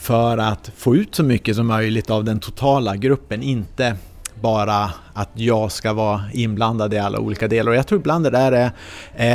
för 0.00 0.38
att 0.38 0.72
få 0.76 0.96
ut 0.96 1.14
så 1.14 1.22
mycket 1.22 1.56
som 1.56 1.66
möjligt 1.66 2.10
av 2.10 2.24
den 2.24 2.40
totala 2.40 2.96
gruppen, 2.96 3.42
inte 3.42 3.96
bara 4.40 4.90
att 5.12 5.30
jag 5.34 5.72
ska 5.72 5.92
vara 5.92 6.22
inblandad 6.32 6.94
i 6.94 6.98
alla 6.98 7.18
olika 7.18 7.48
delar. 7.48 7.72
Och 7.72 7.78
jag 7.78 7.86
tror 7.86 8.00
ibland 8.00 8.24
det 8.24 8.30
där 8.30 8.52
är 8.52 8.72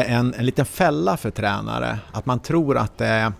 en, 0.03 0.33
en 0.33 0.45
liten 0.45 0.65
fälla 0.65 1.17
för 1.17 1.31
tränare, 1.31 1.99
att 2.11 2.25
man 2.25 2.39
tror 2.39 2.77
att 2.77 2.97
det 2.97 3.05
är 3.05 3.33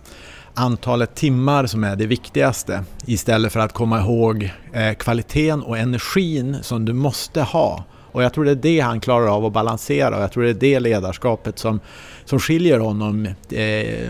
antalet 0.54 1.16
timmar 1.16 1.66
som 1.66 1.84
är 1.84 1.96
det 1.96 2.06
viktigaste 2.06 2.84
istället 3.06 3.54
för 3.54 3.60
att 3.60 3.74
komma 3.74 4.00
ihåg 4.00 4.52
eh, 4.74 4.94
kvaliteten 4.94 5.64
och 5.64 5.78
energin 5.78 6.58
som 6.62 6.86
du 6.86 6.94
måste 6.94 7.42
ha. 7.42 7.84
Och 8.12 8.24
jag 8.24 8.34
tror 8.34 8.46
det 8.46 8.52
är 8.52 8.56
det 8.56 8.80
han 8.80 9.00
klarar 9.00 9.28
av 9.28 9.46
att 9.46 9.54
balansera 9.54 10.18
och 10.18 10.24
jag 10.24 10.32
tror 10.32 10.44
det 10.44 10.50
är 10.50 10.54
det 10.54 10.80
ledarskapet 10.80 11.60
som, 11.60 11.80
som 12.26 12.40
skiljer 12.40 12.80
honom 12.80 13.26
eh, 13.52 14.10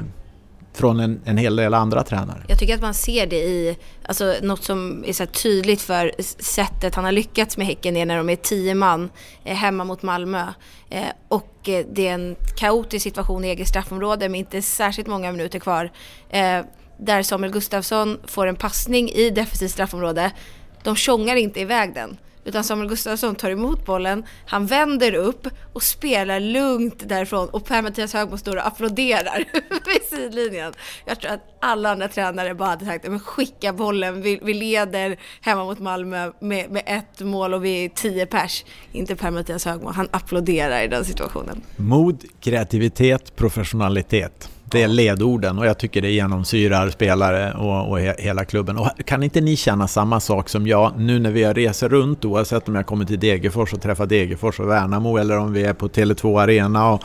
från 0.76 1.00
en, 1.00 1.22
en 1.26 1.38
hel 1.38 1.56
del 1.56 1.74
andra 1.74 2.04
tränare. 2.04 2.44
Jag 2.48 2.60
tycker 2.60 2.76
att 2.76 2.82
man 2.82 2.94
ser 2.94 3.28
det 3.28 3.36
i, 3.36 3.78
alltså 4.06 4.36
något 4.42 4.64
som 4.64 5.04
är 5.08 5.14
så 5.14 5.26
tydligt 5.26 5.82
för 5.82 6.12
sättet 6.44 6.96
han 6.96 7.06
har 7.06 7.12
lyckats 7.12 7.58
med 7.58 7.68
Häcken 7.68 7.98
är 7.98 8.06
när 8.06 8.18
de 8.18 8.30
är 8.30 8.36
tio 8.36 8.76
man 8.76 9.10
eh, 9.44 9.56
hemma 9.56 9.84
mot 9.84 10.02
Malmö. 10.02 10.46
Eh, 10.90 11.04
och 11.28 11.70
eh, 11.70 11.86
det 11.92 12.08
är 12.08 12.14
en 12.14 12.36
kaotisk 12.58 13.04
situation 13.04 13.46
i 13.46 13.48
eget 13.48 13.68
straffområde 13.68 14.30
med 14.30 14.40
inte 14.40 14.62
särskilt 14.62 15.08
många 15.08 15.32
minuter 15.32 15.60
kvar. 15.60 15.92
Eh, 16.30 16.62
där 16.98 17.24
Samuel 17.24 17.54
Gustafsson 17.54 18.20
får 18.24 18.48
en 18.48 18.56
passning 18.56 19.10
i 19.10 19.30
defensivt 19.30 19.72
straffområde. 19.72 20.32
De 20.84 20.96
tjongar 20.96 21.36
inte 21.36 21.60
iväg 21.60 21.94
den. 21.94 22.18
Utan 22.46 22.64
Samuel 22.64 22.90
Gustafsson 22.90 23.36
tar 23.36 23.50
emot 23.50 23.86
bollen, 23.86 24.26
han 24.46 24.66
vänder 24.66 25.16
upp 25.16 25.48
och 25.74 25.84
spelar 25.84 26.40
lugnt 26.40 27.10
därifrån 27.10 27.50
och 27.50 27.66
Per-Mattias 27.66 28.14
Högmo 28.14 28.38
står 28.38 28.56
och 28.58 28.68
applåderar 28.68 29.38
vid 29.86 30.04
sidlinjen. 30.10 30.74
Jag 31.06 31.20
tror 31.20 31.32
att 31.32 31.58
alla 31.62 31.92
andra 31.92 32.08
tränare 32.08 32.56
bara 32.56 32.70
hade 32.70 32.86
sagt, 32.86 33.08
men 33.08 33.20
skicka 33.20 33.74
bollen, 33.74 34.22
vi, 34.22 34.40
vi 34.44 34.54
leder 34.54 35.20
hemma 35.42 35.64
mot 35.64 35.80
Malmö 35.80 36.32
med, 36.40 36.72
med 36.72 36.84
ett 36.86 37.20
mål 37.20 37.54
och 37.54 37.66
vi 37.66 37.86
är 37.86 37.90
tio 37.90 38.26
pers. 38.26 38.66
Inte 38.92 39.16
Per-Mattias 39.16 39.66
Högmo, 39.66 39.90
han 39.90 40.08
applåderar 40.12 40.84
i 40.84 40.88
den 40.88 41.06
situationen. 41.06 41.62
Mod, 41.76 42.24
kreativitet, 42.40 43.36
professionalitet. 43.36 44.50
Det 44.72 44.84
är 44.84 44.88
ledorden 44.88 45.60
och 45.60 45.66
jag 45.66 45.78
tycker 45.78 46.02
det 46.02 46.12
genomsyrar 46.12 46.90
spelare 46.90 47.54
och, 47.54 47.90
och 47.90 48.00
he, 48.00 48.16
hela 48.18 48.46
klubben. 48.46 48.78
Och 48.78 48.90
kan 49.06 49.24
inte 49.24 49.42
ni 49.42 49.56
känna 49.56 49.88
samma 49.88 50.20
sak 50.20 50.50
som 50.50 50.68
jag 50.68 51.00
nu 51.00 51.20
när 51.20 51.32
vi 51.32 51.46
reser 51.46 51.90
runt 51.90 52.26
oavsett 52.26 52.68
om 52.68 52.76
jag 52.76 52.86
kommer 52.86 53.06
till 53.06 53.20
Degerfors 53.20 53.74
och 53.74 53.82
träffar 53.82 54.06
Degerfors 54.06 54.60
och 54.60 54.70
Värnamo 54.70 55.18
eller 55.18 55.38
om 55.38 55.54
vi 55.54 55.64
är 55.64 55.74
på 55.74 55.88
Tele2 55.88 56.42
Arena 56.42 56.92
och, 56.92 57.04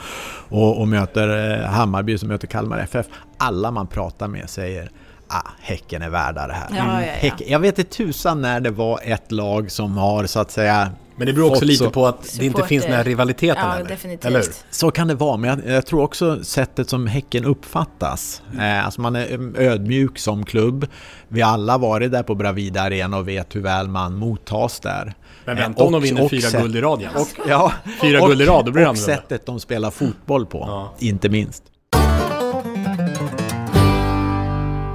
och, 0.48 0.80
och 0.80 0.88
möter 0.88 1.58
eh, 1.60 1.66
Hammarby 1.66 2.18
som 2.18 2.28
möter 2.28 2.46
Kalmar 2.46 2.78
FF. 2.78 3.06
Alla 3.38 3.70
man 3.70 3.86
pratar 3.86 4.28
med 4.28 4.50
säger 4.50 4.90
ah, 5.28 5.48
Häcken 5.60 6.02
är 6.02 6.10
värda 6.10 6.46
det 6.46 6.52
här. 6.52 6.68
Ja, 6.70 6.76
ja, 6.76 7.06
ja. 7.06 7.12
Häcken, 7.12 7.46
jag 7.50 7.58
vet 7.58 7.78
inte 7.78 7.90
tusan 7.90 8.42
när 8.42 8.60
det 8.60 8.70
var 8.70 9.00
ett 9.04 9.32
lag 9.32 9.70
som 9.70 9.96
har 9.96 10.26
så 10.26 10.40
att 10.40 10.50
säga 10.50 10.90
men 11.20 11.26
det 11.26 11.32
beror 11.32 11.50
också 11.50 11.64
lite 11.64 11.84
så... 11.84 11.90
på 11.90 12.06
att 12.06 12.36
det 12.38 12.46
inte 12.46 12.62
finns 12.62 12.84
den 12.84 12.92
här 12.92 13.04
rivaliteten 13.04 13.64
ja. 13.78 13.84
Definitivt. 13.84 14.24
Eller? 14.24 14.44
Så 14.70 14.90
kan 14.90 15.08
det 15.08 15.14
vara, 15.14 15.36
men 15.36 15.50
jag, 15.50 15.74
jag, 15.74 15.86
tror 15.86 16.02
också 16.02 16.44
sättet 16.44 16.88
som 16.88 17.06
Häcken 17.06 17.44
uppfattas. 17.44 18.42
Eh, 18.58 18.84
alltså 18.84 19.00
man 19.00 19.16
är 19.16 19.58
ödmjuk 19.60 20.18
som 20.18 20.44
klubb. 20.44 20.86
Vi 21.28 21.42
alla 21.42 21.78
varit 21.78 22.12
där 22.12 22.22
på 22.22 22.34
Bravida 22.34 22.82
Arena 22.82 23.16
och 23.16 23.28
vet 23.28 23.56
hur 23.56 23.60
väl 23.60 23.88
man 23.88 24.14
mottas 24.14 24.80
där. 24.80 25.14
Men 25.44 25.56
vänta 25.56 25.84
om 25.84 25.92
de 25.92 26.02
vinner 26.02 26.28
fyra 26.28 26.40
sätt, 26.40 26.62
guld 26.62 26.76
i 26.76 26.80
rad 26.80 27.02
Jens. 27.02 27.16
Och, 27.16 27.48
ja, 27.48 27.72
fyra 28.02 28.26
guld 28.26 28.42
i 28.42 28.44
rad, 28.44 28.64
då 28.64 28.72
blir 28.72 28.84
det 28.84 28.90
Och 28.90 28.98
sättet 28.98 29.46
de 29.46 29.60
spelar 29.60 29.90
fotboll 29.90 30.46
på, 30.46 30.58
ja. 30.58 30.94
inte 30.98 31.28
minst. 31.28 31.62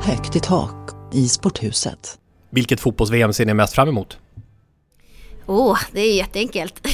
Högt 0.04 0.36
i 0.36 0.40
tak 0.40 0.90
i 1.14 1.28
sporthuset. 1.28 2.18
Vilket 2.50 2.80
fotbolls-VM 2.80 3.34
ser 3.34 3.46
ni 3.46 3.54
mest 3.54 3.74
fram 3.74 3.88
emot? 3.88 4.18
Åh, 5.46 5.74
oh, 5.74 5.80
det 5.92 6.02
är 6.02 6.16
jätteenkelt. 6.16 6.84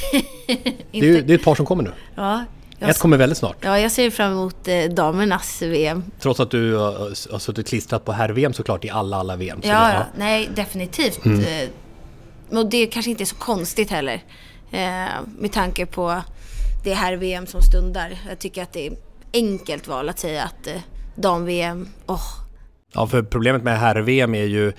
det, 0.91 0.99
är, 0.99 1.22
det 1.22 1.34
är 1.34 1.36
ett 1.36 1.43
par 1.43 1.56
som 1.56 1.66
kommer 1.66 1.84
nu. 1.84 1.91
Ja, 2.16 2.45
ett 2.80 2.99
kommer 2.99 3.18
väldigt 3.18 3.38
snart. 3.38 3.58
Ja, 3.62 3.80
jag 3.80 3.91
ser 3.91 4.10
fram 4.10 4.32
emot 4.32 4.68
eh, 4.68 4.84
damernas 4.84 5.62
VM. 5.62 6.04
Trots 6.20 6.39
att 6.39 6.52
du 6.52 6.76
har, 6.76 7.32
har 7.32 7.39
suttit 7.39 7.68
klistrat 7.68 8.06
på 8.06 8.12
herr-VM 8.12 8.54
såklart 8.54 8.86
i 8.86 8.89
alla, 8.89 9.18
alla 9.18 9.36
VM. 9.36 9.60
Ja, 9.64 9.70
det, 9.70 9.93
ja, 9.93 10.06
nej, 10.18 10.49
definitivt. 10.56 11.26
Mm. 11.26 11.39
Eh, 11.39 12.58
och 12.58 12.70
det 12.70 12.88
kanske 12.88 13.12
inte 13.12 13.24
är 13.24 13.26
så 13.26 13.36
konstigt 13.36 13.89
heller. 13.89 14.24
Eh, 14.72 15.06
med 15.38 15.52
tanke 15.52 15.86
på 15.86 16.22
det 16.84 16.93
herr-VM 16.93 17.47
som 17.47 17.62
stundar. 17.62 18.18
Jag 18.30 18.39
tycker 18.39 18.64
att 18.64 18.74
det 18.74 18.88
är 18.88 18.93
enkelt 19.34 19.88
val 19.88 20.10
att 20.10 20.20
säga 20.20 20.43
att 20.43 20.68
eh, 20.68 20.82
dam-VM, 21.16 21.88
åh. 22.06 22.16
Oh. 22.16 22.22
Ja, 22.93 23.08
för 23.08 23.24
problemet 23.24 23.64
med 23.64 23.80
herr-VM 23.80 24.36
är 24.36 24.43
ju 24.43 24.74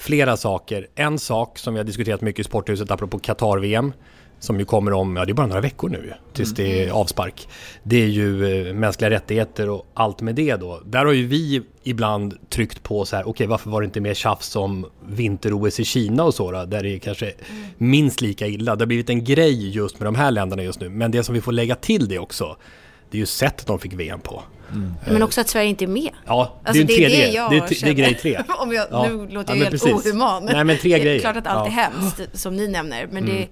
flera 0.00 0.36
saker. 0.36 0.86
En 0.94 1.18
sak 1.18 1.58
som 1.58 1.74
vi 1.74 1.80
har 1.80 1.84
diskuterat 1.84 2.20
mycket 2.20 2.40
i 2.40 2.44
Sporthuset 2.44 2.90
apropå 2.90 3.18
Qatar-VM 3.18 3.92
som 4.38 4.58
ju 4.58 4.64
kommer 4.64 4.92
om, 4.92 5.16
ja 5.16 5.24
det 5.24 5.32
är 5.32 5.34
bara 5.34 5.46
några 5.46 5.60
veckor 5.60 5.88
nu 5.88 6.12
tills 6.32 6.58
mm. 6.58 6.70
det 6.70 6.84
är 6.84 6.90
avspark. 6.90 7.48
Det 7.82 8.02
är 8.02 8.06
ju 8.06 8.66
eh, 8.68 8.74
mänskliga 8.74 9.10
rättigheter 9.10 9.68
och 9.68 9.86
allt 9.94 10.20
med 10.20 10.34
det 10.34 10.56
då. 10.56 10.80
Där 10.84 11.04
har 11.04 11.12
ju 11.12 11.26
vi 11.26 11.62
ibland 11.82 12.50
tryckt 12.50 12.82
på 12.82 13.04
så 13.04 13.16
här, 13.16 13.22
okej 13.22 13.30
okay, 13.30 13.46
varför 13.46 13.70
var 13.70 13.80
det 13.80 13.84
inte 13.84 14.00
mer 14.00 14.14
tjafs 14.14 14.56
om 14.56 14.86
vinter-OS 15.08 15.80
i 15.80 15.84
Kina 15.84 16.24
och 16.24 16.34
så 16.34 16.52
då, 16.52 16.64
där 16.64 16.82
det 16.82 16.94
är 16.94 16.98
kanske 16.98 17.26
mm. 17.26 17.62
minst 17.76 18.20
lika 18.20 18.46
illa. 18.46 18.76
Det 18.76 18.82
har 18.82 18.86
blivit 18.86 19.10
en 19.10 19.24
grej 19.24 19.68
just 19.68 20.00
med 20.00 20.06
de 20.06 20.14
här 20.14 20.30
länderna 20.30 20.62
just 20.62 20.80
nu. 20.80 20.88
Men 20.88 21.10
det 21.10 21.24
som 21.24 21.34
vi 21.34 21.40
får 21.40 21.52
lägga 21.52 21.74
till 21.74 22.08
det 22.08 22.18
också, 22.18 22.56
det 23.10 23.16
är 23.16 23.20
ju 23.20 23.26
sättet 23.26 23.66
de 23.66 23.78
fick 23.78 23.92
VM 23.92 24.20
på. 24.20 24.42
Mm. 24.72 24.94
Men 25.06 25.22
också 25.22 25.40
att 25.40 25.48
Sverige 25.48 25.68
inte 25.68 25.84
är 25.84 25.86
med. 25.86 26.10
Ja, 26.26 26.60
det 26.62 26.68
alltså, 26.68 26.80
är 26.80 26.82
en 26.82 26.88
tredje. 26.88 27.08
Det 27.08 27.22
är 27.24 27.26
det, 27.26 27.34
jag 27.34 27.50
det, 27.50 27.56
är, 27.56 27.84
det 27.84 27.90
är 27.90 27.94
grej 27.94 28.14
tre. 28.14 28.42
Om 28.58 28.72
jag, 28.72 28.86
ja. 28.90 29.08
Nu 29.08 29.28
låter 29.28 29.54
jag 29.54 29.66
ja, 29.66 29.70
helt 29.70 30.06
ohuman. 30.06 30.44
Nej, 30.44 30.64
men 30.64 30.78
tre 30.78 30.90
det 30.94 31.00
är 31.00 31.04
grejer. 31.04 31.20
klart 31.20 31.36
att 31.36 31.46
allt 31.46 31.72
ja. 31.72 31.80
är 31.80 31.90
hemskt, 31.90 32.20
som 32.32 32.56
ni 32.56 32.68
nämner. 32.68 33.06
Men 33.06 33.24
Mm. 33.24 33.36
det 33.36 33.48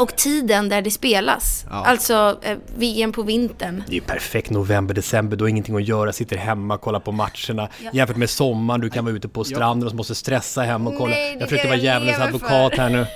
och 0.00 0.16
tiden 0.16 0.68
där 0.68 0.82
det 0.82 0.90
spelas. 0.90 1.66
Ja. 1.70 1.84
Alltså 1.86 2.38
eh, 2.42 2.58
VM 2.76 3.12
på 3.12 3.22
vintern. 3.22 3.82
Det 3.88 3.96
är 3.96 4.00
perfekt 4.00 4.50
november, 4.50 4.94
december, 4.94 5.36
du 5.36 5.44
har 5.44 5.48
ingenting 5.48 5.76
att 5.76 5.88
göra, 5.88 6.12
sitter 6.12 6.36
hemma, 6.36 6.78
kollar 6.78 7.00
på 7.00 7.12
matcherna. 7.12 7.68
Ja. 7.78 7.90
Jämfört 7.92 8.16
med 8.16 8.30
sommaren, 8.30 8.80
du 8.80 8.90
kan 8.90 9.04
vara 9.04 9.14
ute 9.14 9.28
på 9.28 9.44
stranden 9.44 9.86
och 9.86 9.90
så 9.90 9.96
måste 9.96 10.14
stressa 10.14 10.62
hem 10.62 10.86
och 10.86 10.98
kolla. 10.98 11.14
Nej, 11.14 11.36
jag 11.40 11.48
försöker 11.48 11.68
vara 11.68 11.78
djävulens 11.78 12.18
advokat 12.18 12.74
för. 12.74 12.82
här 12.82 12.90
nu. 12.90 13.06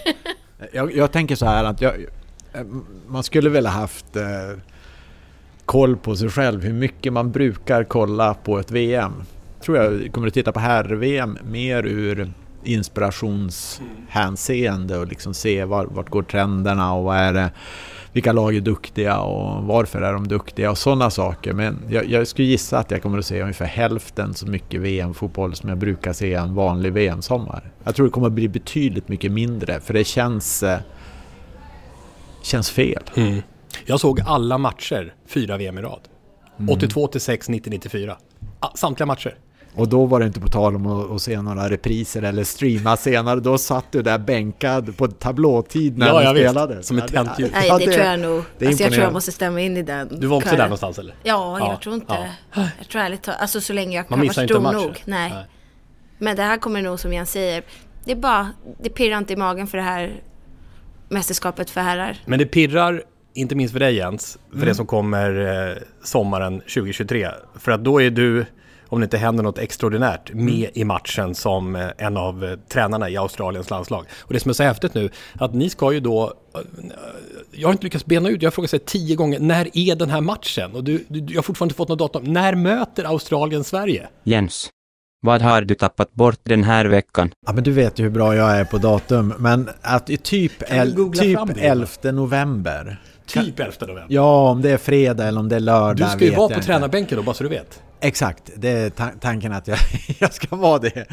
Jag, 0.73 0.97
jag 0.97 1.13
tänker 1.13 1.37
så 1.37 1.47
här 1.47 1.65
att 1.65 1.81
jag, 1.81 1.95
man 3.07 3.23
skulle 3.23 3.51
väl 3.51 3.67
ha 3.67 3.73
haft 3.73 4.17
eh, 4.17 4.23
koll 5.67 5.97
på 5.97 6.17
sig 6.17 6.31
själv 6.31 6.63
hur 6.63 6.73
mycket 6.73 7.13
man 7.13 7.33
brukar 7.33 7.85
kolla 7.85 8.35
på 8.35 8.59
ett 8.59 8.71
VM. 8.71 9.13
tror 9.61 9.77
jag 9.77 10.13
kommer 10.13 10.29
att 10.29 10.35
titta 10.35 10.53
på 10.53 10.61
herr-VM 10.61 11.39
mer 11.45 11.87
ur 11.87 12.33
inspirationshänseende 12.65 14.99
och 14.99 15.07
liksom 15.07 15.35
se 15.35 15.65
var, 15.65 15.85
vart 15.85 16.11
går 16.11 16.23
trenderna 16.23 16.95
och 16.95 17.05
vad 17.05 17.17
är 17.17 17.33
det 17.33 17.51
vilka 18.15 18.33
lag 18.33 18.57
är 18.57 18.61
duktiga 18.61 19.19
och 19.19 19.65
varför 19.65 20.03
är 20.03 20.13
de 20.13 20.29
duktiga 20.29 20.71
och 20.71 20.79
sådana 20.79 21.11
saker. 21.11 21.53
Men 21.53 21.79
jag, 21.89 22.11
jag 22.11 22.27
skulle 22.27 22.49
gissa 22.49 22.79
att 22.79 22.91
jag 22.91 23.03
kommer 23.03 23.19
att 23.19 23.27
se 23.27 23.43
ungefär 23.43 23.67
hälften 23.67 24.35
så 24.35 24.47
mycket 24.47 24.81
VM-fotboll 24.81 25.55
som 25.55 25.69
jag 25.69 25.79
brukar 25.79 26.13
se 26.13 26.35
en 26.35 26.55
vanlig 26.55 26.93
VM-sommar. 26.93 27.71
Jag 27.85 27.95
tror 27.95 28.07
det 28.07 28.13
kommer 28.13 28.27
att 28.27 28.33
bli 28.33 28.49
betydligt 28.49 29.09
mycket 29.09 29.33
mindre 29.33 29.81
för 29.81 29.95
det 29.95 30.05
känns, 30.05 30.63
eh, 30.63 30.79
känns 32.43 32.71
fel. 32.71 33.03
Mm. 33.17 33.43
Jag 33.87 34.01
såg 34.01 34.21
alla 34.27 34.59
matcher, 34.59 35.15
fyra 35.27 35.57
VM 35.57 35.79
i 35.79 35.83
rad. 35.83 36.01
82, 36.71 37.05
86, 37.05 37.49
90, 37.49 37.71
94. 37.71 38.17
Samtliga 38.75 39.07
matcher. 39.07 39.39
Och 39.77 39.89
då 39.89 40.07
var 40.07 40.21
det 40.21 40.27
inte 40.27 40.41
på 40.41 40.49
tal 40.49 40.77
om 40.77 41.15
att, 41.15 41.23
se 41.23 41.43
några 41.43 41.71
repriser 41.71 42.23
eller 42.23 42.45
streama 42.45 42.97
senare. 42.97 43.41
Då 43.41 43.59
satt 43.59 43.93
du 43.93 44.03
där 44.03 44.19
bänkad 44.19 44.97
på 44.97 45.09
tablåtid 45.09 45.99
när 45.99 46.07
ja, 46.07 46.19
du 46.33 46.41
ja, 46.41 46.49
spelade. 46.49 46.77
Visst. 46.77 46.89
Som 46.89 46.99
ett 46.99 47.13
tänt 47.13 47.39
ljus. 47.39 47.51
Nej, 47.55 47.69
Ja, 47.69 47.79
det, 47.79 47.85
tror 47.85 48.07
jag 48.07 48.21
nog. 48.21 48.43
det 48.59 48.67
Alltså, 48.67 48.83
jag 48.83 48.93
tror 48.93 49.05
jag 49.05 49.13
måste 49.13 49.33
stämma 49.33 49.61
in 49.61 49.77
i 49.77 49.83
den. 49.83 50.21
Du 50.21 50.27
var 50.27 50.37
också 50.37 50.49
kören. 50.49 50.59
där 50.59 50.65
någonstans 50.65 50.99
eller? 50.99 51.15
Ja, 51.23 51.59
Ja. 51.59 51.71
jag 51.71 51.81
tror 51.83 51.95
inte... 51.95 52.29
Ja. 52.55 52.69
Jag 52.79 52.89
tror 52.89 53.03
ärligt 53.03 53.23
talat, 53.23 53.41
alltså 53.41 53.61
så 53.61 53.73
länge 53.73 53.97
jag 53.97 54.11
Man 54.11 54.19
kan 54.19 54.27
missar 54.27 54.35
vara 54.35 54.43
inte 54.43 54.55
stor 54.55 54.63
matcher. 54.63 54.87
nog. 54.87 55.03
Nej. 55.05 55.31
Nej. 55.31 55.47
Men 56.19 56.37
det 56.37 56.43
här 56.43 56.57
kommer 56.57 56.83
nog 56.83 57.01
som 57.01 57.13
Jens 57.13 57.31
säger. 57.31 57.63
Det 58.05 58.13
är 58.13 58.17
bara, 58.17 58.51
det 58.83 58.91
pirrar 58.91 59.19
inte 59.19 59.33
i 59.33 59.37
magen 59.37 59.67
för 59.67 59.79
det 59.79 59.85
här 59.85 60.23
mästerskapet 61.09 61.71
för 61.71 61.81
herrar. 61.81 62.17
Men 62.25 62.39
det 62.39 62.47
pirrar, 62.47 63.03
inte 63.35 63.55
minst 63.55 63.73
för 63.73 63.81
dig 63.81 63.95
Jens, 63.95 64.39
för 64.51 64.57
Mm. 64.57 64.69
det 64.69 64.75
som 64.75 64.87
kommer 64.87 65.47
eh, 65.71 65.77
sommaren 66.05 66.61
2023. 66.61 67.29
För 67.59 67.73
att 67.73 67.85
då 67.85 68.03
är 68.03 68.11
du, 68.11 68.47
om 68.89 69.01
det 69.01 69.05
inte 69.05 69.17
händer 69.19 69.43
något 69.45 69.59
extraordinärt, 69.59 70.33
med 70.33 70.55
Mm. 70.55 70.71
i 70.75 70.85
matchen 70.85 71.35
som 71.35 71.77
eh, 71.77 71.89
en 71.99 72.17
av 72.17 72.45
eh, 72.45 72.59
tränarna 72.69 73.11
i 73.11 73.17
Australiens 73.17 73.71
landslag. 73.71 74.07
Och 74.21 74.33
det 74.35 74.41
som 74.41 74.49
är 74.49 74.53
så 74.53 74.63
häftigt 74.63 74.95
nu, 74.95 75.11
att 75.35 75.55
ni 75.55 75.71
ska 75.71 75.93
ju 75.93 76.01
då, 76.01 76.33
jag 77.53 77.69
har 77.69 77.73
inte 77.73 77.85
lyckats 77.85 78.07
bena 78.07 78.29
ut, 78.29 78.43
jag 78.43 78.47
har 78.47 78.53
frågat 78.53 78.71
sig 78.71 78.79
tio 78.79 79.17
gånger, 79.17 79.41
när 79.41 79.69
är 79.79 79.97
den 79.97 80.11
här 80.11 80.21
matchen? 80.21 80.75
Och 80.75 80.85
du, 80.85 81.05
du, 81.09 81.19
jag 81.29 81.35
har 81.39 81.43
fortfarande 81.43 81.71
inte 81.71 81.77
fått 81.77 81.89
något 81.89 81.99
datum. 81.99 82.25
När 82.33 82.55
möter 82.55 83.05
Australien 83.05 83.65
Sverige? 83.65 84.09
Jens, 84.25 84.71
Vad 85.23 85.43
har 85.43 85.63
du 85.63 85.75
tappat 85.75 86.13
bort 86.15 86.39
den 86.43 86.65
här 86.65 86.85
veckan? 86.85 87.31
Ja 87.47 87.53
men 87.53 87.65
du 87.65 87.73
vet 87.73 87.99
ju 87.99 88.03
hur 88.03 88.11
bra 88.11 88.37
jag 88.37 88.57
är 88.57 88.65
på 88.65 88.79
datum. 88.79 89.35
Men 89.39 89.69
att 89.83 90.11
i 90.11 90.17
typ, 90.17 90.53
el, 90.69 90.95
typ 91.13 91.37
fram 91.39 91.49
det? 91.55 91.61
11 91.61 91.87
november. 92.13 93.01
Typ 93.27 93.61
11 93.61 93.73
november. 93.81 94.07
Ja, 94.09 94.51
om 94.51 94.63
det 94.63 94.71
är 94.71 94.79
fredag 94.79 95.25
eller 95.29 95.41
om 95.41 95.49
det 95.49 95.57
är 95.57 95.61
lördag 95.61 95.97
Du 95.97 96.11
ska 96.17 96.25
ju 96.25 96.31
vara 96.35 96.49
på 96.49 96.55
inte. 96.55 96.67
tränarbänken 96.67 97.17
då, 97.17 97.23
bara 97.23 97.35
så 97.35 97.43
du 97.43 97.49
vet. 97.51 97.83
Exakt, 98.01 98.43
det 98.57 98.69
är 98.71 98.91
ta- 98.91 99.11
tanken 99.21 99.53
att 99.53 99.69
jag, 99.69 99.79
jag 100.19 100.35
ska 100.35 100.57
vara 100.57 100.79
det. 100.79 101.07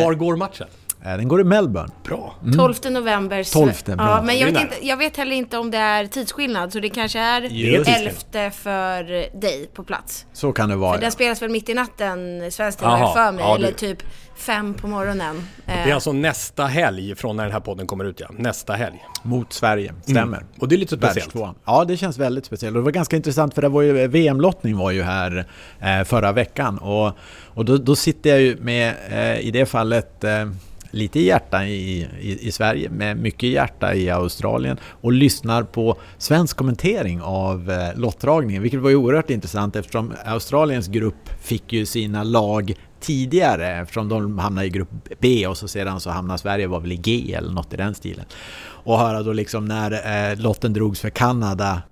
Var 0.00 0.14
går 0.14 0.36
matchen? 0.36 0.66
Eh, 1.04 1.16
Den 1.16 1.28
går 1.28 1.40
i 1.40 1.44
Melbourne. 1.44 1.88
Bra. 2.04 2.34
Mm. 2.42 2.56
12 2.58 2.74
november. 2.90 3.52
12, 3.52 3.72
bra. 3.84 3.94
Ja, 3.98 4.22
men 4.22 4.38
jag 4.38 4.46
vet, 4.52 4.60
inte, 4.60 4.74
jag 4.86 4.96
vet 4.96 5.16
heller 5.16 5.36
inte 5.36 5.58
om 5.58 5.70
det 5.70 5.78
är 5.78 6.06
tidsskillnad, 6.06 6.72
så 6.72 6.80
det 6.80 6.88
kanske 6.88 7.18
är 7.18 7.40
Just 7.42 7.90
det. 8.32 8.38
11 8.40 8.50
för 8.50 9.04
dig 9.40 9.70
på 9.74 9.84
plats. 9.84 10.26
Så 10.32 10.52
kan 10.52 10.68
det 10.68 10.76
vara. 10.76 10.92
För 10.92 10.98
ja. 10.98 11.00
den 11.02 11.12
spelas 11.12 11.42
väl 11.42 11.50
mitt 11.50 11.68
i 11.68 11.74
natten, 11.74 12.50
svensk 12.52 12.78
tid 12.78 12.88
har 12.88 12.98
jag 12.98 13.14
för 13.14 13.32
mig, 13.32 13.44
ja, 13.44 13.54
eller 13.56 13.68
du- 13.68 13.74
typ 13.74 13.98
fem 14.38 14.74
på 14.74 14.88
morgonen. 14.88 15.42
Det 15.66 15.72
är 15.72 15.94
alltså 15.94 16.12
nästa 16.12 16.66
helg 16.66 17.14
från 17.14 17.36
när 17.36 17.44
den 17.44 17.52
här 17.52 17.60
podden 17.60 17.86
kommer 17.86 18.04
ut 18.04 18.20
ja. 18.20 18.28
Nästa 18.30 18.72
helg. 18.72 19.04
Mot 19.22 19.52
Sverige, 19.52 19.94
stämmer. 20.02 20.36
Mm. 20.36 20.48
Och 20.58 20.68
det 20.68 20.74
är 20.74 20.78
lite 20.78 20.96
speciellt. 20.96 21.34
Ja, 21.64 21.84
det 21.84 21.96
känns 21.96 22.18
väldigt 22.18 22.44
speciellt. 22.44 22.76
Och 22.76 22.80
det 22.80 22.84
var 22.84 22.92
ganska 22.92 23.16
intressant 23.16 23.54
för 23.54 23.62
det 23.62 23.68
var 23.68 23.82
ju 23.82 24.06
VM-lottning 24.06 24.76
var 24.76 24.90
ju 24.90 25.02
här 25.02 25.46
eh, 25.80 26.04
förra 26.04 26.32
veckan. 26.32 26.78
Och, 26.78 27.12
och 27.44 27.64
då, 27.64 27.76
då 27.76 27.96
sitter 27.96 28.30
jag 28.30 28.40
ju 28.40 28.56
med, 28.56 28.94
eh, 29.10 29.46
i 29.46 29.50
det 29.50 29.66
fallet, 29.66 30.24
eh, 30.24 30.46
lite 30.90 31.20
hjärta 31.20 31.66
i, 31.66 32.08
i, 32.20 32.48
i 32.48 32.52
Sverige, 32.52 32.90
med 32.90 33.16
mycket 33.16 33.48
hjärta 33.48 33.94
i 33.94 34.10
Australien 34.10 34.76
och 34.82 35.12
lyssnar 35.12 35.62
på 35.62 35.98
svensk 36.18 36.56
kommentering 36.56 37.20
av 37.22 37.70
eh, 37.70 37.98
lottdragningen, 38.00 38.62
vilket 38.62 38.80
var 38.80 38.90
ju 38.90 38.96
oerhört 38.96 39.30
intressant 39.30 39.76
eftersom 39.76 40.12
Australiens 40.24 40.88
grupp 40.88 41.28
fick 41.42 41.72
ju 41.72 41.86
sina 41.86 42.22
lag 42.22 42.74
tidigare 43.00 43.80
eftersom 43.80 44.08
de 44.08 44.38
hamnade 44.38 44.66
i 44.66 44.70
grupp 44.70 44.90
B 45.18 45.46
och 45.46 45.56
så 45.56 45.68
sedan 45.68 46.00
så 46.00 46.10
hamnade 46.10 46.38
Sverige 46.38 46.66
var 46.66 46.80
väl 46.80 46.92
i 46.92 46.96
G 46.96 47.34
eller 47.34 47.52
något 47.52 47.72
i 47.72 47.76
den 47.76 47.94
stilen. 47.94 48.24
Och 48.60 48.98
höra 48.98 49.22
då 49.22 49.32
liksom 49.32 49.64
när 49.64 50.30
eh, 50.30 50.38
lotten 50.38 50.72
drogs 50.72 51.00
för 51.00 51.10
Kanada 51.10 51.82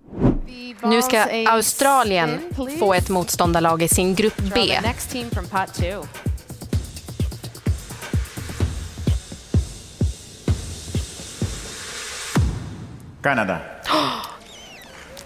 Nu 0.82 1.02
ska 1.02 1.24
Australien 1.48 2.40
få 2.78 2.94
ett 2.94 3.08
motståndarlag 3.08 3.82
i 3.82 3.88
sin 3.88 4.14
grupp 4.14 4.42
B. 4.54 4.78
Kanada. 13.22 13.58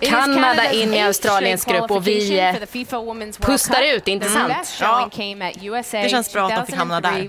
Kanada 0.08 0.72
in 0.72 0.94
i 0.94 1.02
Australiens 1.02 1.64
grupp 1.64 1.90
och 1.90 2.06
vi 2.06 2.38
eh, 2.38 2.54
pustar 3.40 3.96
ut, 3.96 4.08
inte 4.08 4.28
sant? 4.28 4.52
Ja. 4.80 5.10
Det 6.02 6.08
känns 6.08 6.32
bra 6.32 6.46
att 6.46 6.56
de 6.56 6.66
fick 6.66 6.74
hamna 6.74 7.00
där. 7.00 7.28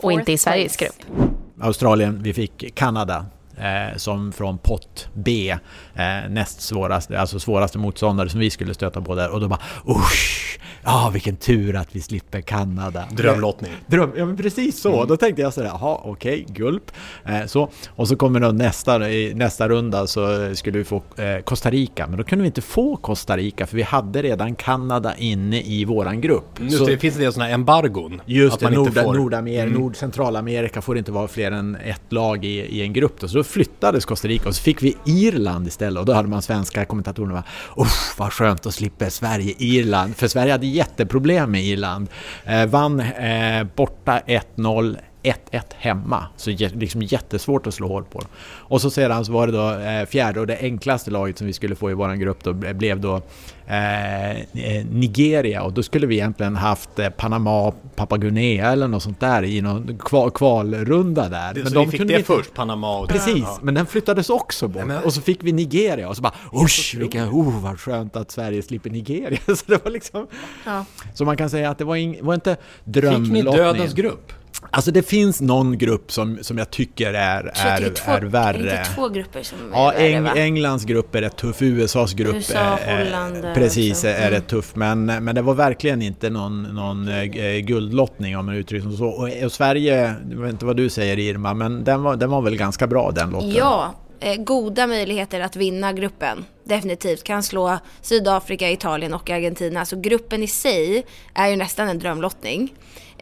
Och 0.00 0.12
inte 0.12 0.32
i 0.32 0.38
Sveriges 0.38 0.76
grupp. 0.76 0.94
Australien, 1.62 2.22
vi 2.22 2.34
fick 2.34 2.74
Kanada 2.74 3.26
eh, 3.60 3.96
som 3.96 4.32
från 4.32 4.58
pott 4.58 5.08
B, 5.14 5.50
eh, 5.94 6.30
näst 6.30 6.60
svåraste, 6.60 7.20
alltså 7.20 7.40
svåraste 7.40 7.78
motståndare 7.78 8.28
som 8.28 8.40
vi 8.40 8.50
skulle 8.50 8.74
stöta 8.74 9.00
på 9.00 9.14
där 9.14 9.30
och 9.30 9.40
då 9.40 9.48
bara 9.48 9.60
usch, 9.88 10.58
ja 10.84 11.10
vilken 11.12 11.36
tur 11.36 11.76
att 11.76 11.96
vi 11.96 12.00
slipper 12.00 12.40
Kanada. 12.40 13.04
Drömlottning. 13.10 13.72
Dröm, 13.86 14.12
ja 14.16 14.24
men 14.24 14.36
precis 14.36 14.80
så, 14.80 14.94
Mm. 14.96 15.08
då 15.08 15.16
tänkte 15.16 15.42
jag 15.42 15.52
sådär, 15.54 15.68
jaha 15.68 15.98
okej, 16.04 16.46
gulp. 16.48 16.92
Eh, 17.26 17.46
så, 17.46 17.68
och 17.88 18.08
så 18.08 18.16
kommer 18.16 18.40
då 18.40 18.48
nästa, 18.48 19.10
i 19.10 19.34
nästa 19.34 19.68
runda 19.68 20.06
så 20.06 20.54
skulle 20.54 20.78
vi 20.78 20.84
få 20.84 21.02
eh, 21.16 21.38
Costa 21.44 21.70
Rica, 21.70 22.06
men 22.06 22.18
då 22.18 22.24
kunde 22.24 22.42
vi 22.42 22.46
inte 22.46 22.62
få 22.62 22.96
Costa 22.96 23.36
Rica 23.36 23.66
för 23.66 23.76
vi 23.76 23.82
hade 23.82 24.22
redan 24.22 24.54
Kanada 24.54 25.14
inne 25.16 25.60
i 25.62 25.84
våran 25.84 26.20
grupp. 26.20 26.60
Just 26.60 26.78
Så- 26.78 26.86
det, 26.86 26.98
finns 26.98 27.14
en 27.16 27.20
del 27.22 27.32
sådana 27.32 27.50
embargon. 27.50 28.20
Just 28.26 28.54
att 28.54 28.60
det, 28.60 28.66
man 28.66 28.74
Nord, 28.74 28.86
inte 28.88 29.02
får. 29.02 29.14
Nordamer, 29.14 29.50
Mm. 29.62 29.72
Nord 29.80 29.96
Centralamerika 29.96 30.82
får 30.82 30.98
inte 30.98 31.12
vara 31.12 31.28
fler 31.28 31.50
än 31.52 31.76
ett 31.76 32.02
lag 32.12 32.44
i, 32.44 32.48
i 32.48 32.82
en 32.82 32.92
grupp. 32.92 33.20
Då. 33.20 33.28
Så 33.28 33.36
då 33.36 33.44
flyttades 33.50 34.04
Costa 34.04 34.28
Rica 34.28 34.48
och 34.48 34.54
så 34.54 34.62
fick 34.62 34.82
vi 34.82 34.96
Irland 35.06 35.66
istället 35.66 36.00
och 36.00 36.06
då 36.06 36.12
hade 36.12 36.28
man 36.28 36.42
svenska 36.42 36.84
kommentatorerna 36.84 37.34
va 37.34 37.44
Uff, 37.76 38.14
vad 38.18 38.32
skönt 38.32 38.66
att 38.66 38.74
slippa 38.74 39.10
Sverige-Irland. 39.10 40.16
För 40.16 40.28
Sverige 40.28 40.52
hade 40.52 40.66
jätteproblem 40.66 41.50
med 41.50 41.64
Irland. 41.64 42.08
Eh, 42.44 42.66
vann 42.66 43.00
eh, 43.00 43.64
borta 43.76 44.20
1-0 44.26 44.96
1-1 45.22 45.60
hemma. 45.76 46.26
Så 46.36 46.50
liksom 46.50 47.02
jättesvårt 47.02 47.66
att 47.66 47.74
slå 47.74 47.88
hål 47.88 48.04
på. 48.04 48.22
Och 48.42 48.80
så 48.80 48.90
sedan 48.90 49.24
så 49.24 49.32
var 49.32 49.46
det 49.46 49.52
då 49.52 49.70
eh, 49.74 50.06
fjärde 50.06 50.40
och 50.40 50.46
det 50.46 50.58
enklaste 50.60 51.10
laget 51.10 51.38
som 51.38 51.46
vi 51.46 51.52
skulle 51.52 51.74
få 51.74 51.90
i 51.90 51.94
våran 51.94 52.18
grupp 52.20 52.44
då 52.44 52.52
ble- 52.52 52.72
blev 52.74 53.00
då 53.00 53.22
eh, 53.66 54.30
eh, 54.30 54.84
Nigeria 54.90 55.62
och 55.62 55.72
då 55.72 55.82
skulle 55.82 56.06
vi 56.06 56.14
egentligen 56.14 56.56
haft 56.56 56.98
eh, 56.98 57.08
Panama, 57.08 57.72
Papua 57.96 58.18
Guinea 58.18 58.72
eller 58.72 58.88
något 58.88 59.02
sånt 59.02 59.20
där 59.20 59.42
i 59.44 59.60
någon 59.60 59.98
kval, 59.98 60.30
kvalrunda 60.30 61.28
där. 61.28 61.54
Det- 61.54 61.70
så 61.70 61.84
vi 61.84 61.90
fick 61.90 62.08
det 62.08 62.22
först, 62.26 62.54
Panama 62.54 62.98
och- 62.98 63.08
Precis, 63.08 63.38
Ja. 63.42 63.58
men 63.62 63.74
den 63.74 63.86
flyttades 63.86 64.30
också 64.30 64.68
bort. 64.68 64.82
Och 65.04 65.12
så 65.14 65.20
fick 65.20 65.38
vi 65.42 65.52
Nigeria 65.52 66.08
och 66.08 66.16
så 66.16 66.22
bara 66.22 66.34
usch, 66.64 66.94
vilka, 66.98 67.24
oh 67.24 67.62
vad 67.62 67.80
skönt 67.80 68.16
att 68.16 68.30
Sverige 68.30 68.62
slipper 68.62 68.90
Nigeria. 68.90 69.38
Så 69.46 69.64
det 69.66 69.84
var 69.84 69.90
liksom... 69.90 70.26
Ja. 70.66 70.84
Så 71.14 71.24
man 71.24 71.36
kan 71.36 71.50
säga 71.50 71.70
att 71.70 71.78
det 71.78 71.84
var, 71.84 71.96
ing, 71.96 72.18
var 72.22 72.34
inte 72.34 72.56
Fick 72.94 73.32
ni 73.32 73.42
dödens 73.42 73.94
grupp? 73.94 74.32
Alltså 74.72 74.90
det 74.90 75.02
finns 75.02 75.40
någon 75.40 75.78
grupp 75.78 76.12
som, 76.12 76.38
som 76.42 76.58
jag 76.58 76.70
tycker 76.70 77.14
är, 77.14 77.52
Jag 77.56 77.66
är, 77.66 77.80
det 77.80 77.86
är 77.86 77.90
två, 77.90 78.10
är 78.12 78.20
värre. 78.20 78.58
inte 78.58 78.84
två 78.94 79.08
grupper 79.08 79.42
som 79.42 79.58
Ja, 79.72 79.92
är 79.92 80.20
värre, 80.20 80.20
va? 80.34 80.40
Englands 80.40 80.84
grupp 80.84 81.14
är 81.14 81.20
rätt 81.20 81.36
tuff, 81.36 81.62
USAs 81.62 82.12
grupp 82.12 82.34
USA, 82.34 82.58
är, 82.58 83.04
Holland, 83.04 83.44
eh, 83.44 83.54
precis, 83.54 83.92
också. 83.92 84.06
är 84.08 84.18
Mm. 84.20 84.30
rätt 84.30 84.48
tuff. 84.48 84.74
Men, 84.76 85.04
men 85.06 85.34
det 85.34 85.42
var 85.42 85.54
verkligen 85.54 86.02
inte 86.02 86.30
någon, 86.30 86.62
någon 86.62 87.08
eh, 87.08 87.24
guldlottning 87.58 88.36
om 88.36 88.46
man 88.46 88.54
uttrycker 88.54 88.88
sig 88.88 88.98
så. 88.98 89.06
Och, 89.06 89.28
och 89.44 89.52
Sverige, 89.52 90.14
jag 90.30 90.36
vet 90.40 90.50
inte 90.50 90.64
vad 90.64 90.76
du 90.76 90.88
säger 90.90 91.18
Irma, 91.18 91.54
men 91.54 91.84
den 91.84 92.02
var, 92.02 92.16
den 92.16 92.30
var 92.30 92.42
väl 92.42 92.56
ganska 92.56 92.86
bra 92.86 93.10
den 93.10 93.30
lotten? 93.30 93.50
Ja, 93.50 93.94
eh, 94.20 94.36
goda 94.36 94.86
möjligheter 94.86 95.40
att 95.40 95.56
vinna 95.56 95.92
gruppen. 95.92 96.44
Definitivt. 96.64 97.24
Kan 97.24 97.42
slå 97.42 97.78
Sydafrika, 98.02 98.70
Italien 98.70 99.14
och 99.14 99.30
Argentina. 99.30 99.84
Så 99.84 100.00
gruppen 100.00 100.42
i 100.42 100.46
sig 100.46 101.06
är 101.34 101.48
ju 101.48 101.56
nästan 101.56 101.88
en 101.88 101.98
drömlottning. 101.98 102.72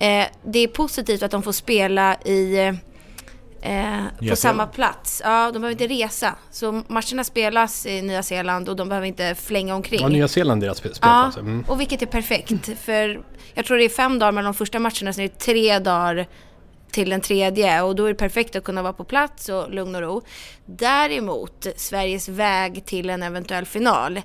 Eh, 0.00 0.26
det 0.44 0.58
är 0.58 0.68
positivt 0.68 1.22
att 1.22 1.30
de 1.30 1.42
får 1.42 1.52
spela 1.52 2.14
i 2.24 2.58
eh, 3.62 4.28
på 4.30 4.36
samma 4.36 4.66
plats. 4.66 5.22
Ja, 5.24 5.50
de 5.52 5.58
behöver 5.62 5.82
inte 5.82 5.94
resa. 5.94 6.34
Så 6.50 6.72
matcherna 6.88 7.24
spelas 7.24 7.86
i 7.86 8.02
Nya 8.02 8.22
Zeeland 8.22 8.68
och 8.68 8.76
de 8.76 8.88
behöver 8.88 9.06
inte 9.06 9.34
flänga 9.34 9.74
omkring. 9.74 10.00
Ja, 10.00 10.08
Nya 10.08 10.28
Zeeland 10.28 10.60
deras 10.62 10.82
spe- 10.82 10.88
Ja, 10.88 10.92
spelplats. 10.92 11.36
Mm. 11.36 11.64
och 11.68 11.80
vilket 11.80 12.02
är 12.02 12.06
perfekt. 12.06 12.68
För 12.80 13.20
jag 13.54 13.64
tror 13.64 13.76
det 13.78 13.84
är 13.84 13.88
fem 13.88 14.18
dagar 14.18 14.32
mellan 14.32 14.52
de 14.52 14.58
första 14.58 14.78
matcherna, 14.78 15.12
sen 15.12 15.24
är 15.24 15.28
det 15.28 15.38
tre 15.38 15.78
dagar 15.78 16.26
till 16.90 17.10
den 17.10 17.20
tredje 17.20 17.82
och 17.82 17.96
då 17.96 18.04
är 18.04 18.08
det 18.08 18.14
perfekt 18.14 18.56
att 18.56 18.64
kunna 18.64 18.82
vara 18.82 18.92
på 18.92 19.04
plats 19.04 19.48
och 19.48 19.70
lugn 19.74 19.94
och 19.94 20.00
ro. 20.00 20.22
Däremot, 20.66 21.66
Sveriges 21.76 22.28
väg 22.28 22.84
till 22.86 23.10
en 23.10 23.22
eventuell 23.22 23.64
final 23.66 24.20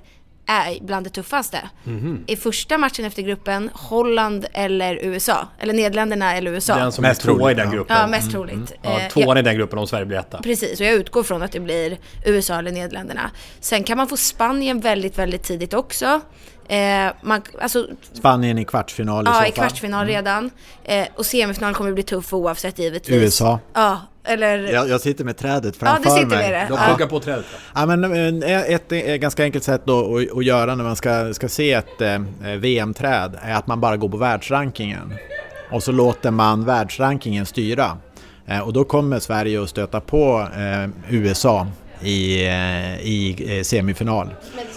är 0.46 0.84
bland 0.84 1.06
det 1.06 1.10
tuffaste. 1.10 1.58
Mhm. 1.84 2.24
I 2.26 2.36
första 2.36 2.78
matchen 2.78 3.04
efter 3.04 3.22
gruppen, 3.22 3.70
Holland 3.74 4.46
eller 4.52 4.98
USA. 5.02 5.48
Eller 5.58 5.72
Nederländerna 5.72 6.36
eller 6.36 6.50
USA. 6.50 6.76
Den 6.76 6.92
som 6.92 7.04
är 7.04 7.14
tvåa 7.14 7.50
i 7.50 7.54
den 7.54 7.70
gruppen. 7.70 7.96
Ja, 7.96 8.06
mest 8.06 8.22
Mm, 8.22 8.32
troligt. 8.32 8.54
mm. 8.54 8.68
Ja, 8.82 9.00
Eh, 9.00 9.08
tvåan 9.08 9.36
i 9.38 9.42
den 9.42 9.56
gruppen 9.56 9.78
om 9.78 9.86
Sverige 9.86 10.06
blir 10.06 10.18
etta. 10.18 10.38
Precis, 10.42 10.80
och 10.80 10.86
jag 10.86 10.94
utgår 10.94 11.22
från 11.22 11.42
att 11.42 11.52
det 11.52 11.60
blir 11.60 11.98
USA 12.24 12.58
eller 12.58 12.72
Nederländerna. 12.72 13.30
Sen 13.60 13.84
kan 13.84 13.96
man 13.96 14.08
få 14.08 14.16
Spanien 14.16 14.80
väldigt, 14.80 15.18
väldigt 15.18 15.42
tidigt 15.42 15.74
också. 15.74 16.20
Eh, 16.68 17.12
man, 17.22 17.42
alltså, 17.60 17.86
Spanien 18.12 18.58
i 18.58 18.64
kvartsfinal 18.64 19.22
i 19.24 19.26
så 19.26 19.30
ja, 19.30 19.34
fall. 19.34 19.48
i 19.48 19.52
kvartsfinal 19.52 20.06
redan. 20.06 20.50
Eh, 20.84 21.06
och 21.14 21.26
semifinal 21.26 21.74
kommer 21.74 21.92
bli 21.92 22.02
tuff 22.02 22.32
oavsett 22.32 22.78
givetvis. 22.78 23.16
USA. 23.16 23.58
Ja, 23.74 24.00
eller... 24.24 24.58
Jag, 24.72 24.88
jag 24.88 25.00
sitter 25.00 25.24
med 25.24 25.36
trädet 25.36 25.74
Ja, 25.80 25.86
framför 25.86 26.04
du 26.04 26.10
sitter 26.10 26.26
mig. 26.36 26.50
med 26.50 26.52
det. 26.52 26.66
De 26.68 26.74
Ja. 26.80 26.86
pluggar 26.88 27.06
på 27.10 27.20
trädet. 27.20 27.44
Ja, 27.74 27.86
men, 27.86 28.42
eh, 28.42 28.60
ett, 28.74 28.92
ett 28.92 29.20
ganska 29.20 29.42
enkelt 29.44 29.64
sätt 29.64 29.82
då 29.84 30.16
att, 30.18 30.36
att 30.38 30.44
göra 30.44 30.74
när 30.74 30.84
man 30.84 30.96
ska, 30.96 31.34
ska 31.34 31.48
se 31.48 31.72
ett 31.72 32.00
eh, 32.00 32.18
VM-träd 32.58 33.38
är 33.42 33.54
att 33.54 33.66
man 33.66 33.80
bara 33.80 33.96
går 33.96 34.08
på 34.08 34.16
världsrankingen. 34.16 35.14
Och 35.70 35.82
så 35.82 35.92
låter 35.92 36.30
man 36.30 36.64
världsrankingen 36.64 37.46
styra. 37.46 37.98
Eh, 38.46 38.58
och 38.60 38.72
då 38.72 38.84
kommer 38.84 39.18
Sverige 39.18 39.62
att 39.62 39.68
stöta 39.70 40.00
på 40.00 40.48
eh, 40.56 40.90
USA 41.14 41.66
i, 42.00 42.46
eh, 42.46 43.00
i 43.00 43.36
eh, 43.58 43.62
semifinal. 43.62 44.28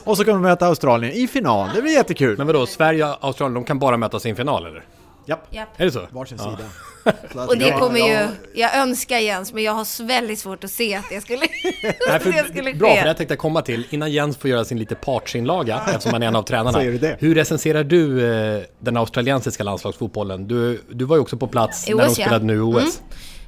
Och 0.04 0.18
så 0.18 0.24
kommer 0.24 0.34
de 0.38 0.42
möta 0.42 0.66
Australien 0.68 1.14
i 1.14 1.28
final. 1.28 1.70
Det 1.76 1.82
blir 1.82 1.94
jättekul. 1.94 2.38
Men 2.38 2.48
vadå, 2.48 2.66
Sverige 2.66 3.06
och 3.06 3.18
Australien, 3.22 3.54
de 3.54 3.64
kan 3.64 3.80
bara 3.80 3.98
mötas 3.98 4.26
i 4.26 4.30
en 4.30 4.36
final 4.36 4.66
eller? 4.66 4.84
Japp. 5.26 5.48
Japp. 5.50 5.68
Är 5.78 5.86
det 5.86 5.92
så? 5.92 6.02
Varsin 6.12 6.38
Ja. 6.42 6.44
sida. 6.44 6.70
Och 7.48 7.58
det 7.58 7.68
jag- 7.68 7.80
kommer 7.80 8.00
ju, 8.00 8.14
jag- 8.14 8.30
jag 8.54 8.76
önskar 8.78 9.18
Jens, 9.18 9.54
men 9.54 9.64
jag 9.64 9.74
har 9.74 10.04
väldigt 10.06 10.40
svårt 10.40 10.64
att 10.64 10.72
se 10.72 10.96
att 10.96 11.06
det 11.10 11.22
skulle, 11.22 11.40
Nej, 11.84 11.98
att 12.10 12.24
det 12.24 12.32
skulle 12.32 12.44
för, 12.44 12.64
ske. 12.64 12.74
bra, 12.74 12.88
för 12.90 12.96
det 12.96 13.08
här 13.08 13.14
tänkte 13.14 13.34
jag 13.34 13.40
komma 13.40 13.62
till. 13.62 13.88
Innan 13.90 14.12
Jens 14.12 14.38
får 14.38 14.50
göra 14.50 14.66
sin 14.66 14.80
lite 14.80 14.96
partsinlaga, 14.96 15.82
eftersom 15.88 16.14
han 16.14 16.24
är 16.24 16.28
en 16.28 16.36
av 16.36 16.44
tränarna. 16.44 16.80
Hur 17.20 17.36
recenserar 17.36 17.84
du 17.84 18.32
eh, 18.34 18.62
den 18.80 18.98
australiensiska 18.98 19.64
landslagsfotbollen? 19.64 20.48
Du, 20.48 20.82
du 20.90 21.06
var 21.06 21.16
ju 21.16 21.22
också 21.22 21.38
på 21.38 21.48
plats 21.48 21.88
när 21.90 21.98
de 21.98 22.04
OS, 22.04 22.18
ja. 22.18 22.26
spelade 22.26 22.46
nu 22.46 22.62
OS. 22.62 23.02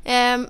Mm. 0.06 0.42
Ehm, 0.42 0.48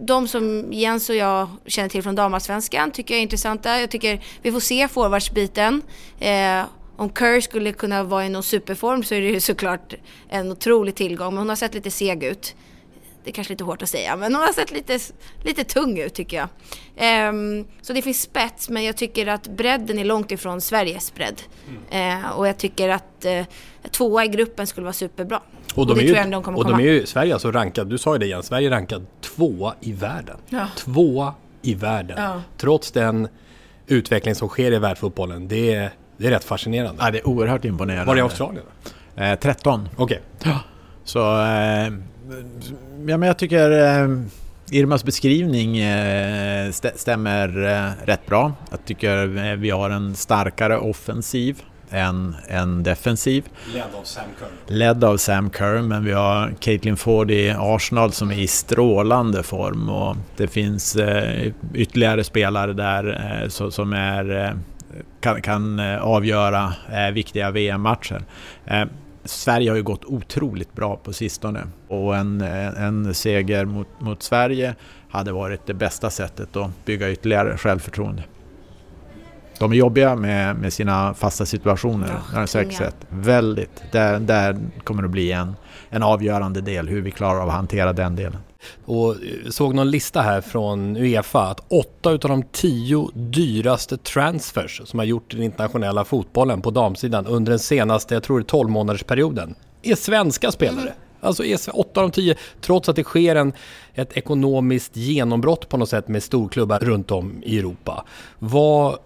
de 0.00 0.28
som 0.28 0.72
Jens 0.72 1.08
och 1.10 1.16
jag 1.16 1.48
känner 1.66 1.88
till 1.88 2.02
från 2.02 2.14
damallsvenskan 2.14 2.90
tycker 2.90 3.14
jag 3.14 3.18
är 3.18 3.22
intressanta. 3.22 3.80
Jag 3.80 3.90
tycker 3.90 4.20
vi 4.42 4.52
får 4.52 4.60
se 4.60 4.88
forwardsbiten. 4.88 5.82
Eh, 6.20 6.62
om 6.96 7.10
Kerr 7.18 7.40
skulle 7.40 7.72
kunna 7.72 8.02
vara 8.02 8.26
i 8.26 8.28
någon 8.28 8.42
superform 8.42 9.02
så 9.02 9.14
är 9.14 9.20
det 9.20 9.26
ju 9.26 9.40
såklart 9.40 9.94
en 10.28 10.52
otrolig 10.52 10.94
tillgång. 10.94 11.34
Men 11.34 11.38
hon 11.38 11.48
har 11.48 11.56
sett 11.56 11.74
lite 11.74 11.90
seg 11.90 12.24
ut. 12.24 12.54
Det 13.24 13.30
är 13.30 13.34
kanske 13.34 13.52
lite 13.52 13.64
hårt 13.64 13.82
att 13.82 13.88
säga, 13.88 14.16
men 14.16 14.34
hon 14.34 14.42
har 14.42 14.52
sett 14.52 14.70
lite, 14.70 14.98
lite 15.44 15.64
tung 15.64 15.98
ut 15.98 16.14
tycker 16.14 16.36
jag. 16.36 17.28
Um, 17.28 17.66
så 17.82 17.92
det 17.92 18.02
finns 18.02 18.22
spets, 18.22 18.68
men 18.68 18.84
jag 18.84 18.96
tycker 18.96 19.26
att 19.26 19.48
bredden 19.48 19.98
är 19.98 20.04
långt 20.04 20.32
ifrån 20.32 20.60
Sveriges 20.60 21.14
bredd. 21.14 21.42
Mm. 21.90 22.22
Uh, 22.22 22.30
och 22.30 22.48
jag 22.48 22.58
tycker 22.58 22.88
att 22.88 23.26
uh, 23.26 23.44
tvåa 23.90 24.24
i 24.24 24.28
gruppen 24.28 24.66
skulle 24.66 24.84
vara 24.84 24.92
superbra. 24.92 25.40
Och 25.74 25.86
de, 25.86 25.92
och 25.92 25.98
är, 25.98 26.02
ju, 26.02 26.30
de 26.30 26.56
och 26.56 26.64
de 26.64 26.74
är 26.74 26.84
ju 26.84 27.06
Sverige 27.06 27.32
alltså 27.32 27.50
rankad, 27.50 27.86
du 27.86 27.98
sa 27.98 28.14
ju 28.14 28.18
det 28.18 28.26
igen, 28.26 28.42
Sverige 28.42 28.68
är 28.68 28.70
rankad 28.70 29.06
tvåa 29.20 29.74
i 29.80 29.92
världen. 29.92 30.36
Ja. 30.48 30.68
Tvåa 30.76 31.34
i 31.62 31.74
världen. 31.74 32.22
Ja. 32.22 32.42
Trots 32.56 32.92
den 32.92 33.28
utveckling 33.86 34.34
som 34.34 34.48
sker 34.48 34.72
i 34.72 34.78
världsfotbollen. 34.78 35.48
Det 35.48 35.74
är, 35.74 35.90
det 36.16 36.26
är 36.26 36.30
rätt 36.30 36.44
fascinerande. 36.44 37.02
Ja, 37.04 37.10
det 37.10 37.18
är 37.18 37.28
oerhört 37.28 37.64
imponerande. 37.64 38.04
Var 38.04 38.16
i 38.16 38.20
Australien? 38.20 38.64
Eh, 39.16 39.38
13. 39.38 39.88
Okej. 39.96 40.20
Okay. 40.40 40.52
Så... 41.04 41.20
Eh, 41.20 41.92
ja, 43.06 43.16
men 43.16 43.22
jag 43.22 43.38
tycker 43.38 43.70
eh, 43.70 44.08
Irmas 44.70 45.04
beskrivning 45.04 45.78
eh, 45.78 46.68
st 46.68 46.92
stämmer 46.96 47.64
eh, 47.64 48.06
rätt 48.06 48.26
bra. 48.26 48.52
Jag 48.70 48.84
tycker 48.84 49.46
eh, 49.46 49.56
vi 49.56 49.70
har 49.70 49.90
en 49.90 50.14
starkare 50.14 50.78
offensiv 50.78 51.62
än, 51.90 52.36
än 52.48 52.82
defensiv. 52.82 53.44
Ledd 53.74 53.94
av 53.94 54.04
Sam 54.04 54.24
Kerr. 54.38 54.74
Ledd 54.74 55.04
av 55.04 55.16
Sam 55.16 55.50
Kerr, 55.50 55.82
men 55.82 56.04
vi 56.04 56.12
har 56.12 56.54
Caitlin 56.60 56.96
Ford 56.96 57.30
i 57.30 57.54
Arsenal 57.58 58.12
som 58.12 58.30
är 58.30 58.38
i 58.38 58.46
strålande 58.46 59.42
form 59.42 59.88
och 59.88 60.16
det 60.36 60.46
finns 60.46 60.96
eh, 60.96 61.52
ytterligare 61.74 62.24
spelare 62.24 62.72
där 62.72 63.40
eh, 63.42 63.48
som 63.70 63.92
är, 63.92 64.56
kan, 65.20 65.42
kan 65.42 65.78
eh, 65.78 66.02
avgöra 66.02 66.72
eh, 66.92 67.10
viktiga 67.12 67.50
VM-matcher. 67.50 68.22
Eh, 68.64 68.84
Sverige 69.24 69.70
har 69.70 69.76
ju 69.76 69.82
gått 69.82 70.04
otroligt 70.04 70.72
bra 70.72 70.96
på 70.96 71.12
sistone 71.12 71.66
och 71.88 72.16
en, 72.16 72.40
en 72.40 73.14
seger 73.14 73.64
mot, 73.64 73.88
mot 73.98 74.22
Sverige 74.22 74.74
hade 75.10 75.32
varit 75.32 75.66
det 75.66 75.74
bästa 75.74 76.10
sättet 76.10 76.56
att 76.56 76.84
bygga 76.84 77.10
ytterligare 77.10 77.56
självförtroende. 77.56 78.22
De 79.58 79.72
är 79.72 79.76
jobbiga 79.76 80.16
med, 80.16 80.56
med 80.56 80.72
sina 80.72 81.14
fasta 81.14 81.46
situationer, 81.46 82.08
ja, 82.08 82.14
det 82.32 82.38
har 82.38 82.46
säkert 82.46 82.74
sett. 82.74 82.96
Väldigt. 83.08 83.82
Där, 83.92 84.18
där 84.18 84.58
kommer 84.84 85.02
det 85.02 85.08
bli 85.08 85.32
en, 85.32 85.56
en 85.90 86.02
avgörande 86.02 86.60
del, 86.60 86.88
hur 86.88 87.02
vi 87.02 87.10
klarar 87.10 87.40
av 87.40 87.48
att 87.48 87.54
hantera 87.54 87.92
den 87.92 88.16
delen. 88.16 88.38
Och 88.84 89.16
såg 89.50 89.74
någon 89.74 89.90
lista 89.90 90.20
här 90.20 90.40
från 90.40 90.96
Uefa 90.96 91.40
att 91.40 91.64
åtta 91.68 92.10
utav 92.10 92.30
de 92.30 92.42
tio 92.42 93.10
dyraste 93.14 93.96
transfers 93.96 94.80
som 94.84 94.98
har 94.98 95.06
gjort 95.06 95.30
den 95.30 95.42
internationella 95.42 96.04
fotbollen 96.04 96.62
på 96.62 96.70
damsidan 96.70 97.26
under 97.26 97.52
den 97.52 97.58
senaste, 97.58 98.14
jag 98.14 98.22
tror 98.22 98.38
det 98.38 98.42
är 98.42 98.46
12 98.46 98.70
månadersperioden, 98.70 99.54
är 99.82 99.94
svenska 99.94 100.52
spelare. 100.52 100.80
Mm. 100.80 100.92
Alltså 101.20 101.44
är 101.44 101.58
åtta 101.72 102.00
av 102.00 102.08
de 102.08 102.12
tio, 102.12 102.36
trots 102.60 102.88
att 102.88 102.96
det 102.96 103.04
sker 103.04 103.36
en, 103.36 103.52
ett 103.94 104.16
ekonomiskt 104.16 104.96
genombrott 104.96 105.68
på 105.68 105.76
något 105.76 105.88
sätt 105.88 106.08
med 106.08 106.22
storklubbar 106.22 106.78
runt 106.78 107.10
om 107.10 107.42
i 107.42 107.58
Europa. 107.58 108.04
Vad 108.38 108.98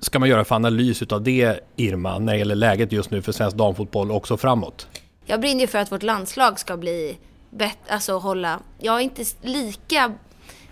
ska 0.00 0.18
man 0.18 0.28
göra 0.28 0.44
för 0.44 0.54
analys 0.54 1.02
utav 1.02 1.22
det, 1.22 1.60
Irma, 1.76 2.18
när 2.18 2.32
det 2.32 2.38
gäller 2.38 2.54
läget 2.54 2.92
just 2.92 3.10
nu 3.10 3.22
för 3.22 3.32
svensk 3.32 3.56
damfotboll 3.56 4.10
också 4.10 4.36
framåt? 4.36 4.88
Jag 5.26 5.40
brinner 5.40 5.60
ju 5.60 5.66
för 5.66 5.78
att 5.78 5.92
vårt 5.92 6.02
landslag 6.02 6.60
ska 6.60 6.76
bli 6.76 7.18
bättre, 7.50 7.94
alltså 7.94 8.18
hålla... 8.18 8.60
Jag 8.78 8.96
är 8.96 9.00
inte 9.00 9.24
lika 9.42 10.12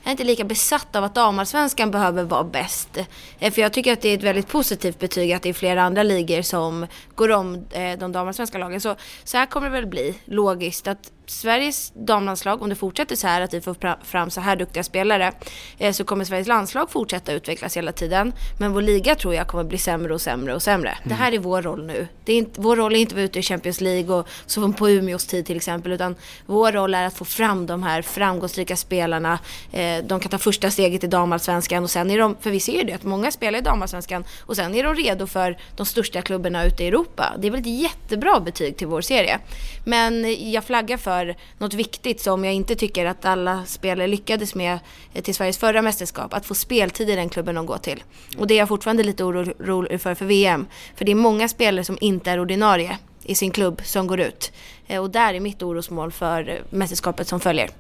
jag 0.03 0.11
är 0.11 0.11
inte 0.11 0.25
lika 0.25 0.45
besatt 0.45 0.97
av 0.97 1.05
att 1.05 1.15
damallsvenskan 1.15 1.91
behöver 1.91 2.25
vara 2.25 2.45
bäst. 2.45 2.99
Eh, 3.39 3.53
för 3.53 3.63
jag 3.63 3.73
tycker 3.73 3.93
att 3.93 4.01
det 4.01 4.09
är 4.09 4.15
ett 4.15 4.23
väldigt 4.23 4.49
positivt 4.49 4.99
betyg 4.99 5.33
att 5.33 5.43
det 5.43 5.49
är 5.49 5.53
flera 5.53 5.83
andra 5.83 6.03
ligor 6.03 6.43
som 6.43 6.87
går 7.15 7.31
om 7.31 7.67
eh, 7.71 7.99
de 7.99 8.13
damallsvenska 8.13 8.59
lagen. 8.59 8.81
Så, 8.81 8.97
så 9.25 9.37
här 9.37 9.47
kommer 9.47 9.67
det 9.67 9.73
väl 9.73 9.87
bli, 9.87 10.19
logiskt, 10.25 10.89
att 10.89 11.13
Sveriges 11.31 11.93
damlandslag, 11.95 12.63
om 12.63 12.69
det 12.69 12.75
fortsätter 12.75 13.17
så 13.17 13.27
här, 13.27 13.41
att 13.41 13.55
vi 13.55 13.61
får 13.61 14.05
fram 14.05 14.31
så 14.31 14.41
här 14.41 14.57
duktiga 14.57 14.85
spelare, 14.85 15.33
eh, 15.79 15.93
så 15.93 16.05
kommer 16.05 16.25
Sveriges 16.25 16.49
landslag 16.49 16.91
fortsätta 16.91 17.33
utvecklas 17.33 17.77
hela 17.77 17.93
tiden. 17.93 18.33
Men 18.59 18.73
vår 18.73 18.83
liga 18.83 19.15
tror 19.15 19.35
jag 19.35 19.47
kommer 19.47 19.65
bli 19.65 19.79
sämre 19.79 20.15
och 20.15 20.21
sämre 20.21 20.55
och 20.55 20.63
sämre. 20.63 20.89
Mm. 20.91 21.09
Det 21.09 21.15
här 21.15 21.33
är 21.33 21.39
vår 21.39 21.63
roll 21.63 21.87
nu. 21.87 22.09
Det 22.25 22.33
är 22.33 22.37
inte, 22.37 22.61
vår 22.61 22.77
roll 22.77 22.95
är 22.95 22.99
inte 22.99 23.13
att 23.13 23.17
vara 23.17 23.25
ute 23.25 23.39
i 23.39 23.43
Champions 23.43 23.81
League 23.81 24.15
och 24.15 24.29
som 24.47 24.73
på 24.73 24.91
Umeås 24.91 25.27
tid 25.27 25.47
till 25.47 25.57
exempel, 25.57 25.93
utan 25.93 26.17
vår 26.47 26.73
roll 26.73 26.95
är 26.95 27.07
att 27.07 27.15
få 27.15 27.25
fram 27.25 27.67
de 27.67 27.83
här 27.83 28.03
framgångsrika 28.03 28.77
spelarna. 28.77 29.39
Eh, 29.73 30.05
de 30.05 30.21
kan 30.21 30.31
ta 30.31 30.39
första 30.39 30.71
steget 30.71 31.05
i 31.05 31.07
damallsvenskan 31.07 31.83
och 31.83 31.91
sen 31.91 32.11
är 32.11 32.19
de, 32.19 32.37
för 32.41 32.51
vi 32.51 32.61
ser 32.61 32.73
ju 32.79 32.85
det, 32.85 32.93
att 32.93 33.05
många 33.05 33.31
spelar 33.31 33.59
i 33.59 33.63
damallsvenskan 33.63 34.25
och 34.41 34.57
sen 34.57 34.75
är 34.75 34.85
de 34.85 34.95
redo 34.95 35.27
för 35.27 35.59
de 35.77 35.87
största 35.87 36.23
klubbarna 36.23 36.65
ute 36.65 36.85
i 36.85 36.87
Europa. 36.87 37.35
Det 37.39 37.47
är 37.47 37.51
väl 37.51 37.61
ett 37.61 37.81
jättebra 37.81 38.41
betyg 38.41 38.77
till 38.77 38.87
vår 38.87 39.01
serie. 39.01 39.39
Men 39.85 40.37
jag 40.53 40.65
flaggar 40.65 40.97
för 40.97 41.18
för 41.19 41.37
något 41.59 41.75
viktigt 41.75 42.21
som 42.21 42.45
jag 42.45 42.55
inte 42.55 42.75
tycker 42.75 43.07
att 43.07 43.25
alla 43.25 43.65
spelare 43.65 44.07
lyckades 44.07 44.55
med 44.55 44.79
till 45.23 45.35
Sveriges 45.35 45.59
förra 45.59 45.83
mästerskap. 45.83 46.35
Att 46.35 46.47
få 46.47 46.55
speltid 46.55 47.11
i 47.11 47.17
den 47.17 47.29
klubben 47.29 47.55
de 47.55 47.67
går 47.67 47.79
till. 47.79 48.03
Och 48.39 48.47
det 48.47 48.55
är 48.55 48.59
jag 48.59 48.69
fortfarande 48.69 49.03
lite 49.03 49.25
orolig 49.25 50.01
för 50.01 50.15
för 50.15 50.25
VM. 50.25 50.67
För 50.97 51.05
det 51.05 51.13
är 51.13 51.17
många 51.17 51.49
spelare 51.49 51.85
som 51.85 51.99
inte 52.01 52.31
är 52.31 52.41
ordinarie 52.41 52.99
i 53.23 53.35
sin 53.35 53.51
klubb 53.51 53.81
som 53.85 54.07
går 54.07 54.21
ut. 54.21 54.53
Eh, 54.87 55.03
och 55.03 55.11
där 55.11 55.35
är 55.35 55.41
mitt 55.41 55.63
orosmål 55.63 56.13
för 56.13 56.63
mästerskapet 56.71 57.29
som 57.29 57.41
följer. 57.41 57.71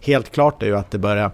Helt 0.00 0.32
klart 0.32 0.62
är 0.62 0.66
ju 0.66 0.76
att 0.76 0.90
det 0.90 0.98
börjar, 0.98 1.30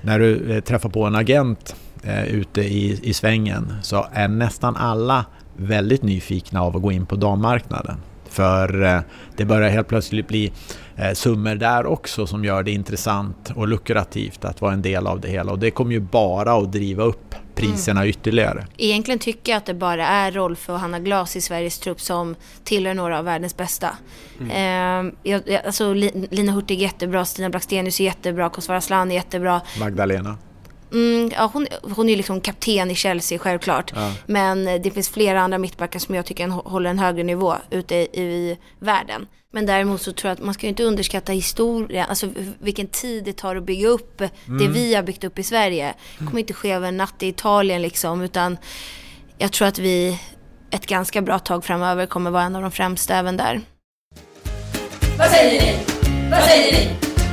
när 0.00 0.18
du 0.18 0.52
eh, 0.52 0.60
träffar 0.60 0.88
på 0.88 1.04
en 1.04 1.14
agent 1.14 1.76
eh, 2.02 2.24
ute 2.24 2.60
i, 2.60 3.00
i 3.02 3.14
svängen 3.14 3.74
så 3.82 4.06
är 4.12 4.28
nästan 4.28 4.76
alla 4.76 5.24
väldigt 5.56 6.02
nyfikna 6.02 6.62
av 6.62 6.76
att 6.76 6.82
gå 6.82 6.92
in 6.92 7.06
på 7.06 7.16
dammarknaden. 7.16 7.96
För 8.32 8.82
eh, 8.82 9.00
det 9.36 9.44
börjar 9.44 9.70
helt 9.70 9.88
plötsligt 9.88 10.28
bli 10.28 10.52
eh, 10.96 11.12
summor 11.12 11.54
där 11.54 11.86
också 11.86 12.26
som 12.26 12.44
gör 12.44 12.62
det 12.62 12.70
intressant 12.70 13.52
och 13.54 13.68
lukrativt 13.68 14.44
att 14.44 14.60
vara 14.60 14.72
en 14.72 14.82
del 14.82 15.06
av 15.06 15.20
det 15.20 15.28
hela. 15.28 15.52
Och 15.52 15.58
det 15.58 15.70
kommer 15.70 15.92
ju 15.92 16.00
bara 16.00 16.52
att 16.52 16.72
driva 16.72 17.02
upp 17.02 17.34
priserna 17.54 18.00
mm. 18.00 18.10
ytterligare. 18.10 18.66
Egentligen 18.76 19.18
tycker 19.18 19.52
jag 19.52 19.56
att 19.56 19.66
det 19.66 19.74
bara 19.74 20.06
är 20.06 20.32
Rolf 20.32 20.68
och 20.68 20.80
Hanna 20.80 20.98
Glas 20.98 21.36
i 21.36 21.40
Sveriges 21.40 21.78
trupp 21.78 22.00
som 22.00 22.34
tillhör 22.64 22.94
några 22.94 23.18
av 23.18 23.24
världens 23.24 23.56
bästa. 23.56 23.96
Mm. 24.40 25.06
Eh, 25.06 25.12
jag, 25.22 25.42
alltså, 25.66 25.92
Lina 25.94 26.52
Hurtig 26.52 26.78
är 26.78 26.82
jättebra, 26.82 27.24
Stina 27.24 27.50
Blackstenius 27.50 28.00
är 28.00 28.04
jättebra, 28.04 28.48
Kosovare 28.48 28.78
Aslan 28.78 29.10
är 29.10 29.14
jättebra. 29.14 29.60
Magdalena? 29.80 30.36
Mm, 30.92 31.30
ja, 31.34 31.50
hon, 31.52 31.66
hon 31.82 32.08
är 32.08 32.16
liksom 32.16 32.40
kapten 32.40 32.90
i 32.90 32.94
Chelsea 32.94 33.38
självklart. 33.38 33.92
Ja. 33.94 34.12
Men 34.26 34.64
det 34.64 34.90
finns 34.90 35.08
flera 35.08 35.40
andra 35.40 35.58
mittbackar 35.58 35.98
som 35.98 36.14
jag 36.14 36.26
tycker 36.26 36.48
håller 36.48 36.90
en 36.90 36.98
högre 36.98 37.22
nivå 37.22 37.54
ute 37.70 37.94
i, 37.94 38.20
i 38.20 38.58
världen. 38.78 39.26
Men 39.54 39.66
däremot 39.66 40.02
så 40.02 40.12
tror 40.12 40.28
jag 40.28 40.34
att 40.34 40.44
man 40.44 40.54
ska 40.54 40.66
inte 40.66 40.84
underskatta 40.84 41.32
historien, 41.32 42.06
alltså 42.08 42.28
vilken 42.58 42.86
tid 42.86 43.24
det 43.24 43.36
tar 43.36 43.56
att 43.56 43.62
bygga 43.62 43.88
upp 43.88 44.20
mm. 44.20 44.58
det 44.58 44.68
vi 44.68 44.94
har 44.94 45.02
byggt 45.02 45.24
upp 45.24 45.38
i 45.38 45.42
Sverige. 45.42 45.94
Det 46.18 46.24
kommer 46.26 46.40
inte 46.40 46.54
ske 46.54 46.72
över 46.72 46.88
en 46.88 46.96
natt 46.96 47.22
i 47.22 47.28
Italien 47.28 47.82
liksom, 47.82 48.22
utan 48.22 48.56
jag 49.38 49.52
tror 49.52 49.68
att 49.68 49.78
vi 49.78 50.18
ett 50.70 50.86
ganska 50.86 51.22
bra 51.22 51.38
tag 51.38 51.64
framöver 51.64 52.06
kommer 52.06 52.30
vara 52.30 52.42
en 52.42 52.56
av 52.56 52.62
de 52.62 52.70
främsta 52.70 53.16
även 53.16 53.36
där. 53.36 53.60
Vad 55.18 55.30
säger 55.30 55.60
ni? 55.60 55.76
Vad 56.30 56.42
säger 56.42 56.72
ni? 56.72 56.88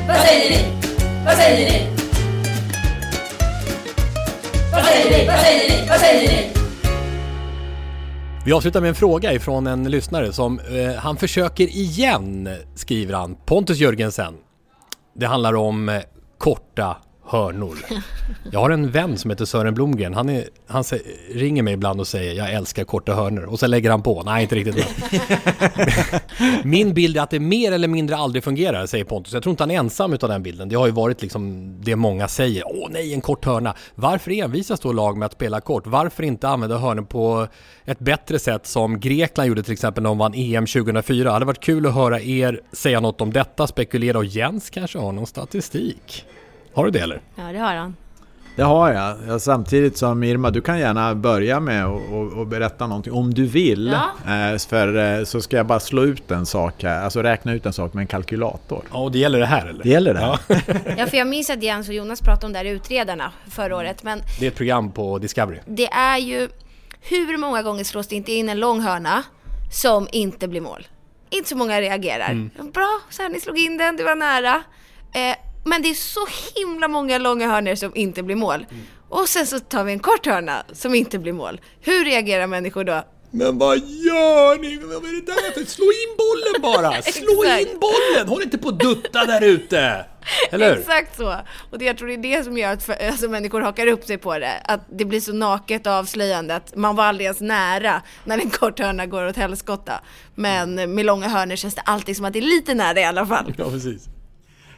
Vad 0.08 0.18
säger 0.18 0.50
ni? 0.50 0.66
Vad 1.26 1.38
säger 1.38 1.72
ni? 1.72 2.09
Vad 4.72 4.86
säger 4.86 5.18
ni? 5.18 5.28
Vad 5.28 5.40
säger 5.40 5.70
ni? 5.70 5.88
Vad 5.90 6.00
säger 6.00 6.28
ni? 6.28 6.54
Vi 8.46 8.54
avslutar 8.54 8.82
med 8.82 8.90
en 8.90 8.96
fråga 8.96 9.34
ifrån 9.34 9.68
en 9.68 9.92
lyssnare 9.92 10.34
som 10.34 10.60
eh, 10.60 10.96
han 10.96 11.18
försöker 11.18 11.68
igen, 11.68 12.50
skriver 12.76 13.14
han, 13.14 13.36
Pontus 13.46 13.78
Jörgensen. 13.78 14.34
Det 15.16 15.26
handlar 15.26 15.54
om 15.54 15.90
eh, 15.90 16.02
korta 16.38 16.98
hörnor. 17.30 17.78
Jag 18.52 18.60
har 18.60 18.70
en 18.70 18.92
vän 18.92 19.18
som 19.18 19.30
heter 19.30 19.46
Sören 19.46 19.74
Blomgren. 19.74 20.14
Han, 20.14 20.30
är, 20.30 20.46
han 20.68 20.84
ringer 21.34 21.64
mig 21.64 21.74
ibland 21.74 22.00
och 22.00 22.08
säger 22.08 22.34
jag 22.34 22.54
älskar 22.54 22.84
korta 22.84 23.14
hörnor. 23.14 23.44
Och 23.44 23.60
så 23.60 23.68
lägger 23.68 23.92
han 23.92 24.02
på. 24.02 24.24
Nej, 24.24 24.42
inte 24.44 24.56
riktigt. 24.56 24.88
Min 26.64 26.94
bild 26.94 27.18
är 27.18 27.22
att 27.22 27.30
det 27.30 27.40
mer 27.40 27.72
eller 27.72 27.88
mindre 27.88 28.16
aldrig 28.16 28.44
fungerar, 28.44 28.86
säger 28.86 29.06
Pontus. 29.06 29.34
Jag 29.34 29.44
tror 29.44 29.52
inte 29.52 29.64
han 29.64 29.72
är 29.72 29.80
ensam 29.80 30.14
utav 30.14 30.30
den 30.30 30.44
bilden. 30.44 30.70
Det 30.70 30.76
har 30.76 30.86
ju 30.86 30.92
varit 30.92 31.22
liksom 31.22 31.74
det 31.82 31.96
många 31.96 32.28
säger. 32.28 32.64
Åh 32.66 32.88
nej, 32.92 33.14
en 33.14 33.22
kort 33.22 33.46
hörna. 33.46 33.76
Varför 33.96 34.32
envisas 34.32 34.80
då 34.80 34.92
lag 34.92 35.18
med 35.18 35.26
att 35.26 35.34
spela 35.34 35.62
kort? 35.62 35.88
Varför 35.88 36.24
inte 36.24 36.48
använda 36.48 36.78
hörnor 36.78 37.04
på 37.04 37.48
ett 37.86 38.00
bättre 38.00 38.40
sätt 38.40 38.68
som 38.68 39.00
Grekland 39.00 39.48
gjorde 39.48 39.64
till 39.64 39.74
exempel 39.74 40.04
när 40.04 40.10
de 40.10 40.18
vann 40.18 40.34
EM 40.34 40.66
2004? 40.66 41.24
Det 41.24 41.32
hade 41.32 41.46
varit 41.46 41.60
kul 41.60 41.86
att 41.86 41.94
höra 41.94 42.22
er 42.22 42.62
säga 42.72 43.00
något 43.00 43.22
om 43.22 43.34
detta, 43.34 43.68
spekulera 43.68 44.18
och 44.18 44.26
Jens 44.26 44.70
kanske 44.70 45.00
har 45.00 45.12
någon 45.12 45.28
statistik. 45.28 46.26
Har 46.80 46.86
du 46.86 46.92
det 46.92 47.00
eller? 47.00 47.22
Ja, 47.36 47.44
det 47.44 47.60
har 47.60 47.76
han. 47.76 47.96
Det 48.56 48.64
har 48.64 48.94
jag. 48.94 49.18
Ja, 49.28 49.40
samtidigt 49.40 49.98
som 49.98 50.24
Irma, 50.24 50.50
du 50.50 50.62
kan 50.62 50.80
gärna 50.80 51.16
börja 51.16 51.60
med 51.60 51.86
att 51.86 52.48
berätta 52.48 52.88
någonting 52.88 53.14
om 53.14 53.34
du 53.34 53.46
vill. 53.46 53.96
Ja. 54.26 54.34
Eh, 54.34 54.58
för 54.58 55.18
eh, 55.20 55.24
så 55.24 55.42
ska 55.42 55.58
jag 55.58 55.66
bara 55.66 55.80
slå 55.80 56.04
ut 56.04 56.32
en 56.32 56.46
sak 56.46 56.84
här, 56.84 57.04
alltså 57.04 57.24
räkna 57.24 57.54
ut 57.54 57.66
en 57.66 57.74
sak 57.74 57.94
med 57.94 58.02
en 58.02 58.08
kalkylator. 58.08 58.84
Ja, 58.92 58.98
och 58.98 59.12
det 59.12 59.20
gäller 59.20 59.40
det 59.40 59.46
här 59.46 59.68
eller? 59.68 59.84
Det 59.84 59.90
gäller 59.90 60.14
det 60.14 60.20
här. 60.20 60.40
Ja, 60.48 60.56
ja 60.98 61.08
för 61.08 61.18
jag 61.18 61.28
minns 61.28 61.50
att 61.50 61.64
Jens 61.64 61.88
och 61.88 61.94
Jonas 61.94 62.22
pratade 62.22 62.46
om 62.46 62.54
det 62.54 62.60
här 62.60 62.66
Utredarna 62.66 63.32
förra 63.50 63.76
året. 63.78 64.04
Men 64.04 64.22
det 64.40 64.46
är 64.46 64.52
ett 64.52 64.58
program 64.58 64.92
på 64.92 65.20
Discovery. 65.20 65.60
Det 65.66 65.88
är 65.88 66.18
ju 66.18 66.50
Hur 67.02 67.38
många 67.38 67.62
gånger 67.62 67.84
slås 67.84 68.08
det 68.08 68.16
inte 68.16 68.32
in 68.32 68.50
en 68.50 68.60
lång 68.60 68.82
hörna 68.82 69.24
som 69.72 70.08
inte 70.12 70.48
blir 70.48 70.62
mål? 70.62 70.88
Inte 71.30 71.50
så 71.50 71.58
många 71.58 71.82
reagerar. 71.82 72.32
Mm. 72.32 72.72
Bra, 72.74 73.00
så 73.10 73.22
här, 73.22 73.30
ni 73.30 73.40
slog 73.40 73.58
in 73.58 73.78
den, 73.78 73.98
det 73.98 74.04
var 74.04 74.16
nära. 74.16 74.64
Eh, 75.14 75.49
men 75.70 75.82
det 75.82 75.90
är 75.90 75.94
så 75.94 76.28
himla 76.56 76.88
många 76.88 77.18
långa 77.18 77.48
hörnor 77.48 77.76
som 77.76 77.92
inte 77.96 78.24
blir 78.24 78.36
mål. 78.36 78.66
Mm. 78.72 78.84
Och 79.10 79.30
sen 79.30 79.48
så 79.48 79.60
tar 79.60 79.84
vi 79.84 79.92
en 79.92 80.00
kort 80.00 80.26
hörna 80.26 80.64
som 80.72 80.96
inte 80.96 81.20
blir 81.20 81.34
mål. 81.34 81.62
Hur 81.82 82.06
reagerar 82.06 82.48
människor 82.48 82.84
då? 82.84 83.04
Men 83.32 83.58
vad 83.58 83.78
gör 83.78 84.62
ni? 84.62 84.78
Vad 84.78 85.06
är 85.06 85.26
det 85.26 85.26
där 85.26 85.52
för? 85.52 85.66
Slå 85.66 85.86
in 85.86 86.18
bollen 86.18 86.62
bara! 86.62 87.02
Slå 87.02 87.44
in 87.60 87.80
bollen! 87.80 88.28
Håll 88.28 88.42
inte 88.42 88.58
på 88.58 88.70
att 88.70 88.80
dutta 88.80 89.26
där 89.26 89.44
ute! 89.44 90.06
Eller? 90.52 90.78
Exakt 90.78 91.18
så. 91.18 91.36
Och 91.72 91.80
det, 91.80 91.86
jag 91.86 91.98
tror 91.98 92.08
det 92.08 92.14
är 92.14 92.38
det 92.38 92.44
som 92.44 92.58
gör 92.58 92.74
att 92.74 92.84
för, 92.84 93.08
alltså, 93.08 93.30
människor 93.30 93.62
hakar 93.62 93.88
upp 93.88 94.04
sig 94.06 94.18
på 94.18 94.40
det. 94.40 94.62
Att 94.66 94.82
det 94.92 95.06
blir 95.06 95.20
så 95.22 95.34
naket 95.34 95.88
och 95.88 95.94
avslöjande 95.94 96.56
att 96.56 96.76
man 96.76 96.96
var 96.96 97.04
aldrig 97.04 97.26
ens 97.26 97.42
nära 97.42 98.02
när 98.24 98.38
en 98.38 98.50
kort 98.50 98.80
hörna 98.80 99.06
går 99.06 99.28
åt 99.28 99.36
helskotta. 99.36 100.02
Men 100.36 100.94
med 100.96 101.06
långa 101.06 101.28
hörnor 101.28 101.56
känns 101.56 101.76
det 101.76 101.82
alltid 101.82 102.16
som 102.16 102.26
att 102.26 102.34
det 102.34 102.40
är 102.40 102.42
lite 102.42 102.74
nära 102.74 103.00
i 103.00 103.04
alla 103.04 103.26
fall. 103.26 103.54
Ja, 103.58 103.70
precis. 103.70 104.10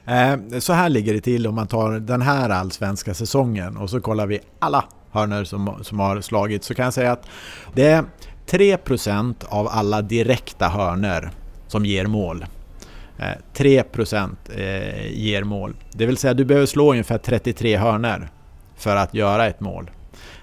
Eh, 0.05 0.59
Så 0.59 0.73
här 0.73 0.89
ligger 0.89 1.13
det 1.13 1.21
till 1.21 1.47
om 1.47 1.55
man 1.55 1.67
tar 1.67 1.91
den 1.91 2.21
här 2.21 2.49
allsvenska 2.49 3.13
säsongen 3.13 3.77
och 3.77 3.89
så 3.89 4.01
kollar 4.01 4.27
vi 4.27 4.39
alla 4.59 4.83
hörnor 5.11 5.43
som, 5.43 5.79
som 5.81 5.99
har 5.99 6.21
slagit 6.21 6.63
så 6.63 6.73
kan 6.73 6.85
jag 6.85 6.93
säga 6.93 7.11
att 7.11 7.25
det 7.73 7.87
är 7.87 8.03
3% 8.49 9.35
av 9.49 9.67
alla 9.67 10.01
direkta 10.01 10.67
hörnor 10.67 11.29
som 11.67 11.85
ger 11.85 12.05
mål. 12.05 12.45
Eh, 13.17 13.25
3% 13.55 14.35
eh, 14.55 15.11
ger 15.11 15.43
mål. 15.43 15.73
Det 15.91 16.05
vill 16.05 16.17
säga 16.17 16.33
du 16.33 16.45
behöver 16.45 16.65
slå 16.67 16.91
ungefär 16.91 17.17
33 17.17 17.77
hörnor 17.77 18.29
för 18.77 18.95
att 18.95 19.13
göra 19.13 19.47
ett 19.47 19.59
mål. 19.59 19.91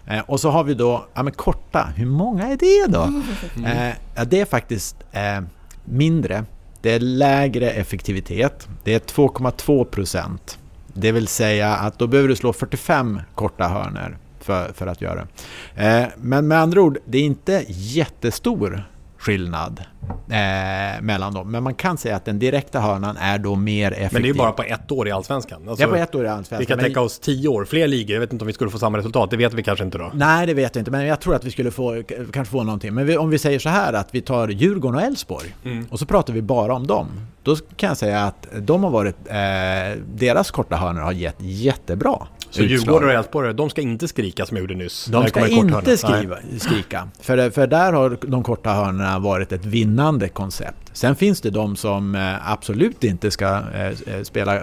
Eh, 0.06 0.20
och 0.26 0.40
så 0.40 0.50
har 0.50 0.64
vi 0.64 0.74
då, 0.74 1.06
ja 1.14 1.22
men 1.22 1.32
korta, 1.32 1.88
hur 1.96 2.06
många 2.06 2.48
är 2.48 2.56
det 2.56 2.92
då? 2.92 3.22
Eh, 3.66 3.94
ja, 4.16 4.24
det 4.24 4.40
är 4.40 4.44
faktiskt 4.44 4.96
eh, 5.12 5.40
mindre. 5.84 6.44
Det 6.80 6.92
är 6.92 7.00
lägre 7.00 7.70
effektivitet. 7.70 8.68
Det 8.84 8.94
är 8.94 8.98
2,2 8.98 9.84
procent. 9.84 10.58
Det 10.86 11.12
vill 11.12 11.26
säga 11.26 11.76
att 11.76 11.98
då 11.98 12.06
behöver 12.06 12.28
du 12.28 12.36
slå 12.36 12.52
45 12.52 13.20
korta 13.34 13.68
hörnor 13.68 14.18
för, 14.40 14.72
för 14.72 14.86
att 14.86 15.00
göra 15.00 15.26
det. 15.74 15.86
Eh, 15.86 16.08
men 16.16 16.48
med 16.48 16.58
andra 16.58 16.82
ord, 16.82 16.98
det 17.04 17.18
är 17.18 17.22
inte 17.22 17.64
jättestor 17.68 18.84
skillnad 19.18 19.82
eh, 20.30 21.02
mellan 21.02 21.34
dem. 21.34 21.50
Men 21.50 21.62
man 21.62 21.74
kan 21.74 21.98
säga 21.98 22.16
att 22.16 22.24
den 22.24 22.38
direkta 22.38 22.80
hörnan 22.80 23.16
är 23.16 23.38
då 23.38 23.54
mer 23.54 23.92
effektiv. 23.92 24.08
Men 24.12 24.22
det 24.22 24.28
är 24.28 24.32
ju 24.32 24.38
bara 24.38 24.52
på 24.52 24.62
ett 24.62 24.92
år 24.92 25.08
i 25.08 25.10
Allsvenskan. 25.10 25.68
Alltså, 25.68 25.86
Det 25.86 25.90
är 25.90 25.92
på 25.92 26.02
ett 26.02 26.14
år 26.14 26.24
i 26.24 26.28
Allsvenskan, 26.28 26.58
Vi 26.58 26.66
kan 26.66 26.78
tänka 26.78 27.00
oss 27.00 27.18
tio 27.18 27.48
år, 27.48 27.64
fler 27.64 27.88
ligor. 27.88 28.12
Jag 28.14 28.20
vet 28.20 28.32
inte 28.32 28.42
om 28.42 28.46
vi 28.46 28.52
skulle 28.52 28.70
få 28.70 28.78
samma 28.78 28.98
resultat. 28.98 29.30
Det 29.30 29.36
vet 29.36 29.54
vi 29.54 29.62
kanske 29.62 29.84
inte 29.84 29.98
då. 29.98 30.10
Nej, 30.14 30.46
det 30.46 30.54
vet 30.54 30.74
jag 30.74 30.80
inte, 30.80 30.90
men 30.90 31.06
jag 31.06 31.20
tror 31.20 31.34
att 31.34 31.44
vi 31.44 31.50
skulle 31.50 31.70
få, 31.70 32.02
kanske 32.32 32.52
få 32.52 32.62
någonting. 32.62 32.94
Men 32.94 33.06
vi, 33.06 33.16
om 33.16 33.30
vi 33.30 33.38
säger 33.38 33.58
så 33.58 33.68
här 33.68 33.92
att 33.92 34.14
vi 34.14 34.20
tar 34.20 34.48
Djurgården 34.48 34.96
och 35.00 35.02
Elfsborg 35.06 35.54
Mm. 35.64 35.86
och 35.90 35.98
så 35.98 36.06
pratar 36.06 36.32
vi 36.32 36.42
bara 36.42 36.74
om 36.74 36.86
dem. 36.86 37.06
Då 37.48 37.56
kan 37.56 37.88
jag 37.88 37.96
säga 37.96 38.24
att 38.24 38.46
de 38.60 38.84
har 38.84 38.90
varit, 38.90 39.16
eh, 39.26 40.02
deras 40.14 40.50
korta 40.50 40.76
hörnor 40.76 41.00
har 41.00 41.12
gett 41.12 41.36
jättebra 41.38 42.26
Så 42.50 42.62
utslag. 42.62 42.70
Djurgårdare 42.70 43.10
och 43.10 43.18
Elfsborg, 43.18 43.54
de 43.54 43.70
ska 43.70 43.80
inte 43.80 44.08
skrika 44.08 44.46
som 44.46 44.56
jag 44.56 44.62
gjorde 44.62 44.74
nyss. 44.74 45.04
De 45.04 45.26
ska 45.26 45.48
inte 45.48 45.96
skriva, 45.96 46.36
skrika. 46.58 47.08
För, 47.20 47.50
för 47.50 47.66
där 47.66 47.92
har 47.92 48.18
de 48.26 48.42
korta 48.42 48.70
hörnorna 48.70 49.18
varit 49.18 49.52
ett 49.52 49.64
vinnande 49.64 50.28
koncept. 50.28 50.87
Sen 50.98 51.16
finns 51.16 51.40
det 51.40 51.50
de 51.50 51.76
som 51.76 52.14
eh, 52.14 52.50
absolut 52.52 53.04
inte 53.04 53.30
ska 53.30 53.46
eh, 53.46 53.86
eh, 53.86 54.22
spela 54.22 54.60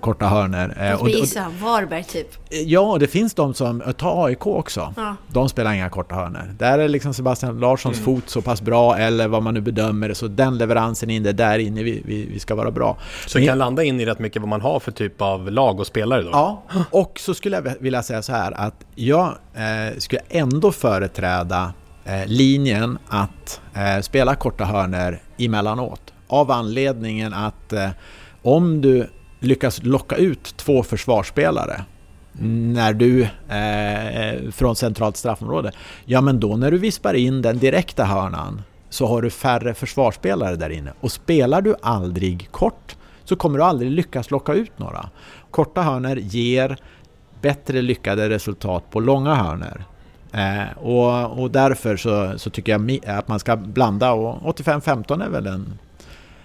korta 0.00 0.28
och- 1.00 1.08
gissa 1.10 1.46
Varberg 1.62 2.04
typ. 2.04 2.28
Ja, 2.50 2.96
det 3.00 3.06
finns 3.06 3.34
de 3.34 3.54
som, 3.54 3.82
ta 3.98 4.24
AIK 4.26 4.46
också. 4.46 4.94
Ja. 4.96 5.16
De 5.28 5.48
spelar 5.48 5.72
inga 5.72 5.90
korta 5.90 6.14
hörnor. 6.14 6.54
Där 6.58 6.78
är 6.78 6.88
liksom 6.88 7.14
Sebastian 7.14 7.58
Larssons 7.60 7.96
Mm. 7.98 8.04
fot 8.04 8.28
så 8.28 8.42
pass 8.42 8.62
bra, 8.62 8.96
eller 8.98 9.28
vad 9.28 9.42
man 9.42 9.54
nu 9.54 9.60
bedömer 9.60 10.08
det, 10.08 10.14
så 10.14 10.28
den 10.28 10.58
leveransen 10.58 11.10
in, 11.10 11.22
det 11.22 11.28
är 11.28 11.32
där 11.32 11.58
inne 11.58 11.82
vi, 11.82 12.02
vi, 12.04 12.26
vi 12.26 12.38
ska 12.38 12.54
vara 12.54 12.70
bra. 12.70 12.96
Så 13.26 13.38
det 13.38 13.46
kan 13.46 13.58
landa 13.58 13.84
in 13.84 14.00
i 14.00 14.06
rätt 14.06 14.18
mycket 14.18 14.42
vad 14.42 14.48
man 14.48 14.60
har 14.60 14.80
för 14.80 14.92
typ 14.92 15.22
av 15.22 15.50
lag 15.50 15.80
och 15.80 15.86
spelare 15.86 16.22
då? 16.22 16.30
Ja, 16.32 16.62
och 16.90 17.20
så 17.20 17.34
skulle 17.34 17.56
jag 17.56 17.74
vilja 17.80 18.02
säga 18.02 18.22
så 18.22 18.32
här 18.32 18.52
att 18.52 18.74
jag 18.94 19.26
eh, 19.54 19.98
skulle 19.98 20.20
ändå 20.28 20.72
företräda 20.72 21.72
Eh, 22.04 22.26
linjen 22.26 22.98
att 23.08 23.60
eh, 23.74 24.00
spela 24.00 24.34
korta 24.34 24.64
hörnor 24.64 25.18
emellanåt. 25.38 26.12
Av 26.26 26.50
anledningen 26.50 27.34
att 27.34 27.72
eh, 27.72 27.88
om 28.42 28.80
du 28.80 29.10
lyckas 29.40 29.82
locka 29.82 30.16
ut 30.16 30.56
två 30.56 30.82
försvarsspelare 30.82 31.84
när 32.74 32.92
du 32.92 33.22
eh, 33.22 34.50
från 34.50 34.76
centralt 34.76 35.16
straffområde, 35.16 35.72
ja 36.04 36.20
men 36.20 36.40
då 36.40 36.56
när 36.56 36.70
du 36.70 36.78
vispar 36.78 37.14
in 37.14 37.42
den 37.42 37.58
direkta 37.58 38.04
hörnan 38.04 38.62
så 38.90 39.06
har 39.06 39.22
du 39.22 39.30
färre 39.30 39.74
försvarsspelare 39.74 40.56
där 40.56 40.70
inne. 40.70 40.92
Och 41.00 41.12
spelar 41.12 41.62
du 41.62 41.74
aldrig 41.82 42.48
kort 42.50 42.96
så 43.24 43.36
kommer 43.36 43.58
du 43.58 43.64
aldrig 43.64 43.90
lyckas 43.90 44.30
locka 44.30 44.54
ut 44.54 44.78
några. 44.78 45.10
Korta 45.50 45.82
hörnor 45.82 46.16
ger 46.16 46.76
bättre 47.40 47.82
lyckade 47.82 48.28
resultat 48.28 48.90
på 48.90 49.00
långa 49.00 49.34
hörnor. 49.34 49.84
Eh, 50.32 50.78
och, 50.78 51.42
och 51.42 51.50
därför 51.50 51.96
så, 51.96 52.38
så 52.38 52.50
tycker 52.50 52.72
jag 52.72 53.00
att 53.06 53.28
man 53.28 53.38
ska 53.38 53.56
blanda 53.56 54.12
och 54.12 54.58
85-15 54.58 55.24
är 55.24 55.30
väl 55.30 55.46
en, 55.46 55.78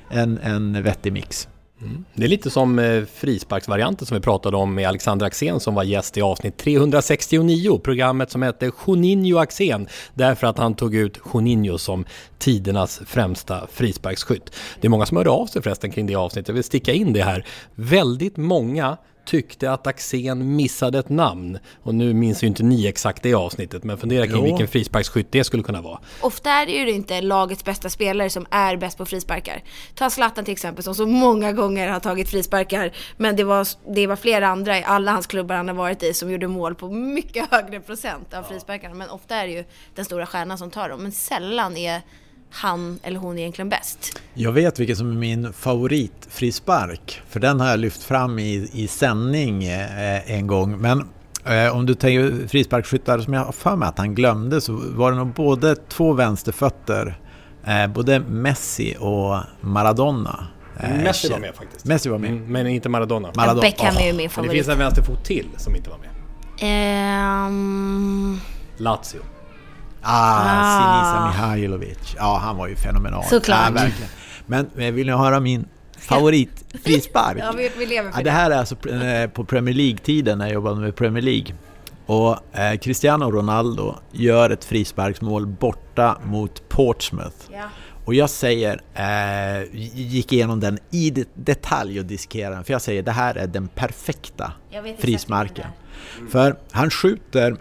en, 0.09 0.37
en 0.37 0.83
vettig 0.83 1.13
mix. 1.13 1.47
Mm. 1.81 2.05
Det 2.13 2.23
är 2.23 2.27
lite 2.27 2.49
som 2.49 2.79
eh, 2.79 3.03
frisparksvarianten 3.05 4.07
som 4.07 4.15
vi 4.15 4.21
pratade 4.21 4.57
om 4.57 4.75
med 4.75 4.87
Alexander 4.87 5.25
Axén 5.25 5.59
som 5.59 5.75
var 5.75 5.83
gäst 5.83 6.17
i 6.17 6.21
avsnitt 6.21 6.57
369, 6.57 7.79
programmet 7.83 8.31
som 8.31 8.41
hette 8.41 8.71
Juninho 8.87 9.37
Axén, 9.37 9.87
därför 10.13 10.47
att 10.47 10.57
han 10.57 10.75
tog 10.75 10.95
ut 10.95 11.19
Juninho 11.33 11.77
som 11.77 12.05
tidernas 12.37 13.01
främsta 13.05 13.67
frisparksskytt. 13.71 14.55
Det 14.81 14.87
är 14.87 14.89
många 14.89 15.05
som 15.05 15.17
hörde 15.17 15.29
av 15.29 15.45
sig 15.45 15.61
förresten 15.61 15.91
kring 15.91 16.07
det 16.07 16.15
avsnittet, 16.15 16.47
jag 16.47 16.55
vill 16.55 16.63
sticka 16.63 16.93
in 16.93 17.13
det 17.13 17.23
här. 17.23 17.45
Väldigt 17.75 18.37
många 18.37 18.97
tyckte 19.27 19.71
att 19.71 19.87
Axén 19.87 20.55
missade 20.55 20.99
ett 20.99 21.09
namn. 21.09 21.59
Och 21.83 21.95
nu 21.95 22.13
minns 22.13 22.43
ju 22.43 22.47
inte 22.47 22.63
ni 22.63 22.87
exakt 22.87 23.23
det 23.23 23.33
avsnittet, 23.33 23.83
men 23.83 23.97
fundera 23.97 24.27
kring 24.27 24.35
Jo. 24.35 24.43
vilken 24.43 24.67
frisparksskytt 24.67 25.31
det 25.31 25.43
skulle 25.43 25.63
kunna 25.63 25.81
vara. 25.81 25.99
Ofta 26.21 26.51
är 26.51 26.65
det 26.65 26.71
ju 26.71 26.91
inte 26.91 27.21
lagets 27.21 27.63
bästa 27.63 27.89
spelare 27.89 28.29
som 28.29 28.45
är 28.51 28.77
bäst 28.77 28.97
på 28.97 29.05
frisparkar. 29.05 29.63
Ta 29.95 30.09
Zlatan 30.09 30.45
till 30.45 30.51
exempel 30.51 30.83
som 30.83 30.95
så 30.95 31.05
många 31.05 31.53
gånger 31.53 31.87
har 31.87 31.99
tagit 31.99 32.29
frisparkar. 32.29 32.91
Men 33.17 33.35
det 33.35 33.43
var, 33.43 33.67
det 33.93 34.07
var 34.07 34.15
flera 34.15 34.47
andra 34.47 34.77
i 34.77 34.83
alla 34.83 35.11
hans 35.11 35.27
klubbar 35.27 35.55
han 35.55 35.67
har 35.67 35.75
varit 35.75 36.03
i 36.03 36.13
som 36.13 36.31
gjorde 36.31 36.47
mål 36.47 36.75
på 36.75 36.89
mycket 36.89 37.51
högre 37.51 37.79
procent 37.79 38.33
av 38.33 38.43
frisparkarna. 38.43 38.95
Men 38.95 39.09
ofta 39.09 39.35
är 39.35 39.47
det 39.47 39.53
ju 39.53 39.63
den 39.95 40.05
stora 40.05 40.25
stjärnan 40.25 40.57
som 40.57 40.71
tar 40.71 40.89
dem. 40.89 41.03
Men 41.03 41.11
sällan 41.11 41.77
är 41.77 42.01
han 42.49 42.99
eller 43.03 43.19
hon 43.19 43.39
egentligen 43.39 43.69
bäst. 43.69 44.19
Jag 44.33 44.51
vet 44.51 44.79
vilken 44.79 44.95
som 44.95 45.11
är 45.11 45.15
min 45.15 45.53
favoritfrispark. 45.53 47.21
För 47.29 47.39
den 47.39 47.59
har 47.59 47.69
jag 47.69 47.79
lyft 47.79 48.03
fram 48.03 48.39
i, 48.39 48.69
i 48.73 48.87
sändning 48.87 49.63
eh, 49.63 50.31
en 50.31 50.47
gång. 50.47 50.77
Men 50.77 51.07
eh, 51.45 51.75
om 51.75 51.85
du 51.85 51.93
tänker 51.95 52.47
frisparksskyttar 52.47 53.19
som 53.19 53.33
jag 53.33 53.45
har 53.45 53.51
för 53.51 53.75
mig 53.75 53.87
att 53.87 53.97
han 53.97 54.15
glömde 54.15 54.61
så 54.61 54.73
var 54.73 55.11
det 55.11 55.17
nog 55.17 55.33
både 55.33 55.75
två 55.75 56.13
vänsterfötter. 56.13 57.19
Eh, 57.65 57.87
både 57.87 58.19
Messi 58.19 58.95
och 58.99 59.37
Maradona. 59.61 60.47
Eh, 60.79 60.89
Messi 61.03 61.29
var 61.29 61.39
med 61.39 61.55
faktiskt. 61.55 61.85
Messi 61.85 62.09
var 62.09 62.17
med. 62.17 62.29
Mm, 62.29 62.51
men 62.51 62.67
inte 62.67 62.89
Maradona. 62.89 63.31
Maradona. 63.35 63.61
Beckham 63.61 63.95
är 63.97 64.05
ju 64.05 64.05
min 64.05 64.15
Men 64.15 64.23
det 64.23 64.29
favorit. 64.29 64.51
finns 64.51 64.67
en 64.67 64.77
vänsterfot 64.77 65.25
till 65.25 65.47
som 65.57 65.75
inte 65.75 65.89
var 65.89 65.97
med. 65.97 66.09
Ehm, 66.59 68.39
Lazio. 68.77 69.21
Ah, 70.09 70.43
Ah. 70.45 70.79
Sinisa 70.79 71.27
Mihailovic. 71.47 72.15
Ja, 72.17 72.37
han 72.43 72.57
var 72.57 72.67
ju 72.67 72.75
fenomenal. 72.75 73.23
Såklart. 73.23 73.71
Ja. 73.75 73.87
Men 74.45 74.69
vill 74.75 75.07
ni 75.07 75.13
höra 75.13 75.39
min 75.39 75.65
favoritfrispark? 75.99 77.37
ja, 77.39 77.53
vi, 77.57 77.71
vi 77.77 77.85
lever 77.85 78.11
för 78.11 78.19
Ja, 78.19 78.23
det 78.23 78.31
här 78.31 78.51
är 78.51 78.57
alltså 78.57 78.89
eh, 78.89 79.29
på 79.29 79.45
Premier 79.45 79.75
League-tiden 79.75 80.37
när 80.37 80.45
jag 80.45 80.53
jobbade 80.53 80.75
med 80.81 80.95
Premier 80.95 81.23
League. 81.23 81.55
Och 82.05 82.57
eh, 82.59 82.77
Cristiano 82.77 83.31
Ronaldo 83.31 83.95
gör 84.11 84.49
ett 84.49 84.65
frisparksmål 84.65 85.47
borta 85.47 86.17
mot 86.25 86.69
Portsmouth. 86.69 87.35
Ja. 87.53 87.63
Och 88.05 88.13
jag 88.13 88.29
säger, 88.29 88.81
eh, 88.93 89.75
gick 89.93 90.33
igenom 90.33 90.59
den 90.59 90.79
i 90.91 91.09
det- 91.09 91.29
detalj 91.33 91.99
och 91.99 92.05
diskerade 92.05 92.55
den. 92.55 92.63
För 92.63 92.73
jag 92.73 92.81
säger, 92.81 93.03
det 93.03 93.11
här 93.11 93.35
är 93.35 93.47
den 93.47 93.67
perfekta 93.67 94.51
frisparken. 94.99 95.65
För 96.31 96.55
han 96.71 96.89
skjuter 96.89 97.55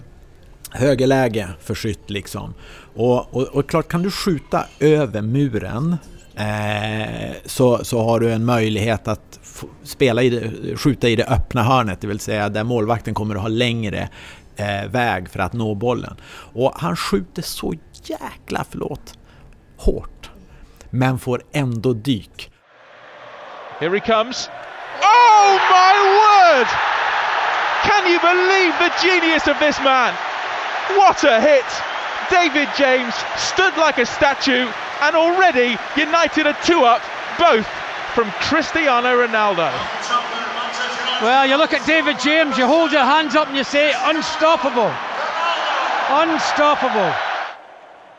högerläge 0.71 1.49
för 1.61 1.75
skytt 1.75 2.11
liksom. 2.11 2.55
Och, 2.95 3.35
och, 3.35 3.43
och 3.43 3.69
klart, 3.69 3.89
kan 3.89 4.03
du 4.03 4.11
skjuta 4.11 4.64
över 4.81 5.23
muren 5.23 5.97
eh, 6.37 7.35
så, 7.45 7.85
så 7.85 8.05
har 8.05 8.21
du 8.21 8.33
en 8.33 8.45
möjlighet 8.45 9.09
att 9.09 9.41
spela 9.83 10.23
i 10.23 10.31
det, 10.31 10.77
skjuta 10.77 11.09
i 11.09 11.17
det 11.17 11.27
öppna 11.27 11.62
hörnet, 11.62 12.01
det 12.01 12.07
vill 12.07 12.21
säga 12.21 12.49
där 12.49 12.64
målvakten 12.64 13.14
kommer 13.14 13.35
att 13.35 13.41
ha 13.41 13.49
längre 13.49 14.09
eh, 14.57 14.91
väg 14.91 15.29
för 15.29 15.39
att 15.39 15.53
nå 15.53 15.75
bollen. 15.75 16.17
Och 16.55 16.73
han 16.77 16.97
skjuter 16.97 17.43
så 17.43 17.75
jäkla, 18.03 18.64
förlåt, 18.71 19.19
hårt. 19.77 20.31
Men 20.91 21.19
får 21.19 21.43
ändå 21.53 21.93
dyk. 21.93 22.51
Here 23.81 23.99
he 23.99 24.01
comes. 24.01 24.49
Oh 25.03 25.53
my 25.71 25.95
word! 26.21 26.69
Can 27.85 28.07
you 28.11 28.19
believe 28.21 28.73
the 28.79 28.91
genius 29.07 29.47
of 29.49 29.59
this 29.59 29.81
man? 29.85 30.14
What 30.91 31.24
a 31.24 31.41
hit! 31.41 31.64
David 32.30 32.68
James 32.76 33.14
stood 33.37 33.76
like 33.76 33.99
a 33.99 34.07
statue, 34.07 34.66
and 35.03 35.16
already 35.16 35.76
United 35.97 36.47
are 36.47 36.57
two 36.64 36.82
up, 36.84 37.03
both 37.39 37.66
from 38.14 38.30
Cristiano 38.41 39.09
Ronaldo. 39.09 39.70
Well, 41.22 41.47
you 41.47 41.57
look 41.57 41.72
at 41.72 41.87
David 41.87 42.16
James, 42.24 42.59
you 42.59 42.66
hold 42.66 42.93
your 42.93 43.05
hands 43.05 43.34
up 43.34 43.49
and 43.49 43.57
you 43.57 43.64
say, 43.64 43.93
unstoppable. 44.11 44.93
Unstoppable. 46.11 47.12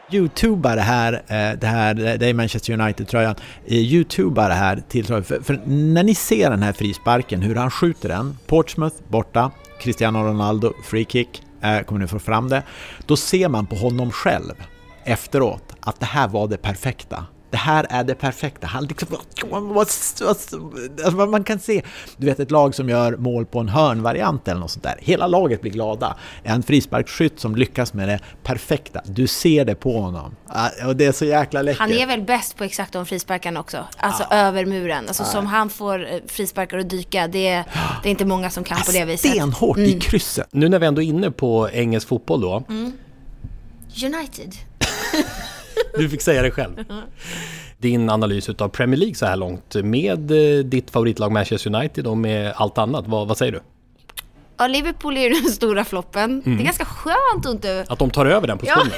Youtubar 0.09 0.75
det 0.75 0.81
här, 0.81 1.13
eh, 1.13 1.59
det 1.59 1.67
här, 1.67 1.93
det 1.93 2.25
är 2.25 2.33
Manchester 2.33 2.73
United-tröjan, 2.73 3.35
eh, 3.65 3.77
Youtubar 3.77 4.49
det 4.49 4.55
här 4.55 4.83
till 4.89 5.05
för, 5.05 5.43
för 5.43 5.59
när 5.65 6.03
ni 6.03 6.15
ser 6.15 6.49
den 6.49 6.63
här 6.63 6.73
frisparken, 6.73 7.41
hur 7.41 7.55
han 7.55 7.71
skjuter 7.71 8.09
den, 8.09 8.37
Portsmouth 8.47 8.95
borta, 9.07 9.51
Cristiano 9.79 10.23
Ronaldo, 10.23 10.73
free 10.83 11.05
kick, 11.05 11.41
Eh, 11.67 11.83
kommer 11.83 12.01
ni 12.01 12.07
få 12.07 12.19
fram 12.19 12.49
det, 12.49 12.63
då 13.05 13.17
ser 13.17 13.49
man 13.49 13.65
på 13.65 13.75
honom 13.75 14.11
själv 14.11 14.53
efteråt 15.03 15.75
att 15.79 15.99
det 15.99 16.05
här 16.05 16.27
var 16.27 16.47
det 16.47 16.57
perfekta 16.57 17.25
det 17.49 17.57
här 17.57 17.85
är 17.89 18.03
det 18.03 18.15
perfekta. 18.15 18.67
Han 18.67 18.85
liksom, 18.85 19.07
alltså 21.05 21.25
man 21.25 21.43
kan 21.43 21.59
se, 21.59 21.81
du 22.17 22.25
vet 22.25 22.39
ett 22.39 22.51
lag 22.51 22.75
som 22.75 22.89
gör 22.89 23.17
mål 23.17 23.45
på 23.45 23.59
en 23.59 23.69
hörnvariant 23.69 24.47
eller 24.47 24.59
något 24.59 24.71
sånt 24.71 24.83
där. 24.83 24.95
Hela 24.99 25.27
laget 25.27 25.61
blir 25.61 25.71
glada. 25.71 26.17
En 26.43 26.63
frisparksskytt 26.63 27.39
som 27.39 27.55
lyckas 27.55 27.93
med 27.93 28.09
det 28.09 28.19
perfekta. 28.43 29.01
Du 29.05 29.27
ser 29.27 29.65
det 29.65 29.75
på 29.75 29.99
honom. 30.01 30.35
Och 30.85 30.95
det 30.95 31.05
är 31.05 31.11
så 31.11 31.25
jäkla 31.25 31.61
läckert. 31.61 31.79
Han 31.79 31.91
är 31.91 32.07
väl 32.07 32.21
bäst 32.21 32.57
på 32.57 32.63
exakt 32.63 32.93
de 32.93 33.05
frisparkarna 33.05 33.59
också. 33.59 33.85
Alltså 33.97 34.23
ja. 34.29 34.35
över 34.35 34.65
muren. 34.65 35.03
Alltså 35.07 35.23
ja. 35.23 35.29
som 35.29 35.45
han 35.45 35.69
får 35.69 36.13
eh, 36.13 36.19
frisparkar 36.27 36.77
att 36.77 36.89
dyka. 36.89 37.27
Det 37.27 37.47
är, 37.47 37.65
det 38.03 38.09
är 38.09 38.11
inte 38.11 38.25
många 38.25 38.49
som 38.49 38.63
kan 38.63 38.77
på 38.85 38.91
det 38.91 39.05
viset. 39.05 39.31
Stenhårt 39.31 39.77
mm. 39.77 39.89
i 39.89 39.99
krysset. 39.99 40.47
Nu 40.51 40.69
när 40.69 40.79
vi 40.79 40.85
ändå 40.85 41.01
är 41.01 41.05
inne 41.05 41.31
på 41.31 41.69
engelsk 41.69 42.07
fotboll 42.07 42.41
då. 42.41 42.63
Mm. 42.69 42.93
United. 44.03 44.55
Du 45.97 46.09
fick 46.09 46.21
säga 46.21 46.41
det 46.41 46.51
själv. 46.51 46.83
Din 47.77 48.09
analys 48.09 48.49
av 48.49 48.69
Premier 48.69 48.97
League 48.97 49.15
så 49.15 49.25
här 49.25 49.35
långt 49.35 49.75
med 49.75 50.31
eh, 50.31 50.63
ditt 50.63 50.91
favoritlag 50.91 51.31
Manchester 51.31 51.75
United 51.75 52.07
och 52.07 52.17
med 52.17 52.53
allt 52.55 52.77
annat. 52.77 53.07
Vad, 53.07 53.27
vad 53.27 53.37
säger 53.37 53.51
du? 53.51 53.59
Ja, 54.59 54.67
Liverpool 54.67 55.17
är 55.17 55.21
ju 55.21 55.29
den 55.29 55.51
stora 55.51 55.85
floppen. 55.85 56.23
Mm. 56.23 56.41
Det 56.43 56.49
är 56.49 56.53
mm. 56.53 56.65
ganska 56.65 56.85
skönt 56.85 57.45
att 57.45 57.53
inte... 57.53 57.85
Att 57.89 57.99
de 57.99 58.11
tar 58.11 58.25
över 58.25 58.47
den 58.47 58.57
positionen. 58.57 58.91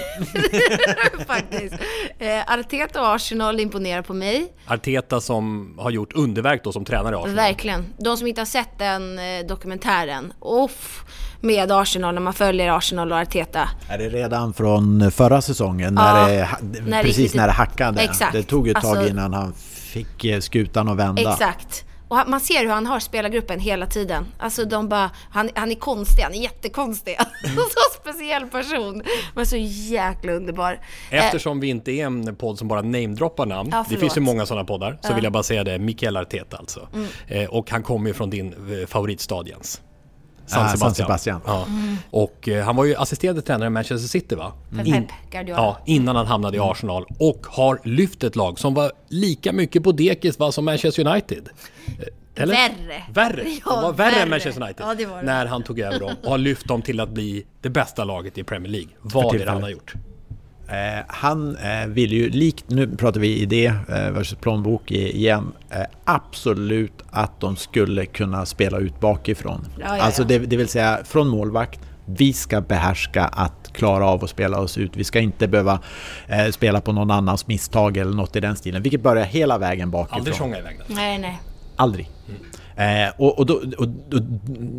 Ja, 1.18 1.26
faktiskt. 1.28 1.76
Eh, 2.20 2.53
Arteta 2.53 3.01
och 3.01 3.16
Arsenal 3.16 3.60
imponerar 3.60 4.01
på 4.01 4.14
mig. 4.14 4.53
Arteta 4.68 5.22
som 5.22 5.74
har 5.80 5.91
gjort 5.91 6.14
underverk 6.14 6.64
då 6.64 6.72
som 6.72 6.86
tränare 6.86 7.16
i 7.16 7.18
Arsenal. 7.18 7.36
Verkligen. 7.36 7.86
De 7.97 8.18
som 8.18 8.28
inte 8.28 8.41
har 8.41 8.45
sett 8.45 8.80
den 8.80 9.20
eh, 9.20 9.45
dokumentären. 9.47 10.34
Uff 10.41 11.03
med 11.41 11.72
Arsenal 11.72 12.14
när 12.14 12.22
man 12.22 12.34
följer 12.34 12.78
Arsenal 12.78 13.12
och 13.12 13.18
Arteta. 13.18 13.70
Är 13.89 13.97
det 13.97 14.10
redan 14.10 14.53
från 14.53 15.12
förra 15.12 15.41
säsongen? 15.41 15.93
När 15.93 16.30
ja, 16.30 16.47
det, 16.62 16.82
när 16.82 17.03
precis 17.03 17.32
det, 17.32 17.38
när 17.38 17.47
det 17.47 17.53
hackade? 17.53 18.01
Exakt. 18.01 18.34
Det 18.34 18.43
tog 18.43 18.68
ett 18.68 18.82
tag 18.82 18.97
alltså, 18.97 19.12
innan 19.12 19.34
han 19.34 19.53
fick 19.89 20.26
eh, 20.26 20.39
skutan 20.39 20.89
att 20.89 20.97
vända. 20.97 21.22
Exakt. 21.22 21.86
Och 22.10 22.18
man 22.28 22.39
ser 22.39 22.60
hur 22.60 22.70
han 22.70 22.86
har 22.86 22.99
spelargruppen 22.99 23.60
hela 23.60 23.86
tiden. 23.86 24.26
Alltså 24.38 24.66
de 24.66 24.89
bara, 24.89 25.12
han, 25.32 25.49
han 25.55 25.72
är 25.72 25.76
konstig, 25.76 26.24
han 26.24 26.34
är 26.34 26.41
jättekonstig. 26.41 27.18
så 27.43 28.01
speciell 28.01 28.45
person. 28.45 29.03
Men 29.36 29.45
så 29.45 29.57
jäkla 29.57 30.32
underbar. 30.32 30.80
Eftersom 31.10 31.60
vi 31.60 31.68
inte 31.68 31.91
är 31.91 32.05
en 32.05 32.36
podd 32.36 32.57
som 32.57 32.68
bara 32.68 32.82
namedroppar 32.82 33.45
namn. 33.45 33.70
Ja, 33.72 33.86
det 33.89 33.97
finns 33.97 34.18
ju 34.18 34.22
många 34.22 34.45
sådana 34.45 34.66
poddar. 34.66 34.99
Så 35.01 35.12
ja. 35.12 35.16
vill 35.16 35.24
jag 35.24 35.34
bara 35.34 35.43
säga 35.43 35.64
det, 35.64 35.80
Mikael 35.80 36.18
Arteta 36.18 36.57
alltså. 36.57 36.88
Mm. 36.93 37.07
Eh, 37.28 37.49
och 37.49 37.72
han 37.72 37.84
kommer 37.84 38.07
ju 38.07 38.14
från 38.14 38.30
din 38.30 38.53
eh, 38.53 38.88
favoritstad 38.88 39.47
Jens. 39.47 39.82
San 40.50 40.70
Sebastian. 40.70 40.80
San 40.80 40.95
Sebastian. 40.95 41.41
Ja. 41.45 41.66
Mm. 41.66 41.97
Och 42.10 42.50
eh, 42.50 42.66
han 42.66 42.76
var 42.76 42.86
ju 42.86 42.95
assisterande 42.95 43.41
tränare 43.41 43.68
i 43.68 43.70
Manchester 43.70 44.08
City 44.08 44.36
va? 44.36 44.54
För 44.72 44.88
In. 44.88 45.08
Ja, 45.47 45.78
innan 45.86 46.16
han 46.16 46.28
hamnade 46.28 46.58
i 46.58 46.60
Arsenal. 46.60 47.06
Och 47.20 47.47
har 47.50 47.80
lyft 47.84 48.24
ett 48.24 48.36
lag 48.36 48.60
som 48.60 48.74
var 48.74 48.91
lika 49.08 49.52
mycket 49.54 49.84
på 49.84 49.91
dekis 49.91 50.39
va, 50.39 50.52
som 50.52 50.66
Manchester 50.66 51.08
United. 51.08 51.50
Eh, 51.88 52.43
eller? 52.43 52.54
Värre. 52.56 53.04
Värre? 53.14 53.43
Ja, 53.66 53.72
de 53.76 53.84
var 53.84 53.93
värre, 53.93 54.12
värre 54.12 54.22
än 54.22 54.30
Manchester 54.30 54.64
United. 54.64 54.86
Ja, 54.86 54.95
det 54.95 55.06
var 55.06 55.18
det. 55.18 55.24
När 55.24 55.45
han 55.45 55.64
tog 55.64 55.80
över 55.80 56.00
dem 56.00 56.16
och 56.24 56.30
har 56.30 56.38
lyft 56.38 56.68
dem 56.68 56.82
till 56.82 57.00
att 57.00 57.10
bli 57.10 57.45
det 57.62 57.70
bästa 57.70 58.04
laget 58.04 58.38
i 58.38 58.43
Premier 58.43 58.72
League. 58.72 58.89
Vad 59.02 59.36
är 59.36 59.45
det 59.45 59.52
han 59.52 59.64
har 59.64 59.70
gjort? 59.70 59.93
Eh, 60.70 61.03
han 61.07 61.55
eh, 61.55 61.88
vill 61.88 62.13
ju, 62.13 62.30
likt, 62.30 62.65
nu 62.67 62.97
pratar 62.97 63.20
vi 63.20 63.39
idé 63.39 63.65
eh, 63.65 64.11
versus 64.11 64.39
plånbok 64.39 64.91
igen, 64.91 65.51
eh, 65.70 65.82
absolut 66.05 66.93
att 67.09 67.39
de 67.39 67.55
skulle 67.55 68.05
kunna 68.05 68.45
spela 68.45 68.78
ut 68.78 68.99
bakifrån. 68.99 69.67
Ja, 69.80 69.86
ja, 69.88 69.97
ja. 69.97 70.03
Alltså 70.03 70.24
det, 70.24 70.38
det, 70.39 70.57
vill 70.57 70.67
säga 70.67 70.99
från 71.05 71.28
målvakt, 71.28 71.80
vi 72.05 72.34
ska 72.34 72.61
behärska 72.61 73.24
att 73.24 73.74
klara 73.74 74.05
av 74.05 74.24
att 74.24 74.30
spela 74.30 74.59
oss 74.59 74.78
ut. 74.78 74.91
Vi 74.95 75.03
ska 75.03 75.20
inte 75.20 75.47
behöva 75.47 75.80
eh, 76.28 76.51
spela 76.51 76.82
på 76.82 76.91
någon 76.91 77.11
annans 77.11 77.47
misstag 77.47 77.97
eller 77.97 78.13
något 78.13 78.36
i 78.36 78.39
den 78.39 78.55
stilen. 78.55 78.82
Vilket 78.82 79.01
börjar 79.01 79.26
hela 79.26 79.57
vägen 79.57 79.91
bakifrån. 79.91 80.20
Aldrig 80.20 80.36
sjunga 80.36 80.57
iväg 80.57 80.78
den. 80.88 80.95
Nej, 80.95 81.17
nej. 81.17 81.39
Aldrig. 81.80 82.10
Mm. 82.28 83.08
Eh, 83.08 83.14
och, 83.18 83.40
och, 83.40 83.46
då, 83.46 83.54
och 83.78 83.88
då, 84.10 84.20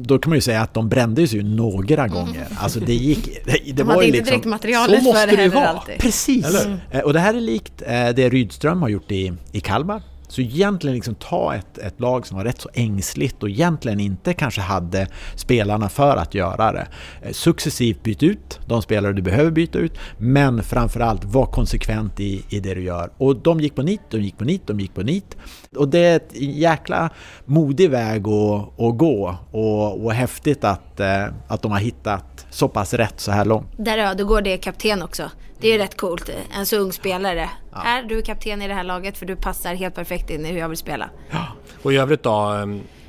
då, 0.02 0.18
kan 0.18 0.30
man 0.30 0.36
ju 0.36 0.40
säga 0.40 0.60
att 0.60 0.74
de 0.74 0.88
brändes 0.88 1.32
ju 1.32 1.42
några 1.42 2.04
mm. 2.04 2.14
gånger. 2.14 2.46
Alltså 2.58 2.80
det 2.80 2.94
gick... 2.94 3.24
Det, 3.44 3.52
det 3.66 3.72
de 3.72 3.88
hade 3.88 4.06
inte 4.06 4.18
liksom, 4.18 4.30
direkt 4.32 4.44
materialet 4.44 5.04
för 5.04 5.26
det, 5.26 5.36
det 5.36 5.48
vara. 5.48 5.68
Alltid. 5.68 5.98
Precis! 5.98 6.64
Mm. 6.64 6.78
Eh, 6.90 7.00
och 7.00 7.12
det 7.12 7.20
här 7.20 7.34
är 7.34 7.40
likt 7.40 7.82
eh, 7.82 8.08
det 8.08 8.28
Rydström 8.28 8.82
har 8.82 8.88
gjort 8.88 9.10
i, 9.10 9.32
i 9.52 9.60
Kalmar. 9.60 10.02
Så 10.30 10.40
egentligen 10.40 10.94
liksom 10.94 11.14
ta 11.14 11.54
ett, 11.54 11.78
ett 11.78 12.00
lag 12.00 12.26
som 12.26 12.36
var 12.36 12.44
rätt 12.44 12.60
så 12.60 12.68
ängsligt 12.74 13.42
och 13.42 13.48
egentligen 13.48 14.00
inte 14.00 14.34
kanske 14.34 14.60
hade 14.60 15.06
spelarna 15.34 15.88
för 15.88 16.16
att 16.16 16.34
göra 16.34 16.72
det. 16.72 16.86
Eh, 17.22 17.32
successivt 17.32 18.02
byt 18.02 18.22
ut 18.22 18.60
de 18.66 18.82
spelare 18.82 19.12
du 19.12 19.22
behöver 19.22 19.50
byta 19.50 19.78
ut, 19.78 19.92
men 20.18 20.62
framförallt 20.62 21.24
var 21.24 21.46
konsekvent 21.46 22.20
i, 22.20 22.44
i 22.48 22.60
det 22.60 22.74
du 22.74 22.82
gör. 22.82 23.10
Och 23.18 23.36
de 23.36 23.60
gick 23.60 23.74
på 23.74 23.82
nit, 23.82 24.00
de 24.10 24.20
gick 24.20 24.38
på 24.38 24.44
nit, 24.44 24.66
de 24.66 24.80
gick 24.80 24.94
på 24.94 25.02
nit. 25.02 25.36
Och 25.76 25.88
det 25.88 25.98
är 25.98 26.16
ett 26.16 26.30
jäkla 26.40 27.10
modig 27.44 27.90
väg 27.90 28.28
att, 28.28 28.80
att 28.80 28.98
gå 28.98 29.36
och, 29.50 30.04
och 30.04 30.12
häftigt 30.12 30.64
att, 30.64 31.00
eh, 31.00 31.24
att 31.48 31.62
de 31.62 31.72
har 31.72 31.78
hittat 31.78 32.46
så 32.50 32.68
pass 32.68 32.94
rätt 32.94 33.20
så 33.20 33.32
här 33.32 33.44
långt. 33.44 33.68
Där 33.76 33.98
Ödegård 33.98 34.46
är 34.46 34.56
kapten 34.56 35.02
också. 35.02 35.30
Det 35.60 35.68
är 35.68 35.72
ju 35.72 35.78
rätt 35.78 35.96
coolt. 35.96 36.30
En 36.50 36.66
så 36.66 36.76
ung 36.76 36.92
spelare. 36.92 37.50
Ja. 37.72 37.78
Här, 37.78 38.02
du 38.02 38.18
är 38.18 38.22
kapten 38.22 38.62
i 38.62 38.68
det 38.68 38.74
här 38.74 38.84
laget 38.84 39.18
för 39.18 39.26
du 39.26 39.36
passar 39.36 39.74
helt 39.74 39.94
perfekt 39.94 40.30
in 40.30 40.46
i 40.46 40.48
hur 40.48 40.58
jag 40.58 40.68
vill 40.68 40.78
spela. 40.78 41.10
Ja. 41.30 41.46
Och 41.82 41.92
i 41.92 41.96
övrigt 41.96 42.22
då? 42.22 42.52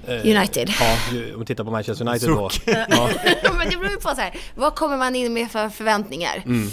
Eh, 0.08 0.38
United. 0.38 0.70
Ja, 0.80 0.96
om 1.34 1.40
vi 1.40 1.46
tittar 1.46 1.64
på 1.64 1.72
Manchester 1.72 2.08
United 2.08 2.30
då. 2.30 2.50
Ja. 2.66 3.10
Men 3.58 3.70
det 3.70 3.78
beror 3.78 3.92
ju 3.92 3.98
på 3.98 4.10
så 4.10 4.22
här, 4.22 4.36
vad 4.56 4.76
kommer 4.76 4.98
man 4.98 5.16
in 5.16 5.34
med 5.34 5.52
för 5.52 5.70
förväntningar? 5.70 6.44
Mm. 6.46 6.70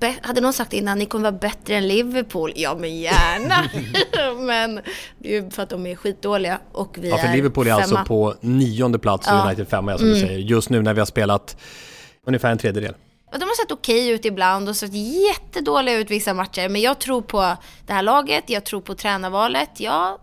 Be 0.00 0.14
hade 0.22 0.40
någon 0.40 0.52
sagt 0.52 0.72
innan, 0.72 0.98
ni 0.98 1.06
kommer 1.06 1.30
vara 1.30 1.40
bättre 1.40 1.74
än 1.74 1.88
Liverpool? 1.88 2.52
Ja, 2.56 2.76
men 2.80 2.96
gärna. 2.96 3.54
men 4.46 4.80
det 5.18 5.36
är 5.36 5.42
ju 5.42 5.50
för 5.50 5.62
att 5.62 5.70
de 5.70 5.86
är 5.86 5.96
skitdåliga 5.96 6.58
och 6.72 6.96
vi 7.00 7.10
Ja, 7.10 7.18
för 7.18 7.28
är 7.28 7.32
Liverpool 7.32 7.66
är 7.66 7.72
alltså 7.72 8.04
på 8.06 8.34
nionde 8.40 8.98
plats 8.98 9.26
och 9.26 9.34
ja. 9.34 9.46
United 9.46 9.68
femma, 9.68 9.98
som 9.98 10.06
mm. 10.06 10.20
du 10.20 10.26
säger. 10.26 10.38
Just 10.38 10.70
nu 10.70 10.82
när 10.82 10.94
vi 10.94 11.00
har 11.00 11.06
spelat 11.06 11.56
ungefär 12.26 12.50
en 12.50 12.58
tredjedel. 12.58 12.94
De 13.38 13.42
har 13.42 13.62
sett 13.62 13.72
okej 13.72 14.04
okay 14.04 14.14
ut 14.14 14.24
ibland 14.24 14.68
och 14.68 14.76
sett 14.76 14.92
jättedåliga 14.94 15.96
ut 15.98 16.10
vissa 16.10 16.34
matcher. 16.34 16.68
Men 16.68 16.80
jag 16.80 16.98
tror 16.98 17.22
på 17.22 17.56
det 17.86 17.92
här 17.92 18.02
laget, 18.02 18.44
jag 18.46 18.64
tror 18.64 18.80
på 18.80 18.94
tränarvalet. 18.94 19.70
Jag 19.76 20.18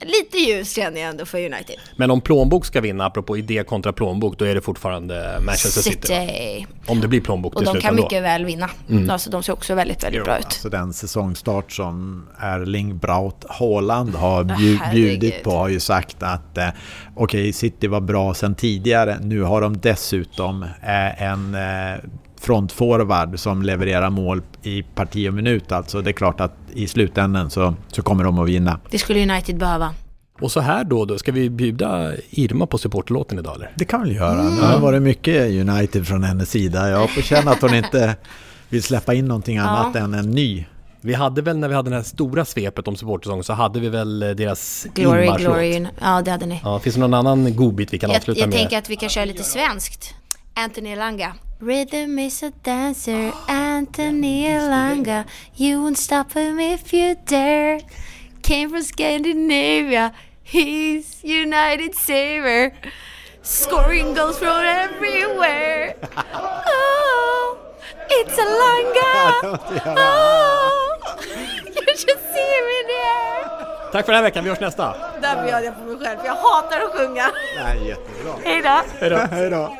lite 0.00 0.38
ljus 0.38 0.74
känner 0.74 1.00
jag 1.00 1.10
ändå 1.10 1.26
för 1.26 1.38
United. 1.38 1.76
Men 1.96 2.10
om 2.10 2.20
plånbok 2.20 2.66
ska 2.66 2.80
vinna, 2.80 3.06
apropå 3.06 3.36
idé 3.36 3.64
kontra 3.64 3.92
plånbok, 3.92 4.38
då 4.38 4.44
är 4.44 4.54
det 4.54 4.60
fortfarande 4.60 5.40
Manchester 5.46 5.82
City? 5.82 6.06
City. 6.06 6.66
Om 6.86 7.00
det 7.00 7.08
blir 7.08 7.20
plånbok 7.20 7.54
Och 7.54 7.64
de 7.64 7.80
kan 7.80 7.94
mycket 7.94 8.10
då. 8.10 8.20
väl 8.20 8.44
vinna. 8.44 8.70
Mm. 8.90 9.10
Alltså, 9.10 9.30
de 9.30 9.42
ser 9.42 9.52
också 9.52 9.74
väldigt, 9.74 10.04
väldigt 10.04 10.18
jo, 10.18 10.24
bra 10.24 10.38
ut. 10.38 10.44
Alltså 10.44 10.68
den 10.68 10.92
säsongstart 10.92 11.72
som 11.72 12.28
Erling 12.40 12.98
Braut 12.98 13.44
Haaland 13.48 14.14
har 14.14 14.44
bjud, 14.44 14.80
bjudit 14.92 15.42
på 15.42 15.50
har 15.50 15.68
ju 15.68 15.80
sagt 15.80 16.22
att 16.22 16.58
eh, 16.58 16.68
okej, 17.14 17.40
okay, 17.40 17.52
City 17.52 17.86
var 17.86 18.00
bra 18.00 18.34
sen 18.34 18.54
tidigare. 18.54 19.18
Nu 19.20 19.42
har 19.42 19.60
de 19.60 19.80
dessutom 19.80 20.62
eh, 20.62 21.22
en 21.22 21.54
eh, 21.54 22.00
frontforward 22.40 23.38
som 23.38 23.62
levererar 23.62 24.10
mål 24.10 24.42
i 24.62 24.82
parti 24.82 25.28
och 25.28 25.34
minut. 25.34 25.72
Alltså 25.72 26.02
det 26.02 26.10
är 26.10 26.12
klart 26.12 26.40
att 26.40 26.56
i 26.72 26.86
slutändan 26.86 27.50
så, 27.50 27.74
så 27.88 28.02
kommer 28.02 28.24
de 28.24 28.38
att 28.38 28.48
vinna. 28.48 28.80
Det 28.90 28.98
skulle 28.98 29.22
United 29.22 29.58
behöva. 29.58 29.94
Och 30.40 30.52
så 30.52 30.60
här 30.60 30.84
då, 30.84 31.04
då 31.04 31.18
ska 31.18 31.32
vi 31.32 31.50
bjuda 31.50 32.12
Irma 32.30 32.66
på 32.66 32.78
supportlåten 32.78 33.38
idag 33.38 33.54
eller? 33.54 33.72
Det 33.74 33.84
kan 33.84 34.02
vi 34.02 34.12
göra. 34.12 34.40
Mm. 34.40 34.56
Det 34.56 34.66
har 34.66 34.78
varit 34.78 35.02
mycket 35.02 35.50
United 35.50 36.06
från 36.06 36.22
hennes 36.22 36.50
sida. 36.50 36.90
Jag 36.90 37.10
får 37.10 37.22
känna 37.22 37.50
att 37.50 37.62
hon 37.62 37.74
inte 37.74 38.16
vill 38.68 38.82
släppa 38.82 39.14
in 39.14 39.24
någonting 39.24 39.58
annat 39.58 39.90
ja. 39.94 40.00
än 40.00 40.14
en 40.14 40.30
ny. 40.30 40.64
Vi 41.00 41.14
hade 41.14 41.42
väl 41.42 41.58
när 41.58 41.68
vi 41.68 41.74
hade 41.74 41.90
det 41.90 41.96
här 41.96 42.02
stora 42.02 42.44
svepet 42.44 42.88
om 42.88 42.96
supportersäsong 42.96 43.44
så 43.44 43.52
hade 43.52 43.80
vi 43.80 43.88
väl 43.88 44.18
deras 44.18 44.86
Glory, 44.94 45.30
Glory. 45.38 45.86
Ja, 46.00 46.22
det 46.22 46.30
hade 46.30 46.46
ni. 46.46 46.60
Ja, 46.64 46.78
finns 46.78 46.94
det 46.94 47.00
någon 47.00 47.14
annan 47.14 47.56
godbit 47.56 47.92
vi 47.92 47.98
kan 47.98 48.10
jag, 48.10 48.16
avsluta 48.16 48.40
jag 48.40 48.48
med? 48.48 48.54
Jag 48.54 48.60
tänker 48.60 48.78
att 48.78 48.90
vi 48.90 48.96
kan 48.96 49.08
köra 49.08 49.24
lite 49.24 49.42
svenskt. 49.42 50.14
Anthony 50.60 50.94
Langa. 50.94 51.38
Rhythm 51.58 52.18
is 52.18 52.42
a 52.42 52.50
dancer, 52.50 53.32
Anthony 53.48 54.44
Elanga. 54.44 55.24
You 55.56 55.82
won't 55.82 55.96
stop 55.96 56.34
him 56.34 56.60
if 56.60 56.92
you 56.92 57.16
dare. 57.24 57.80
Came 58.42 58.68
from 58.68 58.82
Scandinavia, 58.82 60.12
he's 60.42 61.24
United 61.24 61.94
Saver. 61.94 62.74
Scoring 63.40 64.12
goals 64.12 64.38
from 64.38 64.60
everywhere. 64.62 65.96
Oh, 66.72 67.58
It's 68.10 68.36
a 68.36 68.46
langa! 68.62 69.12
oh, 69.96 70.98
you 71.86 71.96
should 71.96 72.20
see 72.32 72.54
me 72.68 72.78
there! 72.92 73.40
Tack 73.92 74.04
för 74.06 74.12
den 74.12 74.14
här 74.14 74.22
veckan, 74.22 74.44
vi 74.44 74.50
hörs 74.50 74.60
nästa! 74.60 74.94
Där 75.22 75.42
bjöd 75.44 75.64
jag 75.64 75.74
på 75.78 75.84
mig 75.84 75.98
själv, 75.98 76.18
för 76.18 76.26
jag 76.26 76.34
hatar 76.34 76.80
att 76.80 76.92
sjunga. 76.92 77.30
Nej, 77.56 77.88
jättebra. 77.88 78.32
Hej 78.44 79.10
då! 79.10 79.16
Hej 79.30 79.50
då! 79.50 79.76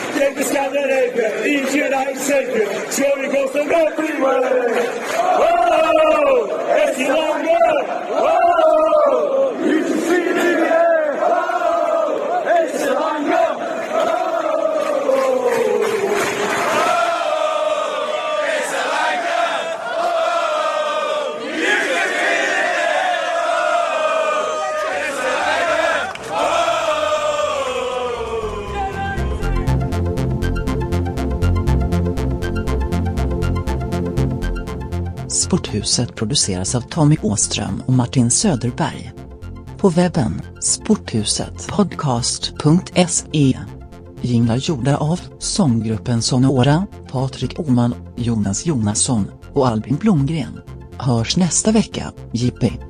Hej 0.00 0.12
då! 0.14 0.20
Take 0.20 0.44
Scandinavia, 0.44 1.44
each 1.46 1.74
United 1.74 2.18
States, 2.18 2.96
so 2.96 3.04
we 3.18 3.26
go 3.28 3.46
so 3.52 3.60
everywhere. 3.60 4.76
Oh, 5.38 6.48
it's 6.68 6.98
longer. 6.98 7.68
Oh, 8.12 9.54
Sporthuset 35.50 36.14
produceras 36.14 36.74
av 36.74 36.80
Tommy 36.80 37.16
Åström 37.22 37.82
och 37.86 37.92
Martin 37.92 38.30
Söderberg. 38.30 39.12
På 39.78 39.88
webben 39.88 40.42
sporthusetpodcast.se 40.60 43.58
Jinglar 44.20 44.56
gjorda 44.56 44.96
av 44.96 45.20
sånggruppen 45.38 46.22
Sonora, 46.22 46.86
Patrik 47.10 47.58
Oman, 47.58 47.94
Jonas 48.16 48.66
Jonasson 48.66 49.30
och 49.52 49.68
Albin 49.68 49.96
Blomgren. 49.96 50.60
Hörs 50.98 51.36
nästa 51.36 51.72
vecka, 51.72 52.12
Jippi. 52.32 52.89